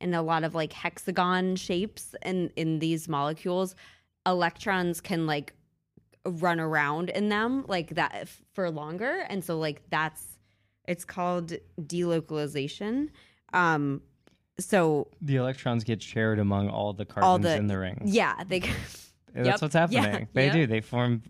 and 0.00 0.14
a 0.14 0.22
lot 0.22 0.42
of 0.44 0.54
like 0.54 0.72
hexagon 0.72 1.54
shapes 1.56 2.14
in 2.24 2.50
in 2.56 2.78
these 2.80 3.08
molecules, 3.08 3.76
electrons 4.26 5.00
can 5.00 5.26
like 5.26 5.54
run 6.24 6.58
around 6.58 7.10
in 7.10 7.28
them 7.28 7.64
like 7.68 7.90
that 7.96 8.12
f- 8.14 8.42
for 8.54 8.70
longer, 8.70 9.24
and 9.28 9.44
so 9.44 9.58
like 9.58 9.82
that's 9.90 10.38
it's 10.88 11.04
called 11.04 11.52
delocalization. 11.80 13.08
Um, 13.52 14.02
so 14.64 15.08
the 15.20 15.36
electrons 15.36 15.84
get 15.84 16.02
shared 16.02 16.38
among 16.38 16.68
all 16.68 16.92
the 16.92 17.04
carbons 17.04 17.44
the- 17.44 17.56
in 17.56 17.66
the 17.66 17.78
ring. 17.78 18.00
yeah, 18.04 18.42
they. 18.44 18.60
That's 19.34 19.46
yep, 19.46 19.62
what's 19.62 19.74
yeah, 19.74 20.02
happening. 20.02 20.28
They 20.34 20.44
yep. 20.46 20.52
do. 20.54 20.66
They 20.66 20.80
form. 20.82 21.22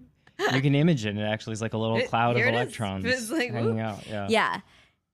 You 0.52 0.60
can 0.60 0.74
image 0.74 1.06
it. 1.06 1.10
and 1.10 1.20
It 1.20 1.22
actually 1.22 1.52
is 1.52 1.62
like 1.62 1.72
a 1.72 1.78
little 1.78 1.98
It- 1.98 2.08
cloud 2.08 2.32
of 2.32 2.38
here 2.38 2.48
electrons 2.48 3.04
It's 3.04 3.30
like, 3.30 3.52
hanging 3.52 3.76
whoop. 3.76 3.84
out. 3.84 4.06
Yeah. 4.08 4.26
yeah 4.28 4.60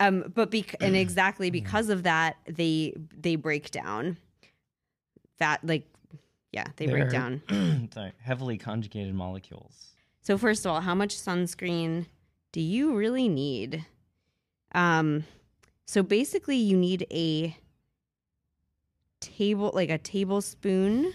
um 0.01 0.33
but 0.35 0.51
bec- 0.51 0.77
and 0.81 0.97
exactly 1.07 1.51
because 1.51 1.89
of 1.91 2.05
that 2.05 2.37
they 2.47 2.95
they 3.15 3.35
break 3.37 3.71
down 3.71 4.17
that 5.39 5.63
like 5.65 5.87
yeah 6.53 6.65
they 6.77 6.87
break 6.87 7.11
They're- 7.11 7.39
down 7.49 7.91
sorry, 7.95 8.13
heavily 8.21 8.57
conjugated 8.59 9.15
molecules. 9.15 9.89
so 10.23 10.39
first 10.39 10.65
of 10.65 10.73
all 10.73 10.81
how 10.81 10.95
much 10.95 11.15
sunscreen 11.17 12.07
do 12.53 12.61
you 12.61 12.95
really 12.95 13.29
need 13.29 13.85
um 14.75 15.25
so 15.85 16.03
basically 16.03 16.57
you 16.57 16.77
need 16.77 17.07
a 17.11 17.57
table 19.21 19.71
like 19.75 19.91
a 19.91 19.99
tablespoon 19.99 21.13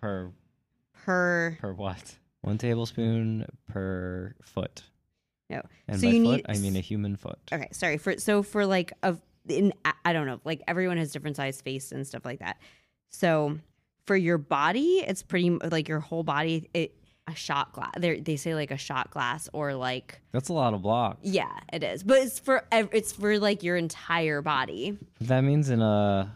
Per 0.00 0.30
per 0.92 1.56
per 1.60 1.72
what? 1.72 2.16
One 2.42 2.56
tablespoon 2.58 3.46
per 3.68 4.34
foot. 4.42 4.82
No. 5.50 5.62
And 5.88 6.00
So 6.00 6.06
by 6.06 6.12
you 6.14 6.24
foot, 6.24 6.36
need- 6.36 6.46
I 6.48 6.58
mean 6.58 6.76
a 6.76 6.80
human 6.80 7.16
foot. 7.16 7.38
okay 7.52 7.68
sorry 7.72 7.98
for 7.98 8.18
so 8.18 8.42
for 8.42 8.64
like 8.66 8.92
a 9.02 9.16
in 9.48 9.72
I- 10.04 10.12
don't 10.12 10.26
know 10.26 10.40
like 10.44 10.62
everyone 10.68 10.96
has 10.98 11.12
different 11.12 11.36
size 11.36 11.60
face 11.60 11.92
and 11.92 12.06
stuff 12.06 12.24
like 12.24 12.38
that 12.40 12.58
so 13.08 13.58
for 14.06 14.14
your 14.16 14.38
body 14.38 15.02
it's 15.06 15.22
pretty 15.22 15.50
like 15.50 15.88
your 15.88 16.00
whole 16.00 16.22
body 16.22 16.68
it 16.74 16.94
a 17.26 17.34
shot 17.34 17.72
glass 17.72 17.90
they 17.98 18.20
they 18.20 18.36
say 18.36 18.54
like 18.54 18.70
a 18.70 18.76
shot 18.76 19.10
glass 19.10 19.48
or 19.52 19.74
like 19.74 20.20
That's 20.32 20.48
a 20.50 20.52
lot 20.52 20.72
of 20.74 20.82
blocks. 20.82 21.20
yeah 21.22 21.50
it 21.72 21.82
is 21.82 22.02
but 22.04 22.18
it's 22.18 22.38
for 22.38 22.64
ev- 22.70 22.88
it's 22.92 23.12
for 23.12 23.38
like 23.38 23.62
your 23.62 23.76
entire 23.76 24.42
body 24.42 24.98
That 25.20 25.40
means 25.42 25.68
in 25.70 25.80
a, 25.82 26.32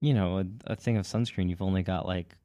you 0.00 0.14
know, 0.14 0.38
a, 0.38 0.72
a 0.72 0.76
thing 0.76 0.96
of 0.96 1.06
sunscreen, 1.06 1.48
you've 1.48 1.62
only 1.62 1.82
got 1.82 2.06
like 2.06 2.36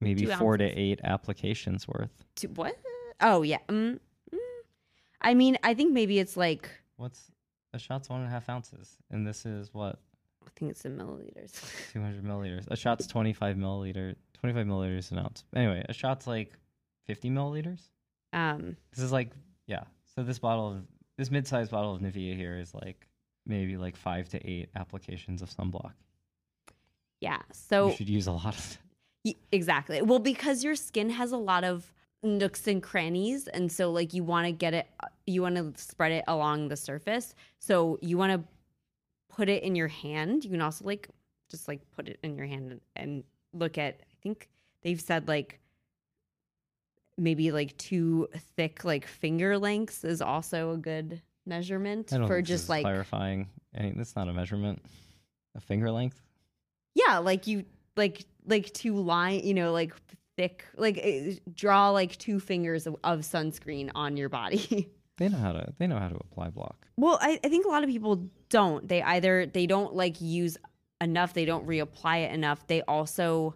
maybe 0.00 0.26
Two 0.26 0.32
four 0.36 0.56
to 0.56 0.64
eight 0.64 1.00
applications 1.04 1.88
worth. 1.88 2.10
to 2.36 2.48
what 2.48 2.76
oh 3.22 3.40
yeah 3.40 3.58
mm, 3.68 3.98
mm. 4.34 4.38
i 5.22 5.32
mean 5.32 5.56
i 5.62 5.72
think 5.72 5.90
maybe 5.92 6.18
it's 6.18 6.36
like 6.36 6.68
What's 6.96 7.30
a 7.72 7.78
shot's 7.78 8.08
one 8.08 8.20
and 8.20 8.28
a 8.28 8.30
half 8.30 8.48
ounces, 8.48 8.96
and 9.10 9.26
this 9.26 9.44
is 9.46 9.72
what 9.74 9.98
I 10.46 10.50
think 10.56 10.70
it's 10.70 10.84
in 10.86 10.96
milliliters. 10.96 11.52
200 11.92 12.24
milliliters. 12.24 12.66
A 12.70 12.76
shot's 12.76 13.06
25 13.06 13.56
milliliter, 13.56 14.14
25 14.34 14.66
milliliters 14.66 15.12
an 15.12 15.18
ounce. 15.18 15.44
Anyway, 15.54 15.84
a 15.88 15.92
shot's 15.92 16.26
like 16.26 16.52
50 17.04 17.30
milliliters. 17.30 17.80
Um, 18.32 18.76
This 18.94 19.04
is 19.04 19.12
like 19.12 19.30
yeah. 19.66 19.84
So 20.14 20.22
this 20.22 20.38
bottle 20.38 20.72
of 20.72 20.82
this 21.18 21.30
mid-sized 21.30 21.70
bottle 21.70 21.94
of 21.94 22.00
Nivea 22.00 22.34
here 22.34 22.58
is 22.58 22.72
like 22.74 23.06
maybe 23.44 23.76
like 23.76 23.96
five 23.96 24.28
to 24.30 24.46
eight 24.50 24.70
applications 24.74 25.42
of 25.42 25.50
sunblock. 25.50 25.92
Yeah. 27.20 27.42
So 27.52 27.88
you 27.88 27.96
should 27.96 28.08
use 28.08 28.26
a 28.26 28.32
lot 28.32 28.54
of. 28.56 28.78
Exactly. 29.50 30.02
Well, 30.02 30.20
because 30.20 30.62
your 30.62 30.76
skin 30.76 31.10
has 31.10 31.32
a 31.32 31.36
lot 31.36 31.64
of 31.64 31.92
nooks 32.22 32.66
and 32.68 32.82
crannies, 32.82 33.48
and 33.48 33.70
so 33.70 33.90
like 33.90 34.14
you 34.14 34.22
want 34.22 34.46
to 34.46 34.52
get 34.52 34.72
it, 34.74 34.86
uh, 35.00 35.08
you 35.26 35.42
want 35.42 35.56
to 35.56 35.72
spread 35.82 36.12
it 36.12 36.24
along 36.28 36.68
the 36.68 36.76
surface. 36.76 37.34
So 37.58 37.98
you 38.00 38.18
want 38.18 38.32
to 38.32 38.48
put 39.34 39.48
it 39.48 39.62
in 39.62 39.74
your 39.74 39.88
hand. 39.88 40.44
You 40.44 40.50
can 40.50 40.62
also 40.62 40.84
like 40.84 41.08
just 41.50 41.66
like 41.68 41.80
put 41.90 42.08
it 42.08 42.18
in 42.22 42.36
your 42.36 42.46
hand 42.46 42.80
and, 42.94 43.24
look 43.52 43.78
at. 43.78 44.00
I 44.02 44.14
think 44.22 44.50
they've 44.82 45.00
said 45.00 45.28
like 45.28 45.60
maybe 47.16 47.52
like 47.52 47.74
two 47.78 48.28
thick 48.54 48.84
like 48.84 49.06
finger 49.06 49.56
lengths 49.56 50.04
is 50.04 50.20
also 50.20 50.72
a 50.72 50.76
good 50.76 51.22
measurement 51.46 52.12
I 52.12 52.26
for 52.26 52.42
just 52.42 52.68
like 52.68 52.82
clarifying. 52.82 53.48
Any, 53.74 53.92
that's 53.92 54.14
not 54.14 54.28
a 54.28 54.32
measurement. 54.32 54.82
A 55.54 55.60
finger 55.60 55.90
length. 55.90 56.20
Yeah, 56.96 57.18
like 57.18 57.46
you 57.46 57.64
like 57.96 58.24
like 58.46 58.72
two 58.72 58.96
line, 58.96 59.40
you 59.44 59.54
know, 59.54 59.72
like 59.72 59.92
thick, 60.36 60.64
like 60.76 60.98
eh, 61.02 61.34
draw 61.54 61.90
like 61.90 62.16
two 62.16 62.40
fingers 62.40 62.86
of, 62.86 62.96
of 63.04 63.20
sunscreen 63.20 63.90
on 63.94 64.16
your 64.16 64.28
body. 64.28 64.90
They 65.18 65.30
know 65.30 65.38
how 65.38 65.52
to. 65.52 65.72
They 65.78 65.86
know 65.86 65.98
how 65.98 66.08
to 66.08 66.16
apply 66.16 66.50
block. 66.50 66.88
well, 66.98 67.18
I, 67.22 67.40
I 67.42 67.48
think 67.48 67.64
a 67.64 67.70
lot 67.70 67.82
of 67.82 67.88
people 67.88 68.28
don't. 68.50 68.86
They 68.86 69.02
either 69.02 69.46
they 69.46 69.66
don't 69.66 69.94
like 69.94 70.20
use 70.20 70.58
enough, 71.00 71.32
they 71.32 71.46
don't 71.46 71.66
reapply 71.66 72.24
it 72.26 72.34
enough. 72.34 72.66
They 72.66 72.82
also 72.82 73.54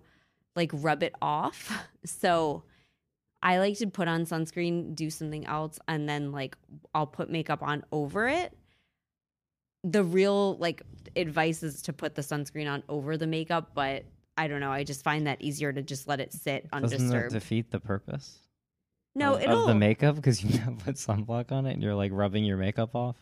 like 0.56 0.70
rub 0.72 1.02
it 1.02 1.14
off. 1.20 1.86
So 2.06 2.64
I 3.42 3.58
like 3.58 3.76
to 3.76 3.86
put 3.88 4.08
on 4.08 4.24
sunscreen, 4.24 4.94
do 4.94 5.10
something 5.10 5.44
else, 5.44 5.78
and 5.86 6.08
then 6.08 6.32
like 6.32 6.56
I'll 6.94 7.06
put 7.06 7.28
makeup 7.28 7.62
on 7.62 7.84
over 7.92 8.26
it. 8.26 8.56
The 9.84 10.04
real 10.04 10.56
like 10.56 10.82
advice 11.16 11.62
is 11.62 11.82
to 11.82 11.92
put 11.92 12.14
the 12.14 12.22
sunscreen 12.22 12.70
on 12.70 12.82
over 12.88 13.16
the 13.16 13.26
makeup, 13.26 13.70
but 13.74 14.04
I 14.36 14.48
don't 14.48 14.60
know. 14.60 14.70
I 14.72 14.84
just 14.84 15.02
find 15.02 15.26
that 15.26 15.40
easier 15.42 15.72
to 15.72 15.82
just 15.82 16.08
let 16.08 16.20
it 16.20 16.32
sit 16.32 16.70
Doesn't 16.70 16.88
that 16.88 16.96
undisturbed. 16.96 17.32
defeat 17.32 17.70
the 17.70 17.80
purpose? 17.80 18.38
no, 19.14 19.34
of, 19.34 19.42
it'll 19.42 19.62
of 19.62 19.68
the 19.68 19.74
makeup 19.74 20.16
because 20.16 20.42
you 20.42 20.58
now 20.58 20.76
put 20.78 20.96
sunblock 20.96 21.52
on 21.52 21.66
it 21.66 21.72
and 21.72 21.82
you're 21.82 21.94
like 21.94 22.12
rubbing 22.14 22.44
your 22.44 22.56
makeup 22.56 22.94
off. 22.94 23.16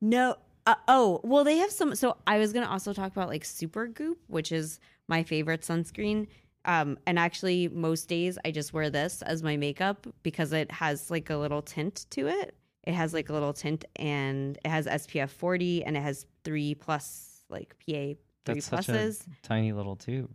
No. 0.00 0.36
Uh, 0.66 0.74
oh, 0.86 1.20
well, 1.24 1.44
they 1.44 1.56
have 1.56 1.70
some. 1.70 1.94
So 1.94 2.16
I 2.26 2.38
was 2.38 2.52
going 2.52 2.64
to 2.64 2.70
also 2.70 2.92
talk 2.92 3.12
about 3.12 3.28
like 3.28 3.42
Supergoop, 3.42 4.16
which 4.26 4.52
is 4.52 4.80
my 5.08 5.22
favorite 5.22 5.62
sunscreen. 5.62 6.26
Um, 6.64 6.98
and 7.06 7.18
actually, 7.18 7.68
most 7.68 8.08
days 8.08 8.38
I 8.44 8.50
just 8.50 8.72
wear 8.74 8.90
this 8.90 9.22
as 9.22 9.42
my 9.42 9.56
makeup 9.56 10.06
because 10.22 10.52
it 10.52 10.70
has 10.70 11.10
like 11.10 11.30
a 11.30 11.36
little 11.36 11.62
tint 11.62 12.04
to 12.10 12.28
it. 12.28 12.54
It 12.88 12.94
has 12.94 13.12
like 13.12 13.28
a 13.28 13.32
little 13.34 13.52
tint 13.52 13.84
and 13.96 14.56
it 14.64 14.68
has 14.68 14.86
SPF 14.86 15.28
40 15.28 15.84
and 15.84 15.94
it 15.94 16.00
has 16.00 16.24
three 16.42 16.74
plus 16.74 17.42
like 17.50 17.76
PA 17.80 17.84
three 17.86 18.16
That's 18.46 18.64
such 18.66 18.88
a 18.88 18.92
pluses. 18.92 19.26
tiny 19.42 19.72
little 19.72 19.94
tube. 19.94 20.30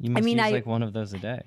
You 0.00 0.10
must 0.10 0.24
mean, 0.24 0.36
use 0.38 0.46
I- 0.46 0.50
like 0.52 0.66
one 0.66 0.82
of 0.84 0.92
those 0.92 1.12
a 1.12 1.18
day. 1.18 1.42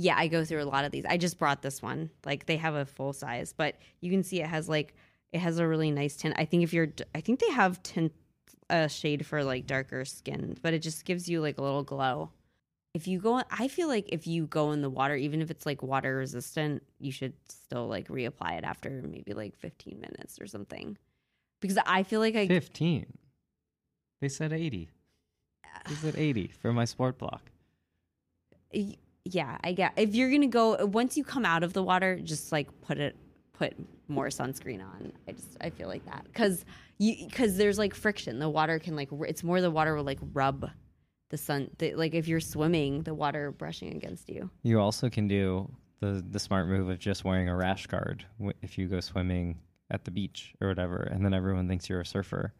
Yeah, 0.00 0.14
I 0.16 0.28
go 0.28 0.44
through 0.44 0.62
a 0.62 0.64
lot 0.64 0.84
of 0.84 0.92
these. 0.92 1.04
I 1.06 1.16
just 1.18 1.38
brought 1.38 1.60
this 1.60 1.82
one. 1.82 2.08
Like 2.24 2.46
they 2.46 2.56
have 2.56 2.74
a 2.76 2.86
full 2.86 3.12
size, 3.12 3.52
but 3.54 3.74
you 4.00 4.10
can 4.10 4.22
see 4.22 4.40
it 4.40 4.46
has 4.46 4.68
like 4.68 4.94
it 5.32 5.40
has 5.40 5.58
a 5.58 5.66
really 5.68 5.90
nice 5.90 6.16
tint. 6.16 6.34
I 6.38 6.44
think 6.46 6.62
if 6.62 6.72
you're 6.72 6.88
I 7.14 7.20
think 7.20 7.40
they 7.40 7.50
have 7.50 7.82
tint 7.82 8.12
a 8.70 8.88
shade 8.88 9.26
for 9.26 9.44
like 9.44 9.66
darker 9.66 10.04
skin, 10.06 10.56
but 10.62 10.72
it 10.72 10.78
just 10.82 11.04
gives 11.04 11.28
you 11.28 11.40
like 11.42 11.58
a 11.58 11.62
little 11.62 11.82
glow. 11.82 12.30
If 12.94 13.06
you 13.06 13.20
go 13.20 13.42
I 13.50 13.68
feel 13.68 13.88
like 13.88 14.08
if 14.10 14.26
you 14.26 14.46
go 14.46 14.72
in 14.72 14.82
the 14.82 14.90
water 14.90 15.14
even 15.14 15.40
if 15.40 15.50
it's 15.50 15.66
like 15.66 15.82
water 15.82 16.16
resistant, 16.16 16.82
you 16.98 17.12
should 17.12 17.34
still 17.48 17.86
like 17.86 18.08
reapply 18.08 18.58
it 18.58 18.64
after 18.64 18.90
maybe 18.90 19.34
like 19.34 19.56
15 19.56 20.00
minutes 20.00 20.40
or 20.40 20.46
something. 20.46 20.96
Because 21.60 21.78
I 21.86 22.02
feel 22.02 22.20
like 22.20 22.34
I 22.34 22.48
15. 22.48 23.06
They 24.20 24.28
said 24.28 24.52
80. 24.52 24.90
They 25.88 25.94
said 25.94 26.16
80 26.16 26.48
for 26.60 26.72
my 26.72 26.84
sport 26.84 27.18
block. 27.18 27.42
Yeah, 29.24 29.58
I 29.62 29.72
get. 29.72 29.92
If 29.96 30.14
you're 30.14 30.30
gonna 30.30 30.46
go 30.46 30.84
once 30.86 31.16
you 31.16 31.24
come 31.24 31.44
out 31.44 31.62
of 31.62 31.72
the 31.72 31.82
water, 31.82 32.18
just 32.18 32.52
like 32.52 32.68
put 32.80 32.98
it, 32.98 33.16
put 33.52 33.74
more 34.08 34.28
sunscreen 34.28 34.80
on. 34.82 35.12
I 35.28 35.32
just 35.32 35.56
I 35.60 35.70
feel 35.70 35.88
like 35.88 36.04
that 36.06 36.24
because 36.24 36.64
you 36.98 37.26
because 37.26 37.56
there's 37.56 37.78
like 37.78 37.94
friction. 37.94 38.38
The 38.38 38.48
water 38.48 38.78
can 38.78 38.96
like 38.96 39.10
it's 39.26 39.44
more 39.44 39.60
the 39.60 39.70
water 39.70 39.94
will 39.94 40.04
like 40.04 40.18
rub 40.32 40.70
the 41.30 41.38
sun. 41.38 41.70
The, 41.78 41.94
like 41.94 42.14
if 42.14 42.28
you're 42.28 42.40
swimming, 42.40 43.02
the 43.02 43.14
water 43.14 43.50
brushing 43.52 43.94
against 43.94 44.28
you. 44.28 44.50
You 44.62 44.80
also 44.80 45.08
can 45.10 45.28
do 45.28 45.70
the 46.00 46.24
the 46.30 46.38
smart 46.38 46.68
move 46.68 46.88
of 46.88 46.98
just 46.98 47.24
wearing 47.24 47.48
a 47.48 47.56
rash 47.56 47.86
guard 47.86 48.24
if 48.62 48.78
you 48.78 48.88
go 48.88 49.00
swimming 49.00 49.58
at 49.90 50.04
the 50.04 50.10
beach 50.10 50.54
or 50.60 50.68
whatever, 50.68 50.96
and 50.96 51.24
then 51.24 51.34
everyone 51.34 51.68
thinks 51.68 51.88
you're 51.88 52.00
a 52.00 52.06
surfer. 52.06 52.52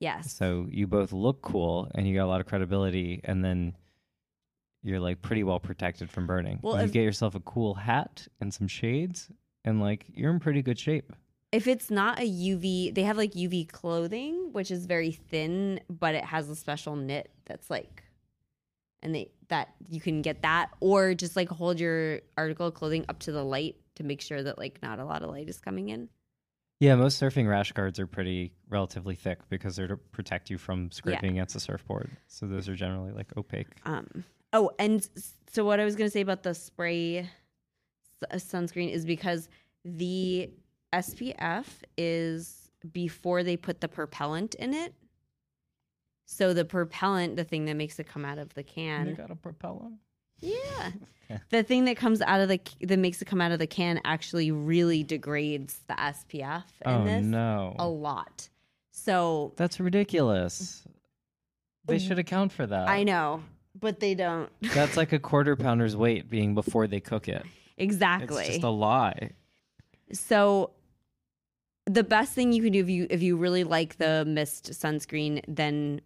Yes. 0.00 0.32
So 0.32 0.66
you 0.70 0.86
both 0.86 1.12
look 1.12 1.42
cool 1.42 1.90
and 1.94 2.08
you 2.08 2.14
got 2.14 2.24
a 2.24 2.32
lot 2.32 2.40
of 2.40 2.46
credibility, 2.46 3.20
and 3.24 3.44
then 3.44 3.76
you're 4.82 5.00
like 5.00 5.20
pretty 5.20 5.44
well 5.44 5.60
protected 5.60 6.10
from 6.10 6.26
burning. 6.26 6.58
Well, 6.62 6.76
if, 6.76 6.86
you 6.86 6.92
get 6.92 7.02
yourself 7.02 7.34
a 7.34 7.40
cool 7.40 7.74
hat 7.74 8.26
and 8.40 8.52
some 8.52 8.66
shades, 8.66 9.30
and 9.64 9.80
like 9.80 10.06
you're 10.14 10.30
in 10.32 10.40
pretty 10.40 10.62
good 10.62 10.78
shape. 10.78 11.12
if 11.52 11.66
it's 11.66 11.90
not 11.90 12.18
a 12.18 12.22
UV, 12.22 12.94
they 12.94 13.02
have 13.02 13.18
like 13.18 13.32
UV 13.32 13.68
clothing, 13.68 14.52
which 14.52 14.70
is 14.70 14.86
very 14.86 15.10
thin, 15.12 15.80
but 15.90 16.14
it 16.14 16.24
has 16.24 16.48
a 16.48 16.56
special 16.56 16.96
knit 16.96 17.30
that's 17.44 17.68
like, 17.68 18.04
and 19.02 19.14
they 19.14 19.30
that 19.48 19.74
you 19.88 20.00
can 20.00 20.22
get 20.22 20.42
that, 20.42 20.70
or 20.80 21.14
just 21.14 21.36
like 21.36 21.48
hold 21.48 21.80
your 21.80 22.20
article 22.36 22.66
of 22.66 22.74
clothing 22.74 23.04
up 23.08 23.18
to 23.20 23.32
the 23.32 23.44
light 23.44 23.76
to 23.96 24.04
make 24.04 24.20
sure 24.20 24.42
that 24.42 24.58
like 24.58 24.80
not 24.82 24.98
a 24.98 25.04
lot 25.04 25.22
of 25.22 25.30
light 25.30 25.48
is 25.48 25.58
coming 25.58 25.88
in. 25.88 26.08
Yeah, 26.80 26.94
most 26.94 27.20
surfing 27.20 27.46
rash 27.46 27.72
guards 27.72 28.00
are 28.00 28.06
pretty 28.06 28.54
relatively 28.70 29.14
thick 29.14 29.40
because 29.50 29.76
they're 29.76 29.88
to 29.88 29.98
protect 29.98 30.48
you 30.48 30.56
from 30.56 30.90
scraping 30.90 31.32
against 31.32 31.52
the 31.52 31.60
surfboard. 31.60 32.10
So 32.26 32.46
those 32.46 32.68
are 32.68 32.74
generally 32.74 33.12
like 33.12 33.36
opaque. 33.36 33.68
Um. 33.84 34.24
Oh, 34.52 34.70
and 34.78 35.06
so 35.52 35.64
what 35.64 35.78
I 35.78 35.84
was 35.84 35.94
gonna 35.94 36.10
say 36.10 36.22
about 36.22 36.42
the 36.42 36.54
spray 36.54 37.28
uh, 38.30 38.36
sunscreen 38.36 38.90
is 38.90 39.04
because 39.04 39.48
the 39.84 40.50
SPF 40.92 41.66
is 41.96 42.70
before 42.92 43.42
they 43.42 43.56
put 43.56 43.80
the 43.80 43.88
propellant 43.88 44.54
in 44.56 44.74
it. 44.74 44.94
So 46.32 46.54
the 46.54 46.64
propellant, 46.64 47.34
the 47.34 47.42
thing 47.42 47.64
that 47.64 47.74
makes 47.74 47.98
it 47.98 48.06
come 48.06 48.24
out 48.24 48.38
of 48.38 48.54
the 48.54 48.62
can, 48.62 49.08
You 49.08 49.14
got 49.14 49.32
a 49.32 49.34
propeller? 49.34 49.90
yeah, 50.40 50.92
the 51.50 51.64
thing 51.64 51.86
that 51.86 51.96
comes 51.96 52.22
out 52.22 52.40
of 52.40 52.48
the 52.48 52.60
that 52.82 52.98
makes 53.00 53.20
it 53.20 53.24
come 53.24 53.40
out 53.40 53.50
of 53.50 53.58
the 53.58 53.66
can 53.66 54.00
actually 54.04 54.52
really 54.52 55.02
degrades 55.02 55.80
the 55.88 55.94
SPF 55.94 56.62
in 56.86 56.92
Oh 56.92 57.04
this 57.04 57.24
no, 57.26 57.74
a 57.80 57.88
lot. 57.88 58.48
So 58.92 59.54
that's 59.56 59.80
ridiculous. 59.80 60.86
They 61.86 61.98
should 61.98 62.20
account 62.20 62.52
for 62.52 62.64
that. 62.64 62.86
Mm. 62.86 62.90
I 62.90 63.02
know, 63.02 63.42
but 63.78 63.98
they 63.98 64.14
don't 64.14 64.48
That's 64.62 64.96
like 64.96 65.12
a 65.12 65.18
quarter 65.30 65.56
pounder's 65.56 65.96
weight 65.96 66.30
being 66.30 66.54
before 66.54 66.86
they 66.86 67.00
cook 67.00 67.28
it. 67.28 67.44
exactly. 67.76 68.44
It's 68.44 68.48
just 68.50 68.62
a 68.62 68.70
lie. 68.70 69.32
So 70.12 70.70
the 71.86 72.04
best 72.04 72.34
thing 72.34 72.52
you 72.52 72.62
can 72.62 72.72
do 72.72 72.78
if 72.80 72.88
you 72.88 73.08
if 73.10 73.20
you 73.20 73.36
really 73.36 73.64
like 73.64 73.96
the 73.98 74.24
mist 74.24 74.70
sunscreen, 74.70 75.42
then 75.48 76.00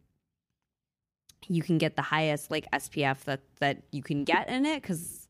you 1.49 1.63
can 1.63 1.79
get 1.79 1.97
the 1.97 2.03
highest 2.03 2.51
like 2.51 2.67
SPF 2.73 3.21
that 3.25 3.41
that 3.61 3.83
you 3.93 4.03
can 4.03 4.25
get 4.25 4.49
in 4.49 4.67
it 4.67 4.81
because 4.83 5.29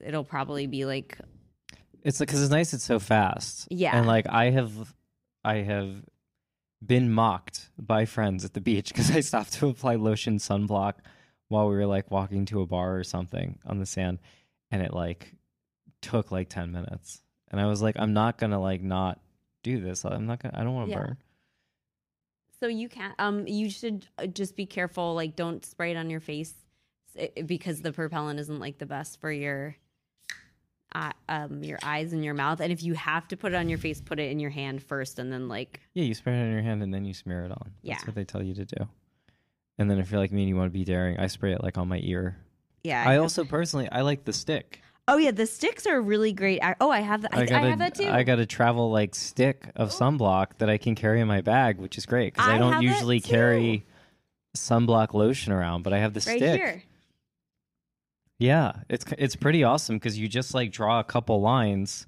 it'll 0.00 0.24
probably 0.24 0.66
be 0.66 0.84
like 0.84 1.18
It's 2.02 2.18
because 2.18 2.42
it's 2.42 2.50
nice. 2.50 2.72
It's 2.72 2.84
so 2.84 2.98
fast. 2.98 3.68
Yeah. 3.70 3.96
and 3.96 4.06
like 4.06 4.26
I 4.28 4.50
have, 4.50 4.94
I 5.44 5.56
have 5.56 6.04
been 6.84 7.12
mocked 7.12 7.68
by 7.78 8.06
friends 8.06 8.44
at 8.44 8.54
the 8.54 8.60
beach 8.60 8.88
because 8.88 9.10
I 9.16 9.20
stopped 9.20 9.52
to 9.54 9.68
apply 9.68 9.96
lotion 9.96 10.38
sunblock 10.38 10.94
while 11.48 11.68
we 11.68 11.74
were 11.76 11.86
like 11.86 12.10
walking 12.10 12.46
to 12.46 12.60
a 12.62 12.66
bar 12.66 12.96
or 12.96 13.04
something 13.04 13.58
on 13.66 13.78
the 13.78 13.86
sand, 13.86 14.18
and 14.70 14.80
it 14.82 14.94
like 14.94 15.34
took 16.00 16.30
like 16.30 16.48
ten 16.48 16.70
minutes, 16.72 17.20
and 17.50 17.60
I 17.60 17.66
was 17.66 17.82
like, 17.82 17.96
I'm 17.98 18.12
not 18.14 18.38
gonna 18.38 18.60
like 18.60 18.82
not 18.82 19.20
do 19.62 19.80
this. 19.80 20.04
I'm 20.04 20.26
not 20.26 20.40
gonna. 20.42 20.56
I 20.58 20.62
don't 20.64 20.74
want 20.74 20.86
to 20.88 20.92
Yeah. 20.92 20.98
burn. 21.00 21.16
So 22.60 22.66
you 22.66 22.88
can't 22.88 23.14
um 23.18 23.46
you 23.46 23.70
should 23.70 24.06
uh, 24.18 24.26
just 24.26 24.54
be 24.56 24.66
careful 24.66 25.14
like 25.14 25.34
don't 25.36 25.64
spray 25.64 25.90
it 25.90 25.96
on 25.96 26.10
your 26.10 26.20
face 26.20 26.54
eh, 27.16 27.42
because 27.46 27.80
the 27.82 27.92
propellant 27.92 28.38
isn't 28.38 28.60
like 28.60 28.78
the 28.78 28.86
best 28.86 29.20
for 29.20 29.32
your 29.32 29.76
uh, 30.94 31.12
um 31.28 31.62
your 31.62 31.78
eyes 31.84 32.12
and 32.12 32.24
your 32.24 32.34
mouth 32.34 32.60
and 32.60 32.72
if 32.72 32.82
you 32.82 32.94
have 32.94 33.26
to 33.28 33.36
put 33.36 33.52
it 33.52 33.56
on 33.56 33.68
your 33.68 33.78
face 33.78 34.00
put 34.00 34.18
it 34.18 34.30
in 34.30 34.40
your 34.40 34.50
hand 34.50 34.82
first 34.82 35.18
and 35.18 35.32
then 35.32 35.48
like 35.48 35.80
Yeah, 35.94 36.04
you 36.04 36.14
spray 36.14 36.36
it 36.38 36.42
on 36.42 36.50
your 36.52 36.62
hand 36.62 36.82
and 36.82 36.92
then 36.92 37.04
you 37.04 37.14
smear 37.14 37.44
it 37.44 37.52
on. 37.52 37.72
Yeah. 37.82 37.94
That's 37.94 38.06
what 38.06 38.16
they 38.16 38.24
tell 38.24 38.42
you 38.42 38.54
to 38.54 38.64
do. 38.64 38.88
And 39.78 39.88
then 39.88 39.98
if 39.98 40.10
you're 40.10 40.20
like 40.20 40.32
me 40.32 40.42
and 40.42 40.48
you 40.48 40.56
want 40.56 40.66
to 40.72 40.76
be 40.78 40.84
daring, 40.84 41.18
I 41.18 41.28
spray 41.28 41.52
it 41.52 41.62
like 41.62 41.78
on 41.78 41.88
my 41.88 42.00
ear. 42.02 42.36
yeah 42.82 43.04
I 43.06 43.18
also 43.18 43.44
personally 43.44 43.88
I 43.90 44.00
like 44.02 44.24
the 44.24 44.32
stick. 44.32 44.80
Oh 45.08 45.16
yeah, 45.16 45.32
the 45.32 45.46
sticks 45.46 45.86
are 45.86 46.00
really 46.00 46.32
great. 46.32 46.62
I- 46.62 46.76
Oh, 46.80 46.90
I 46.90 47.00
have 47.00 47.22
that. 47.22 47.34
I, 47.34 47.42
I, 47.42 47.46
got 47.46 47.62
have 47.62 47.72
a, 47.74 47.76
that 47.78 47.94
too. 47.94 48.08
I 48.08 48.22
got 48.22 48.38
a 48.38 48.46
travel 48.46 48.90
like 48.90 49.14
stick 49.14 49.70
of 49.76 49.90
sunblock 49.90 50.58
that 50.58 50.70
I 50.70 50.78
can 50.78 50.94
carry 50.94 51.20
in 51.20 51.28
my 51.28 51.40
bag, 51.40 51.78
which 51.78 51.98
is 51.98 52.06
great 52.06 52.34
because 52.34 52.48
I, 52.48 52.54
I 52.54 52.58
don't 52.58 52.82
usually 52.82 53.20
carry 53.20 53.84
sunblock 54.56 55.14
lotion 55.14 55.52
around, 55.52 55.82
but 55.82 55.92
I 55.92 55.98
have 55.98 56.14
the 56.14 56.24
right 56.26 56.38
stick. 56.38 56.60
here. 56.60 56.82
Yeah, 58.38 58.72
it's 58.88 59.04
it's 59.18 59.36
pretty 59.36 59.64
awesome 59.64 59.96
because 59.96 60.18
you 60.18 60.28
just 60.28 60.54
like 60.54 60.72
draw 60.72 61.00
a 61.00 61.04
couple 61.04 61.40
lines 61.40 62.06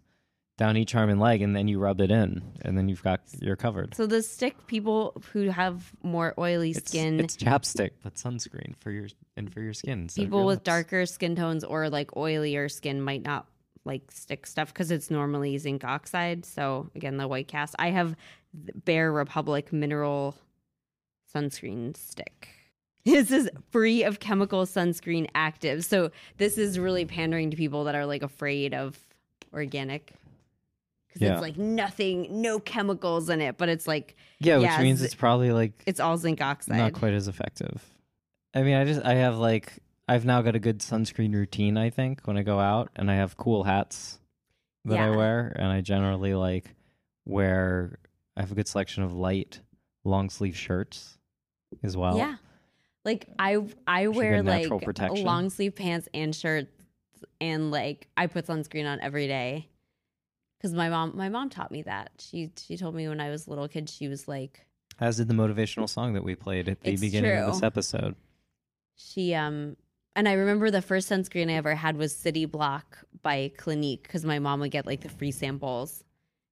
down 0.59 0.77
each 0.77 0.95
arm 0.95 1.09
and 1.11 1.19
leg, 1.21 1.43
and 1.43 1.57
then 1.57 1.67
you 1.67 1.79
rub 1.79 2.01
it 2.01 2.11
in, 2.11 2.43
and 2.63 2.77
then 2.77 2.89
you've 2.89 3.03
got 3.03 3.21
you're 3.41 3.57
covered. 3.57 3.95
So 3.95 4.07
the 4.07 4.23
stick 4.23 4.67
people 4.67 5.21
who 5.33 5.49
have 5.49 5.93
more 6.03 6.35
oily 6.39 6.71
It's, 6.71 6.89
skin, 6.89 7.21
it's 7.21 7.37
chapstick, 7.37 7.93
but 8.03 8.15
sunscreen 8.15 8.77
for 8.79 8.91
your 8.91 9.09
and 9.37 9.53
for 9.53 9.61
your 9.61 9.73
skin. 9.73 10.03
instead 10.03 10.23
of 10.23 10.27
people 10.27 10.41
your 10.41 10.47
with 10.47 10.57
lips. 10.59 10.65
darker 10.65 11.07
skin 11.07 11.35
tones 11.35 11.65
or 11.65 11.89
like 11.89 12.11
oilier 12.13 12.71
skin 12.71 13.01
might 13.01 13.23
not 13.23 13.47
like 13.85 14.11
stick 14.13 14.47
stuff 14.47 14.69
because 14.73 14.91
it's 14.91 15.11
normally 15.11 15.57
zinc 15.59 15.85
oxide. 15.85 16.45
So 16.45 16.91
again, 16.95 17.17
the 17.17 17.27
white 17.27 17.49
cast. 17.49 17.75
I 17.79 17.91
have 17.91 18.15
the 18.53 18.73
Bare 18.75 19.11
Republic 19.11 19.73
mineral 19.73 20.37
sunscreen 21.35 21.97
stick. 21.97 22.49
This 23.05 23.33
is 23.33 23.51
free 23.71 24.05
of 24.05 24.21
chemical 24.21 24.67
sunscreen 24.67 25.27
active. 25.35 25.85
So 25.85 26.11
this 26.37 26.59
is 26.59 26.79
really 26.79 27.07
pandering 27.07 27.51
to 27.51 27.57
people 27.57 27.85
that 27.85 27.97
are 27.97 28.07
like 28.07 28.23
afraid 28.23 28.75
of 28.75 28.97
organic. 29.53 30.13
Because 31.13 31.23
Yeah. 31.23 31.33
it's 31.35 31.43
like 31.43 31.59
nothing, 31.59 32.41
no 32.41 32.59
chemicals 32.59 33.29
in 33.29 33.41
it, 33.41 33.59
but 33.59 33.69
it's 33.69 33.87
like 33.87 34.17
Yeah, 34.41 34.57
which 34.59 34.65
yeah, 34.67 34.83
means 34.83 35.03
it's 35.03 35.15
probably 35.15 35.53
like 35.53 35.83
it's 35.87 36.01
all 36.01 36.17
zinc 36.17 36.41
oxide. 36.41 36.79
not 36.79 36.93
quite 36.95 37.13
as 37.13 37.29
effective. 37.29 37.83
I 38.55 38.63
mean, 38.63 38.75
I 38.75 38.85
just 38.85 39.05
I 39.05 39.15
have 39.15 39.37
like 39.37 39.75
I've 40.09 40.25
now 40.25 40.43
got 40.43 40.55
a 40.57 40.59
good 40.59 40.81
sunscreen 40.81 41.35
routine. 41.35 41.77
I 41.77 41.91
think 41.91 42.23
when 42.27 42.37
I 42.37 42.43
go 42.43 42.59
out, 42.59 42.91
and 42.97 43.11
I 43.11 43.15
have 43.17 43.37
cool 43.37 43.65
hats 43.65 44.19
that 44.85 44.99
I 44.99 45.11
wear, 45.11 45.55
and 45.57 45.67
I 45.67 45.81
generally 45.81 46.35
like 46.35 46.75
wear. 47.25 47.99
I 48.37 48.41
have 48.41 48.51
a 48.51 48.55
good 48.55 48.69
selection 48.69 49.03
of 49.03 49.13
light 49.13 49.61
long 50.05 50.31
sleeve 50.31 50.57
shirts 50.57 51.19
as 51.83 51.97
well. 51.97 52.17
Yeah. 52.17 52.37
Like 53.05 53.29
I 53.39 53.59
I 53.87 54.09
wear 54.09 54.43
like 54.43 54.69
protection. 54.83 55.25
long 55.25 55.51
sleeve 55.51 55.75
pants 55.77 56.09
and 56.15 56.35
shirts 56.35 56.71
and 57.41 57.71
like 57.71 58.09
I 58.17 58.27
put 58.27 58.47
sunscreen 58.47 58.91
on 58.91 59.01
every 59.01 59.27
day. 59.27 59.69
Cuz 60.63 60.73
my 60.73 60.89
mom 60.89 61.13
my 61.17 61.29
mom 61.29 61.51
taught 61.51 61.71
me 61.73 61.83
that. 61.83 62.13
She 62.19 62.51
she 62.57 62.77
told 62.77 62.95
me 62.95 63.09
when 63.09 63.21
I 63.21 63.31
was 63.31 63.47
a 63.47 63.51
little 63.51 63.69
kid 63.69 63.89
she 63.91 64.09
was 64.09 64.29
like 64.29 64.65
As 65.01 65.17
did 65.17 65.29
the 65.29 65.35
motivational 65.35 65.89
song 65.89 66.13
that 66.15 66.23
we 66.25 66.35
played 66.35 66.69
at 66.69 66.81
the 66.83 66.97
beginning 66.97 67.37
of 67.37 67.47
this 67.55 67.63
episode. 67.63 68.15
she 68.95 69.35
um 69.35 69.77
and 70.15 70.29
I 70.29 70.35
remember 70.35 70.71
the 70.71 70.83
first 70.83 71.09
sunscreen 71.11 71.51
I 71.51 71.55
ever 71.55 71.75
had 71.75 71.97
was 71.97 72.15
City 72.15 72.45
Block 72.45 72.99
by 73.23 73.51
Clinique 73.57 74.09
cuz 74.09 74.25
my 74.25 74.39
mom 74.39 74.61
would 74.61 74.71
get 74.71 74.87
like 74.87 75.01
the 75.01 75.09
free 75.09 75.31
samples. 75.33 76.05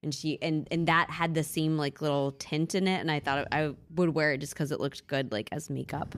And 0.03 0.15
she 0.15 0.41
and 0.43 0.67
and 0.71 0.89
that 0.89 1.11
had 1.11 1.35
the 1.35 1.43
same 1.45 1.77
like 1.77 2.01
little 2.01 2.33
tint 2.33 2.75
in 2.75 2.89
it 2.89 3.01
and 3.01 3.11
I 3.11 3.21
thought 3.21 3.47
I 3.53 3.75
would 3.95 4.15
wear 4.15 4.33
it 4.33 4.39
just 4.39 4.57
cuz 4.57 4.73
it 4.73 4.81
looked 4.81 5.07
good 5.07 5.31
like 5.31 5.51
as 5.53 5.69
makeup. 5.69 6.17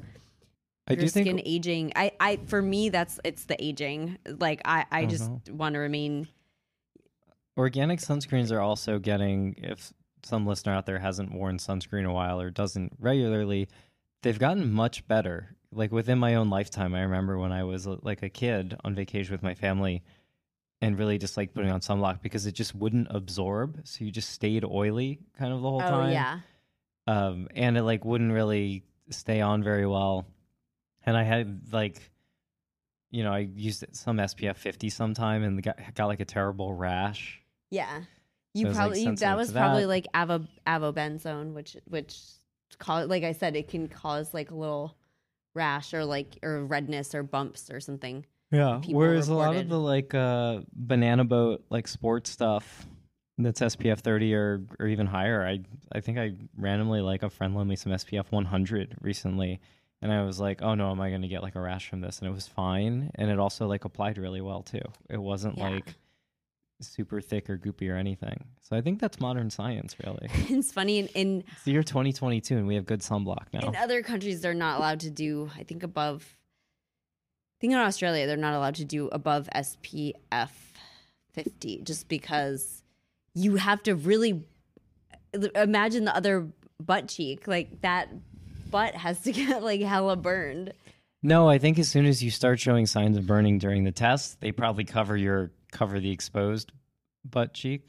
I 0.86 0.94
your 0.94 1.02
do 1.02 1.08
skin 1.08 1.24
think 1.24 1.42
aging. 1.46 1.92
I, 1.94 2.10
I, 2.18 2.36
for 2.46 2.60
me, 2.60 2.88
that's 2.88 3.20
it's 3.24 3.44
the 3.44 3.56
aging. 3.64 4.18
Like 4.26 4.60
I, 4.64 4.84
I 4.90 5.04
Oh, 5.04 5.06
just 5.06 5.30
want 5.48 5.74
to 5.74 5.78
remain. 5.78 6.26
Organic 7.56 8.00
sunscreens 8.00 8.52
are 8.52 8.60
also 8.60 8.98
getting 8.98 9.54
if 9.58 9.92
some 10.24 10.46
listener 10.46 10.72
out 10.72 10.86
there 10.86 10.98
hasn't 10.98 11.32
worn 11.32 11.58
sunscreen 11.58 12.06
a 12.06 12.12
while 12.12 12.40
or 12.40 12.50
doesn't 12.50 12.92
regularly 12.98 13.68
they've 14.22 14.38
gotten 14.38 14.72
much 14.72 15.06
better 15.08 15.56
like 15.72 15.90
within 15.90 16.18
my 16.18 16.36
own 16.36 16.48
lifetime 16.48 16.94
i 16.94 17.00
remember 17.02 17.38
when 17.38 17.52
i 17.52 17.64
was 17.64 17.86
like 17.86 18.22
a 18.22 18.28
kid 18.28 18.76
on 18.84 18.94
vacation 18.94 19.32
with 19.32 19.42
my 19.42 19.54
family 19.54 20.02
and 20.80 20.98
really 20.98 21.18
just 21.18 21.36
like 21.36 21.52
putting 21.52 21.70
on 21.70 21.80
sunblock 21.80 22.22
because 22.22 22.46
it 22.46 22.52
just 22.52 22.74
wouldn't 22.74 23.08
absorb 23.10 23.80
so 23.84 24.04
you 24.04 24.10
just 24.10 24.30
stayed 24.30 24.64
oily 24.64 25.18
kind 25.36 25.52
of 25.52 25.60
the 25.60 25.68
whole 25.68 25.82
Oh 25.82 25.90
time 25.90 26.12
yeah, 26.12 26.38
um, 27.06 27.48
and 27.54 27.76
it 27.76 27.82
like 27.82 28.04
wouldn't 28.04 28.32
really 28.32 28.84
stay 29.10 29.40
on 29.40 29.62
very 29.62 29.86
well. 29.86 30.26
And 31.04 31.16
I 31.16 31.24
had 31.24 31.72
like, 31.72 32.10
you 33.10 33.24
know, 33.24 33.32
I 33.32 33.40
used 33.54 33.84
some 33.92 34.18
SPF 34.18 34.56
50 34.56 34.88
sometime 34.90 35.42
and 35.42 35.62
got, 35.62 35.78
got 35.94 36.06
like 36.06 36.20
a 36.20 36.24
terrible 36.24 36.72
rash. 36.72 37.41
Yeah. 37.72 38.02
You 38.54 38.66
I 38.66 38.68
was, 38.68 38.76
like, 38.76 38.84
probably 38.86 39.14
that 39.16 39.36
was 39.36 39.48
to 39.48 39.54
probably 39.54 39.86
like 39.86 40.06
avo 40.14 40.46
avobenzone, 40.66 41.54
which 41.54 41.76
which 41.88 42.20
cause 42.78 43.08
like 43.08 43.24
I 43.24 43.32
said, 43.32 43.56
it 43.56 43.68
can 43.68 43.88
cause 43.88 44.34
like 44.34 44.50
a 44.50 44.54
little 44.54 44.94
rash 45.54 45.94
or 45.94 46.04
like 46.04 46.38
or 46.42 46.64
redness 46.66 47.14
or 47.14 47.22
bumps 47.22 47.70
or 47.70 47.80
something. 47.80 48.26
Yeah. 48.50 48.80
people 48.82 49.00
Whereas 49.00 49.28
a 49.28 49.34
lot 49.34 49.56
of 49.56 49.68
the 49.70 49.78
like 49.78 50.14
uh, 50.14 50.60
banana 50.74 51.24
boat 51.24 51.64
like 51.70 51.88
sports 51.88 52.30
stuff 52.30 52.86
that's 53.38 53.60
SPF 53.60 54.00
30 54.00 54.34
or 54.34 54.60
or 54.78 54.86
even 54.86 55.06
higher, 55.06 55.46
I 55.46 55.60
I 55.90 56.00
think 56.00 56.18
I 56.18 56.32
randomly 56.58 57.00
like 57.00 57.22
a 57.22 57.30
friend 57.30 57.54
loaned 57.54 57.70
me 57.70 57.76
some 57.76 57.92
SPF 57.92 58.26
100 58.30 58.98
recently. 59.00 59.60
And 60.02 60.12
I 60.12 60.24
was 60.24 60.38
like, 60.40 60.60
oh 60.60 60.74
no, 60.74 60.90
am 60.90 61.00
I 61.00 61.08
going 61.10 61.22
to 61.22 61.28
get 61.28 61.42
like 61.42 61.54
a 61.54 61.60
rash 61.60 61.88
from 61.88 62.00
this? 62.00 62.18
And 62.18 62.28
it 62.28 62.32
was 62.32 62.48
fine. 62.48 63.12
And 63.14 63.30
it 63.30 63.38
also 63.38 63.66
like 63.66 63.84
applied 63.86 64.18
really 64.18 64.40
well 64.42 64.62
too. 64.62 64.82
It 65.08 65.16
wasn't 65.16 65.56
Yeah. 65.56 65.68
like 65.70 65.94
super 66.82 67.20
thick 67.20 67.48
or 67.48 67.56
goopy 67.58 67.90
or 67.90 67.96
anything. 67.96 68.44
So 68.60 68.76
I 68.76 68.80
think 68.80 69.00
that's 69.00 69.20
modern 69.20 69.50
science, 69.50 69.96
really. 70.04 70.28
it's 70.48 70.72
funny 70.72 70.98
in, 70.98 71.06
in 71.08 71.44
it's 71.52 71.64
the 71.64 71.72
year 71.72 71.82
2022 71.82 72.56
and 72.56 72.66
we 72.66 72.74
have 72.74 72.86
good 72.86 73.00
sunblock 73.00 73.46
now. 73.52 73.68
in 73.68 73.76
other 73.76 74.02
countries 74.02 74.40
they're 74.40 74.54
not 74.54 74.78
allowed 74.78 75.00
to 75.00 75.10
do. 75.10 75.50
I 75.56 75.62
think 75.62 75.82
above. 75.82 76.36
I 76.36 77.56
think 77.60 77.72
in 77.74 77.78
Australia 77.78 78.26
they're 78.26 78.36
not 78.36 78.54
allowed 78.54 78.74
to 78.76 78.84
do 78.84 79.08
above 79.08 79.48
SPF 79.54 80.50
fifty, 81.32 81.80
just 81.82 82.08
because 82.08 82.82
you 83.34 83.56
have 83.56 83.82
to 83.84 83.94
really 83.94 84.42
imagine 85.54 86.04
the 86.04 86.14
other 86.14 86.48
butt 86.84 87.08
cheek 87.08 87.46
like 87.46 87.80
that 87.82 88.08
butt 88.70 88.94
has 88.94 89.20
to 89.20 89.32
get 89.40 89.62
like 89.62 89.80
hella 89.80 90.16
burned 90.16 90.72
No, 91.22 91.48
I 91.48 91.58
think 91.58 91.78
as 91.78 91.88
soon 91.88 92.06
as 92.06 92.22
you 92.22 92.30
start 92.30 92.58
showing 92.58 92.86
signs 92.86 93.16
of 93.16 93.26
burning 93.26 93.58
during 93.58 93.84
the 93.84 93.92
test, 93.92 94.40
they 94.40 94.50
probably 94.50 94.84
cover 94.84 95.16
your 95.16 95.52
cover 95.72 95.98
the 95.98 96.10
exposed 96.10 96.70
butt 97.24 97.52
cheek. 97.54 97.88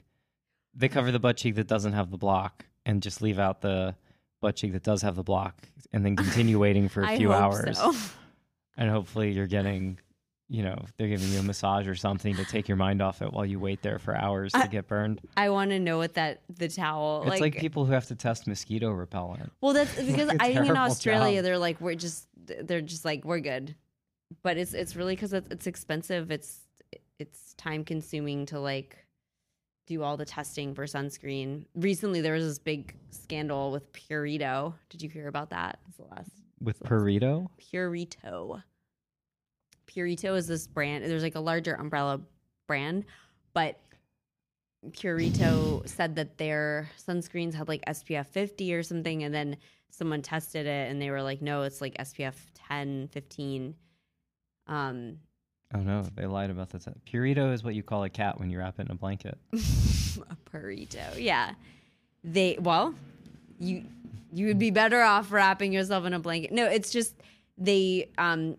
They 0.74 0.90
cover 0.90 1.12
the 1.12 1.20
butt 1.20 1.38
cheek 1.38 1.56
that 1.56 1.68
doesn't 1.68 1.94
have 1.94 2.10
the 2.10 2.18
block 2.18 2.66
and 2.86 3.02
just 3.04 3.22
leave 3.22 3.38
out 3.38 3.62
the 3.62 3.96
butt 4.42 4.56
cheek 4.56 4.74
that 4.74 4.84
does 4.84 5.02
have 5.04 5.16
the 5.16 5.24
block 5.24 5.56
and 5.92 6.04
then 6.04 6.16
continue 6.16 6.58
waiting 6.68 6.90
for 6.90 7.04
a 7.04 7.16
few 7.16 7.32
hours. 7.32 7.78
so. 7.78 7.94
And 8.76 8.90
hopefully 8.90 9.32
you're 9.32 9.46
getting, 9.46 10.00
you 10.50 10.64
know, 10.64 10.84
they're 10.98 11.08
giving 11.08 11.30
you 11.30 11.40
a 11.40 11.44
massage 11.44 11.88
or 11.88 11.94
something 11.94 12.36
to 12.36 12.46
take 12.46 12.68
your 12.68 12.76
mind 12.76 13.04
off 13.04 13.22
it 13.22 13.32
while 13.32 13.46
you 13.46 13.60
wait 13.60 13.84
there 13.84 14.00
for 14.00 14.16
hours 14.16 14.52
to 14.54 14.68
get 14.68 14.88
burned. 14.88 15.22
I 15.38 15.50
want 15.50 15.70
to 15.70 15.80
know 15.80 16.00
what 16.00 16.16
that 16.16 16.42
the 16.50 16.68
towel 16.68 17.24
It's 17.28 17.40
like, 17.40 17.58
people 17.58 17.86
who 17.86 17.94
have 17.94 18.08
to 18.08 18.16
test 18.16 18.48
mosquito 18.48 18.92
repellent. 18.92 19.52
Well, 19.62 19.74
that's 19.74 19.96
because 20.04 20.30
I 20.40 20.54
think 20.56 20.68
in 20.68 20.76
Australia 20.76 21.38
job. 21.38 21.46
they're 21.46 21.58
like 21.60 21.80
we're 21.80 21.96
just 21.96 22.28
they're 22.36 22.82
just 22.82 23.06
like 23.06 23.24
we're 23.24 23.40
good, 23.40 23.76
but 24.42 24.58
it's 24.58 24.74
it's 24.74 24.96
really 24.96 25.16
because 25.16 25.34
it's, 25.34 25.48
it's 25.52 25.68
expensive. 25.68 26.32
It's 26.32 26.60
it's 27.20 27.54
time 27.56 27.84
consuming 27.84 28.46
to 28.48 28.60
like 28.60 28.98
do 29.86 30.02
all 30.04 30.18
the 30.18 30.26
testing 30.26 30.74
for 30.74 30.86
sunscreen. 30.86 31.66
Recently, 31.76 32.22
there 32.22 32.34
was 32.34 32.46
this 32.46 32.60
big 32.60 32.96
scandal 33.10 33.72
with 33.72 33.92
Purito. 33.92 34.74
Did 34.90 35.02
you 35.02 35.10
hear 35.10 35.28
about 35.28 35.50
that? 35.50 35.80
It's 35.88 35.98
the 35.98 36.04
last 36.04 36.32
With 36.62 36.80
Purito? 36.82 37.50
Purito. 37.60 38.64
Purito 39.88 40.38
is 40.38 40.48
this 40.48 40.68
brand. 40.68 41.04
There's 41.04 41.24
like 41.24 41.36
a 41.36 41.42
larger 41.42 41.74
umbrella 41.74 42.22
brand, 42.68 43.06
but 43.54 43.80
Purito 44.92 45.88
said 45.88 46.16
that 46.16 46.38
their 46.38 46.90
sunscreens 46.98 47.54
had 47.54 47.68
like 47.68 47.84
SPF 47.86 48.28
50 48.28 48.74
or 48.74 48.84
something, 48.84 49.24
and 49.24 49.34
then 49.34 49.58
someone 49.90 50.22
tested 50.22 50.66
it 50.66 50.90
and 50.90 51.02
they 51.02 51.10
were 51.10 51.22
like, 51.22 51.42
no, 51.42 51.62
it's 51.64 51.82
like 51.82 51.96
SPF 51.98 52.36
10, 52.70 53.10
15. 53.10 53.76
Um, 54.68 55.18
Oh 55.76 55.80
no, 55.80 56.04
they 56.16 56.26
lied 56.26 56.50
about 56.50 56.70
this. 56.70 56.88
Purito 57.08 57.52
is 57.52 57.64
what 57.64 57.74
you 57.74 57.84
call 57.84 58.04
a 58.04 58.10
cat 58.10 58.40
when 58.40 58.50
you 58.50 58.60
wrap 58.60 58.80
it 58.80 58.86
in 58.86 58.92
a 58.92 58.96
blanket. 58.96 59.38
a 59.54 59.58
burrito. 60.52 61.18
Yeah. 61.18 61.54
They 62.24 62.58
well, 62.60 62.94
you 63.60 63.84
you 64.32 64.48
would 64.48 64.60
be 64.60 64.72
better 64.72 65.02
off 65.02 65.32
wrapping 65.32 65.74
yourself 65.74 66.06
in 66.06 66.14
a 66.14 66.20
blanket. 66.20 66.52
No, 66.52 66.66
it's 66.66 66.92
just 66.92 67.16
they 67.58 68.10
um 68.18 68.58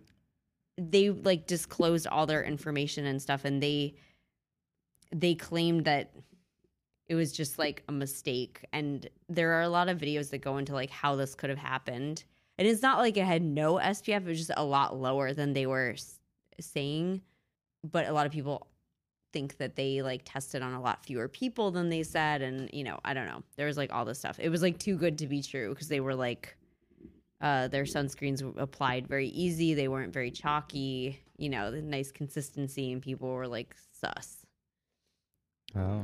they 0.77 1.11
like 1.11 1.47
disclosed 1.47 2.07
all 2.07 2.27
their 2.27 2.43
information 2.43 3.07
and 3.07 3.23
stuff 3.23 3.45
and 3.45 3.63
they 3.63 3.95
they 5.13 5.35
claimed 5.35 5.85
that 5.85 6.11
it 7.07 7.15
was 7.15 7.33
just 7.33 7.59
like 7.59 7.83
a 7.89 7.93
mistake 7.93 8.65
and 8.73 9.09
there 9.29 9.53
are 9.53 9.63
a 9.63 9.69
lot 9.69 9.89
of 9.89 9.99
videos 9.99 10.31
that 10.31 10.39
go 10.39 10.57
into 10.57 10.73
like 10.73 10.91
how 10.91 11.15
this 11.15 11.35
could 11.35 11.51
have 11.51 11.59
happened. 11.59 12.25
And 12.57 12.67
it's 12.67 12.83
not 12.83 12.99
like 12.99 13.17
it 13.17 13.25
had 13.25 13.43
no 13.43 13.75
SPF, 13.75 14.23
it 14.23 14.25
was 14.25 14.39
just 14.39 14.53
a 14.57 14.65
lot 14.65 14.97
lower 14.97 15.33
than 15.33 15.53
they 15.53 15.67
were 15.67 15.95
saying. 16.61 17.23
But 17.83 18.09
a 18.09 18.13
lot 18.13 18.27
of 18.27 18.33
people 18.33 18.67
think 19.33 19.57
that 19.59 19.77
they 19.77 20.03
like 20.03 20.23
tested 20.25 20.63
on 20.63 20.75
a 20.75 20.81
lot 20.81 21.05
fewer 21.05 21.29
people 21.29 21.73
than 21.73 21.89
they 21.89 22.05
said 22.05 22.41
and 22.41 22.71
you 22.73 22.85
know 22.85 23.01
i 23.05 23.13
don't 23.13 23.27
know 23.27 23.43
there 23.57 23.67
was 23.67 23.77
like 23.77 23.93
all 23.93 24.05
this 24.05 24.17
stuff 24.17 24.39
it 24.39 24.49
was 24.49 24.63
like 24.63 24.79
too 24.79 24.97
good 24.97 25.19
to 25.19 25.27
be 25.27 25.43
true 25.43 25.71
because 25.71 25.89
they 25.89 25.99
were 25.99 26.15
like 26.15 26.57
uh 27.41 27.67
their 27.67 27.83
sunscreens 27.83 28.57
applied 28.57 29.09
very 29.09 29.27
easy 29.27 29.75
they 29.75 29.89
weren't 29.89 30.13
very 30.13 30.31
chalky 30.31 31.19
you 31.37 31.49
know, 31.49 31.71
the 31.71 31.83
nice 31.83 32.11
consistency, 32.11 32.93
and 32.93 33.03
people 33.03 33.29
were 33.29 33.49
like 33.49 33.75
sus. 33.93 34.47
Oh, 35.77 36.03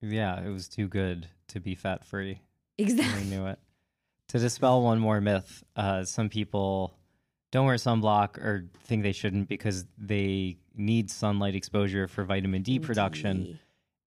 yeah, 0.00 0.40
it 0.42 0.48
was 0.48 0.68
too 0.68 0.88
good 0.88 1.26
to 1.48 1.60
be 1.60 1.74
fat 1.74 2.04
free. 2.04 2.40
Exactly. 2.78 3.20
I 3.20 3.24
knew 3.24 3.46
it. 3.46 3.58
To 4.28 4.38
dispel 4.38 4.82
one 4.82 4.98
more 4.98 5.20
myth, 5.20 5.62
uh, 5.76 6.04
some 6.04 6.28
people 6.28 6.96
don't 7.50 7.66
wear 7.66 7.76
sunblock 7.76 8.38
or 8.38 8.66
think 8.84 9.02
they 9.02 9.12
shouldn't 9.12 9.48
because 9.48 9.84
they 9.98 10.56
need 10.76 11.10
sunlight 11.10 11.54
exposure 11.54 12.06
for 12.08 12.24
vitamin 12.24 12.62
D 12.62 12.78
production. 12.78 13.42
D. 13.42 13.58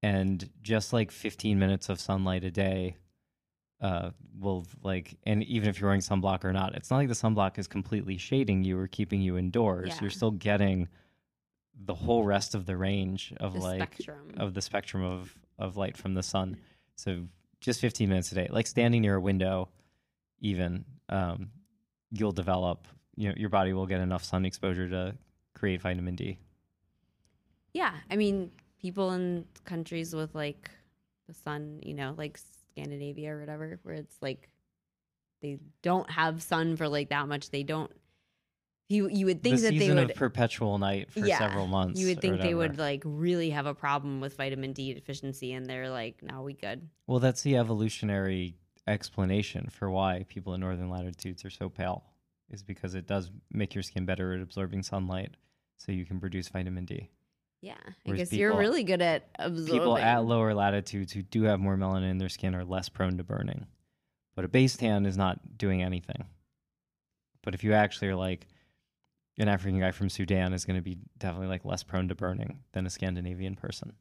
And 0.02 0.50
just 0.62 0.92
like 0.92 1.12
15 1.12 1.58
minutes 1.58 1.88
of 1.88 2.00
sunlight 2.00 2.44
a 2.44 2.52
day 2.52 2.98
uh, 3.82 4.12
will, 4.38 4.66
like, 4.82 5.18
and 5.26 5.44
even 5.44 5.70
if 5.70 5.80
you're 5.80 5.90
wearing 5.90 6.02
sunblock 6.02 6.44
or 6.44 6.52
not, 6.52 6.76
it's 6.76 6.90
not 6.92 6.98
like 6.98 7.08
the 7.08 7.14
sunblock 7.14 7.58
is 7.58 7.68
completely 7.68 8.18
shading 8.18 8.64
you 8.64 8.78
or 8.78 8.88
keeping 8.88 9.22
you 9.22 9.38
indoors. 9.38 9.90
Yeah. 9.90 9.98
You're 10.02 10.10
still 10.10 10.32
getting 10.32 10.90
the 11.86 11.94
whole 11.94 12.24
rest 12.24 12.54
of 12.54 12.66
the 12.66 12.78
range 12.78 13.34
of 13.40 13.54
The 13.54 13.60
like 13.60 13.94
spectrum. 13.96 14.34
of 14.38 14.54
the 14.54 14.62
spectrum 14.62 15.04
of 15.04 15.38
of 15.60 15.78
light 15.78 15.98
from 15.98 16.14
the 16.14 16.24
sun. 16.24 16.58
So 16.96 17.28
just 17.62 17.80
15 17.80 18.10
minutes 18.10 18.32
a 18.32 18.36
day, 18.36 18.48
like 18.50 18.68
standing 18.68 19.02
near 19.02 19.16
a 19.16 19.22
window, 19.22 19.70
even 20.40 20.86
um, 21.10 21.50
you'll 22.12 22.32
develop. 22.32 22.88
You 23.16 23.30
know, 23.30 23.36
your 23.38 23.50
body 23.50 23.74
will 23.74 23.86
get 23.86 24.02
enough 24.02 24.24
sun 24.24 24.46
exposure 24.46 24.90
to 24.90 25.16
create 25.54 25.82
vitamin 25.82 26.16
D. 26.16 26.40
Yeah, 27.74 27.94
I 28.10 28.16
mean, 28.16 28.52
people 28.80 29.12
in 29.12 29.46
countries 29.66 30.14
with 30.16 30.36
like 30.36 30.70
the 31.28 31.34
sun, 31.34 31.80
you 31.84 31.94
know, 31.94 32.14
like 32.18 32.40
Scandinavia 32.72 33.36
or 33.36 33.40
whatever, 33.40 33.80
where 33.84 33.96
it's 33.96 34.18
like 34.22 34.50
they 35.42 35.60
don't 35.82 36.10
have 36.10 36.42
sun 36.42 36.76
for 36.76 36.88
like 36.88 37.10
that 37.10 37.28
much. 37.28 37.50
They 37.50 37.64
don't. 37.64 37.92
You 38.90 39.10
you 39.10 39.26
would 39.26 39.42
think 39.42 39.58
the 39.58 39.72
that 39.72 39.80
they 39.80 39.92
would. 39.92 40.12
of 40.12 40.16
perpetual 40.16 40.78
night 40.78 41.12
for 41.12 41.20
yeah, 41.20 41.40
several 41.40 41.68
months. 41.68 42.00
You 42.00 42.08
would 42.08 42.22
think 42.22 42.42
they 42.42 42.54
would 42.54 42.78
like 42.78 43.02
really 43.06 43.50
have 43.52 43.66
a 43.66 43.74
problem 43.74 44.22
with 44.22 44.36
vitamin 44.36 44.74
D 44.74 44.94
deficiency, 44.94 45.54
and 45.54 45.66
they're 45.66 45.90
like, 45.90 46.22
"No, 46.22 46.42
we 46.42 46.54
good." 46.54 46.90
Well, 47.08 47.20
that's 47.20 47.42
the 47.42 47.58
evolutionary 47.58 48.56
explanation 48.88 49.70
for 49.72 49.90
why 49.90 50.26
people 50.28 50.54
in 50.54 50.62
northern 50.62 50.90
latitudes 50.90 51.46
are 51.46 51.50
so 51.50 51.70
pale. 51.70 52.04
Is 52.54 52.64
because 52.64 52.94
it 52.94 53.08
does 53.08 53.32
make 53.52 53.74
your 53.74 53.82
skin 53.82 54.06
better 54.06 54.34
at 54.34 54.42
absorbing 54.42 54.84
sunlight, 54.84 55.32
so 55.78 55.92
you 55.92 56.06
can 56.06 56.20
produce 56.20 56.48
vitamin 56.48 56.86
D. 56.86 57.10
Yeah, 57.62 57.74
I 57.86 57.92
Whereas 58.04 58.30
guess 58.30 58.34
you're 58.38 58.56
really 58.56 58.84
good 58.84 59.02
at 59.02 59.28
absorbing. 59.40 59.74
people 59.74 59.98
at 59.98 60.24
lower 60.26 60.54
latitudes 60.54 61.12
who 61.12 61.24
do 61.24 61.44
have 61.44 61.60
more 61.60 61.78
melanin 61.78 62.12
in 62.12 62.18
their 62.20 62.30
skin 62.30 62.54
are 62.54 62.64
less 62.64 62.90
prone 62.90 63.18
to 63.18 63.24
burning. 63.24 63.66
But 64.36 64.46
a 64.46 64.48
base 64.48 64.78
tan 64.78 65.06
is 65.06 65.18
not 65.18 65.58
doing 65.58 65.82
anything. 65.82 66.26
But 67.42 67.56
if 67.56 67.64
you 67.64 67.74
actually 67.74 68.10
are 68.10 68.16
like 68.16 68.48
an 69.38 69.48
African 69.48 69.80
guy 69.80 69.92
from 69.92 70.10
Sudan 70.10 70.54
is 70.54 70.66
going 70.66 70.76
to 70.78 70.82
be 70.84 70.98
definitely 71.18 71.48
like 71.48 71.66
less 71.66 71.84
prone 71.84 72.08
to 72.10 72.16
burning 72.16 72.60
than 72.74 72.86
a 72.86 72.90
Scandinavian 72.90 73.56
person. 73.56 73.94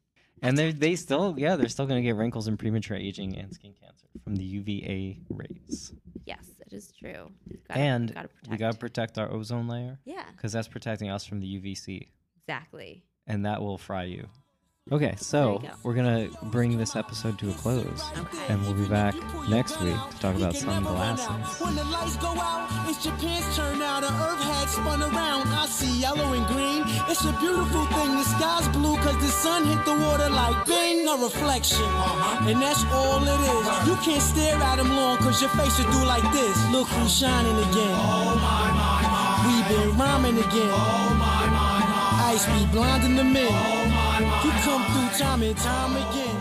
And 0.42 0.58
they 0.58 0.72
they 0.72 0.96
still 0.96 1.34
yeah, 1.38 1.56
they're 1.56 1.68
still 1.68 1.86
going 1.86 2.02
to 2.02 2.06
get 2.06 2.16
wrinkles 2.16 2.48
and 2.48 2.58
premature 2.58 2.96
aging 2.96 3.38
and 3.38 3.52
skin 3.54 3.72
cancer 3.80 4.06
from 4.24 4.36
the 4.36 4.44
UVA 4.44 5.20
rays. 5.30 5.92
yes, 6.26 6.44
it 6.66 6.72
is 6.72 6.92
true. 6.92 7.30
Gotta, 7.68 7.80
and 7.80 8.14
gotta 8.14 8.28
we 8.50 8.56
got 8.56 8.72
to 8.72 8.78
protect 8.78 9.18
our 9.18 9.30
ozone 9.32 9.68
layer 9.68 9.98
yeah, 10.04 10.24
cuz 10.36 10.52
that's 10.52 10.68
protecting 10.68 11.08
us 11.10 11.24
from 11.24 11.40
the 11.40 11.58
UVC 11.60 12.08
exactly. 12.42 13.04
and 13.26 13.46
that 13.46 13.62
will 13.62 13.78
fry 13.78 14.04
you. 14.04 14.28
Okay, 14.90 15.14
so 15.16 15.58
go. 15.62 15.68
we're 15.84 15.94
gonna 15.94 16.28
bring 16.50 16.76
this 16.76 16.96
episode 16.96 17.38
to 17.38 17.48
a 17.50 17.54
close, 17.54 18.02
Okay. 18.18 18.46
and 18.48 18.60
we'll 18.62 18.74
be 18.74 18.84
back 18.88 19.14
next 19.48 19.80
week 19.80 19.94
to 19.94 20.16
talk 20.18 20.34
about 20.34 20.56
sunglasses. 20.56 21.30
When 21.62 21.76
the 21.76 21.84
lights 21.84 22.16
go 22.16 22.34
out, 22.34 22.66
it's 22.90 22.98
Japan's 23.04 23.46
turn 23.56 23.78
now. 23.78 24.00
The 24.00 24.08
earth 24.10 24.42
had 24.42 24.66
spun 24.68 25.00
around. 25.00 25.46
I 25.54 25.66
see 25.66 26.00
yellow 26.00 26.32
and 26.34 26.44
green. 26.48 26.82
It's 27.08 27.24
a 27.24 27.32
beautiful 27.38 27.86
thing. 27.94 28.10
The 28.18 28.24
sky's 28.24 28.66
blue 28.74 28.96
cause 28.96 29.16
the 29.22 29.28
sun 29.30 29.64
hit 29.66 29.84
the 29.86 29.94
water 30.02 30.28
like 30.28 30.66
bing, 30.66 31.06
a 31.06 31.14
reflection. 31.14 31.86
And 32.50 32.60
that's 32.60 32.82
all 32.90 33.22
it 33.22 33.38
is. 33.38 33.86
You 33.86 33.94
can't 34.02 34.20
stare 34.20 34.56
at 34.56 34.80
him 34.80 34.90
long 34.96 35.16
cause 35.18 35.40
your 35.40 35.50
face 35.50 35.78
will 35.78 35.92
do 35.92 36.04
like 36.04 36.26
this. 36.34 36.58
Look 36.72 36.88
who's 36.88 37.16
shining 37.16 37.54
again. 37.70 37.96
We 39.46 39.54
been 39.70 39.96
rhyming 39.96 40.38
again. 40.42 40.74
Ice 42.34 42.44
be 42.46 42.66
blinding 42.72 43.14
the 43.14 43.24
men. 43.24 44.01
You 44.22 44.28
come 44.62 44.84
through 44.84 45.18
time 45.18 45.42
and 45.42 45.56
time 45.56 45.96
again. 45.96 46.31